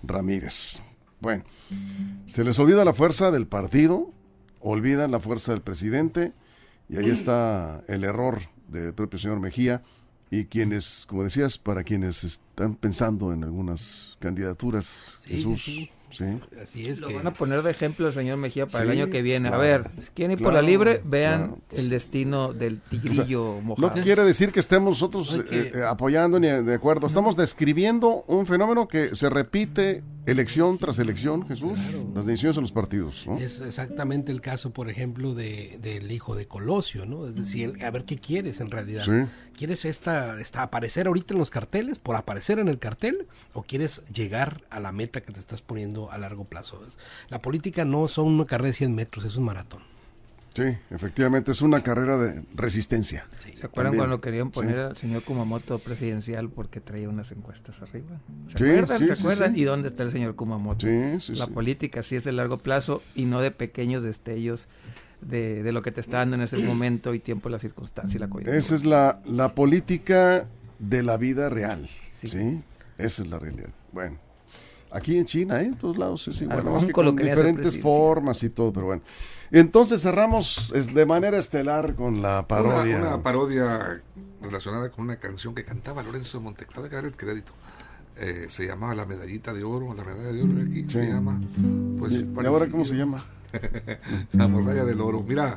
Ramírez. 0.04 0.82
Bueno, 1.20 1.44
se 2.28 2.44
les 2.44 2.58
olvida 2.60 2.86
la 2.86 2.94
fuerza 2.94 3.32
del 3.32 3.46
partido, 3.48 4.12
olvidan 4.62 5.12
la 5.12 5.20
fuerza 5.20 5.52
del 5.52 5.62
presidente, 5.62 6.34
y 6.88 6.98
ahí 6.98 7.10
está 7.10 7.84
el 7.88 8.04
error 8.04 8.42
del 8.68 8.94
propio 8.94 9.20
señor 9.20 9.40
Mejía 9.40 9.84
y 10.32 10.46
quienes, 10.46 11.06
como 11.08 11.24
decías, 11.24 11.58
para 11.58 11.84
quienes 11.84 12.24
están 12.24 12.76
pensando 12.76 13.34
en 13.34 13.44
algunas 13.44 14.16
candidaturas, 14.20 14.96
Sí, 15.22 15.30
Jesús, 15.36 15.64
sí, 15.64 15.76
sí. 15.76 15.92
Sí. 16.12 16.26
Así 16.62 16.88
es 16.88 17.00
Lo 17.02 17.08
que 17.08 17.16
van 17.16 17.28
a 17.28 17.34
poner 17.34 17.62
de 17.62 17.72
ejemplo 17.72 18.08
el 18.08 18.14
señor 18.14 18.38
Mejía 18.38 18.66
para 18.66 18.86
Sí, 18.86 18.92
el 18.92 18.98
año 19.02 19.12
que 19.12 19.22
viene. 19.22 19.50
claro, 19.50 19.64
a 19.64 19.66
ver, 19.66 19.92
si 20.00 20.10
quieren 20.10 20.38
ir 20.38 20.44
por 20.44 20.54
la 20.54 20.62
libre, 20.62 21.02
vean 21.06 21.40
claro, 21.48 21.58
pues. 21.70 21.82
el 21.82 21.90
destino 21.90 22.54
del 22.54 22.80
tigrillo 22.82 23.62
mojado. 23.62 23.96
No 23.96 24.04
quiere 24.04 24.24
decir 24.24 24.52
que 24.52 24.60
estemos 24.60 24.90
nosotros 24.92 25.44
que- 25.50 25.60
eh, 25.60 25.72
eh, 25.76 25.84
apoyando 25.84 26.40
ni 26.40 26.48
de 26.48 26.74
acuerdo. 26.74 27.08
Estamos 27.08 27.36
describiendo 27.36 28.24
un 28.28 28.46
fenómeno 28.46 28.88
que 28.88 29.16
se 29.16 29.30
repite 29.30 30.04
elección 30.32 30.78
tras 30.78 31.00
elección, 31.00 31.48
Jesús. 31.48 31.78
Las 32.14 32.26
decisiones 32.26 32.58
en 32.58 32.62
los 32.62 32.72
partidos. 32.72 33.26
¿no? 33.28 33.38
Es 33.38 33.62
exactamente 33.62 34.32
el 34.32 34.42
caso, 34.42 34.72
por 34.72 34.90
ejemplo, 34.90 35.34
de, 35.34 35.78
del 35.82 36.12
hijo 36.12 36.36
de 36.36 36.48
Colosio, 36.48 37.06
¿no? 37.06 37.28
Es 37.28 37.36
decir, 37.36 37.84
a 37.84 37.92
ver 37.92 38.06
qué 38.06 38.18
quieres 38.18 38.60
en 38.62 38.72
realidad. 38.72 39.04
Sí. 39.06 39.32
¿Quieres 39.58 39.86
esta, 39.86 40.40
esta 40.40 40.64
aparecer 40.64 41.08
ahorita 41.08 41.34
en 41.34 41.40
los 41.40 41.50
carteles 41.50 42.00
por 42.00 42.16
aparecer 42.16 42.60
en 42.60 42.68
el 42.68 42.80
cartel 42.80 43.28
o 43.54 43.64
quieres 43.64 44.04
llegar 44.14 44.64
a 44.70 44.80
la 44.80 44.92
meta 44.92 45.22
que 45.22 45.34
te 45.34 45.40
estás 45.40 45.62
poniendo 45.62 46.12
a 46.12 46.18
largo 46.18 46.46
plazo? 46.46 46.82
La 47.30 47.42
política 47.42 47.86
no 47.86 48.08
son 48.08 48.28
una 48.28 48.46
carrera 48.46 48.68
de 48.68 48.74
100 48.74 48.96
metros, 48.96 49.26
es 49.26 49.36
un 49.36 49.46
maratón. 49.46 49.82
Sí, 50.54 50.64
efectivamente 50.90 51.52
es 51.52 51.62
una 51.62 51.84
carrera 51.84 52.18
de 52.18 52.42
resistencia. 52.56 53.28
Sí. 53.38 53.52
¿Se 53.56 53.66
acuerdan 53.68 53.92
También, 53.92 53.98
cuando 54.00 54.22
querían 54.22 54.52
poner 54.52 54.76
sí. 54.76 54.82
al 54.82 54.98
señor 54.98 55.24
Kumamoto 55.24 55.80
presidencial 55.80 56.50
porque 56.50 56.82
traía 56.82 57.08
unas 57.08 57.32
encuestas 57.32 57.82
arriba? 57.82 58.20
¿Se 58.52 58.58
Sí, 58.58 58.64
acuerdan? 58.70 59.00
sí, 59.00 59.06
¿Se 59.08 59.14
acuerdan? 59.14 59.56
sí. 59.56 59.62
¿Y 59.62 59.64
dónde 59.64 59.90
está 59.90 60.04
el 60.04 60.12
señor 60.12 60.36
Kumamoto? 60.36 60.86
Sí, 60.88 61.20
sí, 61.22 61.36
La 61.36 61.46
sí. 61.46 61.52
política 61.52 62.04
sí 62.04 62.16
es 62.16 62.24
de 62.24 62.32
largo 62.32 62.58
plazo 62.58 63.02
y 63.16 63.26
no 63.26 63.42
de 63.42 63.52
pequeños 63.52 64.02
destellos 64.04 64.68
de, 65.22 65.64
de 65.64 65.72
lo 65.72 65.82
que 65.82 65.92
te 65.92 66.02
está 66.02 66.18
dando 66.18 66.36
en 66.36 66.42
ese 66.42 66.58
momento 66.64 67.14
y 67.14 67.20
tiempo, 67.20 67.50
la 67.50 67.60
circunstancia 67.60 68.18
y 68.18 68.20
la 68.20 68.28
coyuntura. 68.28 68.58
Esa 68.58 68.76
es 68.76 68.84
la, 68.86 69.22
la 69.26 69.54
política 69.56 70.48
de 70.80 71.04
la 71.04 71.18
vida 71.18 71.50
real. 71.50 71.88
Sí. 72.12 72.28
Sí. 72.28 72.60
Esa 72.98 73.22
es 73.24 73.30
la 73.30 73.38
realidad. 73.40 73.70
Bueno, 73.92 74.18
aquí 74.92 75.16
en 75.18 75.26
China, 75.26 75.62
¿eh? 75.62 75.66
en 75.66 75.76
todos 75.76 75.98
lados 75.98 76.28
es 76.28 76.42
igual, 76.42 76.60
Al 76.60 76.66
nomás 76.66 76.86
que 76.86 76.92
con 76.92 77.16
diferentes 77.16 77.80
formas 77.80 78.42
y 78.44 78.50
todo, 78.50 78.74
pero 78.74 78.88
bueno. 78.88 79.02
Entonces 79.52 80.02
cerramos 80.02 80.72
de 80.94 81.06
manera 81.06 81.38
estelar 81.40 81.96
con 81.96 82.22
la 82.22 82.48
parodia. 82.48 82.98
Una, 82.98 83.08
una 83.16 83.24
parodia 83.24 84.02
relacionada 84.42 84.90
con 84.92 85.06
una 85.06 85.18
canción 85.18 85.56
que 85.56 85.64
cantaba 85.64 86.04
Lorenzo 86.04 86.40
Monteclaro, 86.40 86.84
hay 86.84 86.90
que 86.90 86.96
darle 86.96 87.10
el 87.10 87.18
crédito. 87.18 87.52
Eh, 88.18 88.48
se 88.50 88.68
llamaba 88.68 88.94
La 88.96 89.06
Medallita 89.06 89.54
de 89.54 89.64
Oro, 89.64 89.94
la 89.94 90.04
medalla 90.04 90.32
de 90.34 90.44
oro 90.44 90.52
aquí 90.62 90.84
Sí. 90.84 90.90
se 90.92 91.08
llama. 91.08 91.40
Pues, 91.98 92.12
¿Y, 92.14 92.18
y 92.42 92.46
ahora 92.46 92.68
cómo 92.70 92.84
se 92.86 92.96
llama? 92.96 93.24
La 94.34 94.48
medalla 94.48 94.84
del 94.86 95.00
oro. 95.02 95.24
Mira. 95.24 95.54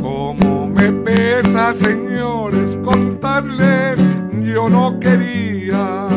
Como 0.00 0.68
me 0.68 0.92
pesa, 1.04 1.74
señores, 1.74 2.76
contarles, 2.82 3.96
yo 4.42 4.68
no 4.68 4.98
quería 4.98 6.08
que 6.08 6.11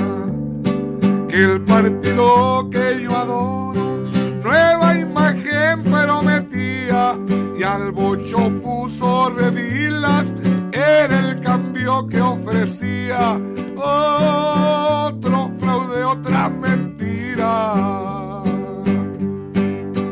el 1.42 1.62
partido 1.62 2.70
que 2.70 3.02
yo 3.04 3.16
adoro, 3.16 4.00
nueva 4.42 4.98
imagen 4.98 5.84
prometía, 5.84 7.18
y 7.60 7.64
al 7.64 7.92
bocho 7.92 8.50
puso 8.62 9.30
redilas, 9.32 10.34
era 10.72 11.20
el 11.20 11.42
cambio 11.42 12.08
que 12.08 12.22
ofrecía. 12.22 13.40
Otro 13.76 15.52
fraude, 15.60 16.04
otra 16.06 16.48
mentira. 16.48 18.44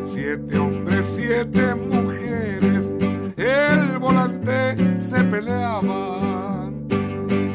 Siete 0.04 0.58
hombres, 0.58 1.08
siete 1.16 1.76
mujeres, 1.76 2.92
el 3.38 3.98
volante 3.98 5.00
se 5.00 5.24
peleaban 5.24 6.86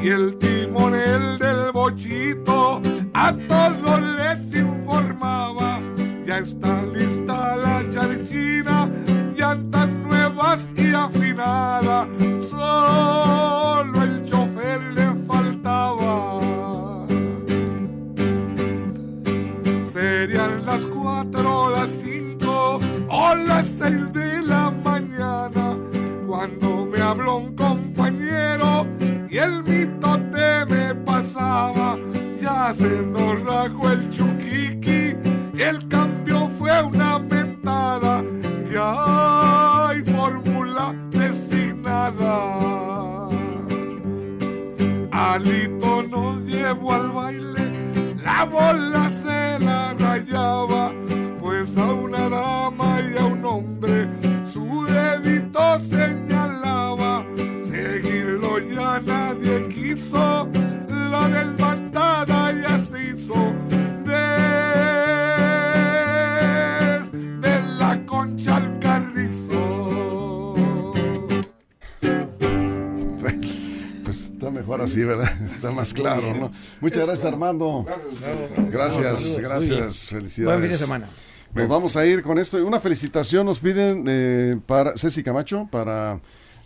y 0.03 0.09
el 0.09 0.39
timonel 0.39 1.39
del 1.39 1.73
bochito 1.73 2.81
a 3.19 3.33
todos 3.49 4.01
les 4.21 4.55
informaba. 4.55 5.81
Ya 6.25 6.39
está 6.39 6.83
lista 6.83 7.57
la 7.57 7.85
charchina, 7.91 8.89
llantas 9.35 9.91
nuevas 10.09 10.69
y 10.77 10.93
afinada, 10.93 12.07
solo 12.49 14.03
el 14.03 14.25
chofer 14.27 14.83
le 14.97 15.07
faltaba. 15.27 16.39
Serían 19.85 20.65
las 20.65 20.85
cuatro 20.87 21.71
las 21.71 21.91
cinco 21.91 22.79
o 23.09 23.35
las 23.35 23.67
seis 23.67 24.13
de 24.13 24.43
la 24.43 24.71
mañana 24.71 25.77
cuando 26.27 26.87
me 26.87 27.01
habló 27.01 27.39
un 27.39 27.57
claro, 76.03 76.35
¿no? 76.35 76.53
Muchas 76.81 77.07
gracias, 77.07 77.27
Armando. 77.27 77.87
Gracias, 78.71 79.39
gracias. 79.39 80.09
Felicidades. 80.11 80.59
Buen 80.59 80.61
fin 80.61 80.71
de 80.71 80.77
semana. 80.77 81.09
Nos 81.55 81.69
vamos 81.69 81.97
a 81.97 82.07
ir 82.07 82.23
con 82.23 82.39
esto. 82.39 82.65
Una 82.65 82.81
felicitación 82.81 83.47
nos 83.47 83.59
piden 83.59 84.05
eh, 84.07 84.57
para 84.67 84.97
Ceci 84.97 85.23
Camacho, 85.23 85.69
para 85.71 86.21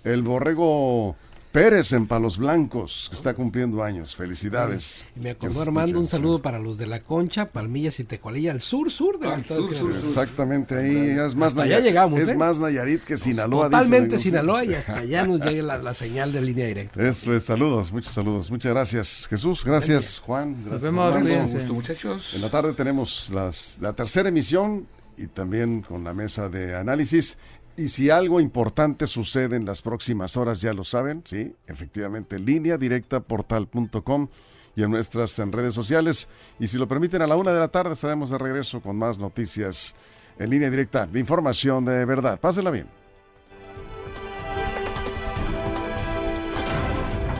el 0.05 0.23
borrego 0.23 1.17
Pérez 1.53 1.93
en 1.93 2.07
Palos 2.07 2.39
Blancos, 2.39 3.09
que 3.11 3.17
está 3.17 3.35
cumpliendo 3.35 3.83
años. 3.83 4.17
Felicidades. 4.17 5.05
Y 5.15 5.21
me 5.21 5.31
acordó 5.31 5.53
nos 5.57 5.63
Armando 5.69 6.01
un 6.01 6.09
saludo 6.09 6.37
sí. 6.37 6.43
para 6.43 6.59
los 6.59 6.79
de 6.79 6.87
La 6.87 7.01
Concha, 7.01 7.45
Palmillas 7.47 8.01
y 8.01 8.05
Tecualilla, 8.05 8.53
al 8.53 8.63
sur, 8.63 8.91
sur 8.91 9.19
del 9.19 9.33
Al 9.33 9.41
estado 9.43 9.67
de 9.69 9.75
sur. 9.75 9.93
Exactamente, 9.93 10.75
ahí 10.77 11.11
es 11.11 11.35
más, 11.35 11.51
Hasta 11.51 11.63
allá 11.65 11.81
llegamos, 11.81 12.21
es 12.21 12.31
¿eh? 12.31 12.37
más 12.37 12.59
Nayarit 12.59 13.03
que 13.05 13.19
Sinaloa. 13.19 13.67
Totalmente. 13.67 14.19
Sinaloa 14.19 14.65
y 14.65 14.75
hasta 14.75 14.97
allá 15.01 15.27
nos 15.27 15.43
llega 15.45 15.63
la, 15.63 15.79
la 15.79 15.93
señal 15.95 16.33
de 16.33 16.41
línea 16.41 16.67
directa. 16.67 17.07
Eso 17.07 17.37
es, 17.37 17.45
saludos, 17.45 17.93
muchos 17.93 18.15
saludos. 18.15 18.51
Muchas 18.51 18.73
gracias, 18.73 19.27
Jesús. 19.29 19.63
Gracias, 19.63 20.21
Juan. 20.25 20.57
Gracias, 20.65 20.83
vemos, 20.83 21.05
Armando. 21.15 21.29
Con 21.29 21.37
cuídense. 21.39 21.59
gusto, 21.59 21.75
muchachos. 21.75 22.35
En 22.35 22.41
la 22.41 22.51
tarde 22.51 22.73
tenemos 22.73 23.29
las- 23.31 23.77
la 23.81 23.93
tercera 23.93 24.31
emisión 24.31 24.87
y 25.19 25.27
también 25.27 25.83
con 25.83 26.03
la 26.03 26.15
mesa 26.15 26.49
de 26.49 26.75
análisis. 26.75 27.37
Y 27.77 27.89
si 27.89 28.11
algo 28.11 28.41
importante 28.41 29.07
sucede 29.07 29.57
en 29.57 29.65
las 29.65 29.81
próximas 29.81 30.37
horas, 30.37 30.61
ya 30.61 30.73
lo 30.73 30.85
saben, 30.85 31.23
sí, 31.25 31.55
efectivamente, 31.67 32.39
línea 32.39 32.77
directa 32.77 33.21
portal.com 33.21 34.29
y 34.77 34.83
en 34.83 34.91
nuestras 34.91 35.39
en 35.39 35.53
redes 35.53 35.75
sociales. 35.75 36.29
Y 36.59 36.67
si 36.67 36.79
lo 36.79 36.87
permiten, 36.87 37.23
a 37.23 37.27
la 37.27 37.37
una 37.37 37.53
de 37.53 37.61
la 37.61 37.69
tarde 37.69 37.95
estaremos 37.95 38.31
de 38.31 38.39
regreso 38.39 38.81
con 38.81 38.97
más 38.97 39.19
noticias 39.19 39.95
en 40.39 40.51
línea 40.51 40.71
directa 40.71 41.07
de 41.07 41.21
información 41.21 41.85
de 41.85 42.05
verdad. 42.05 42.39
Pásenla 42.39 42.71
bien. 42.71 42.87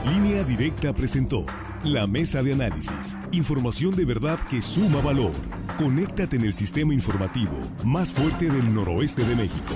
Línea 0.05 0.43
Directa 0.43 0.93
presentó 0.93 1.45
la 1.83 2.07
mesa 2.07 2.43
de 2.43 2.53
análisis. 2.53 3.17
Información 3.31 3.95
de 3.95 4.05
verdad 4.05 4.39
que 4.49 4.61
suma 4.61 5.01
valor. 5.01 5.31
Conéctate 5.77 6.35
en 6.35 6.43
el 6.43 6.53
sistema 6.53 6.93
informativo 6.93 7.57
más 7.83 8.13
fuerte 8.13 8.49
del 8.49 8.73
noroeste 8.73 9.23
de 9.23 9.35
México. 9.35 9.73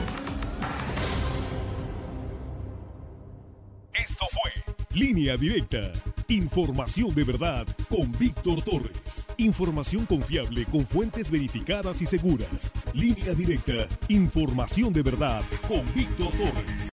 Línea 4.98 5.38
Directa. 5.38 5.93
Información 6.28 7.14
de 7.14 7.24
verdad 7.24 7.68
con 7.88 8.12
Víctor 8.14 8.64
Torres. 8.64 9.28
Información 9.38 10.08
confiable 10.08 10.66
con 10.66 10.88
fuentes 10.88 11.30
verificadas 11.30 12.02
y 12.02 12.08
seguras. 12.08 12.74
Línea 12.93 13.36
Directa. 13.36 13.88
Información 14.08 14.93
de 14.93 15.04
verdad 15.04 15.43
con 15.68 15.84
Víctor 15.93 16.32
Torres. 16.32 16.89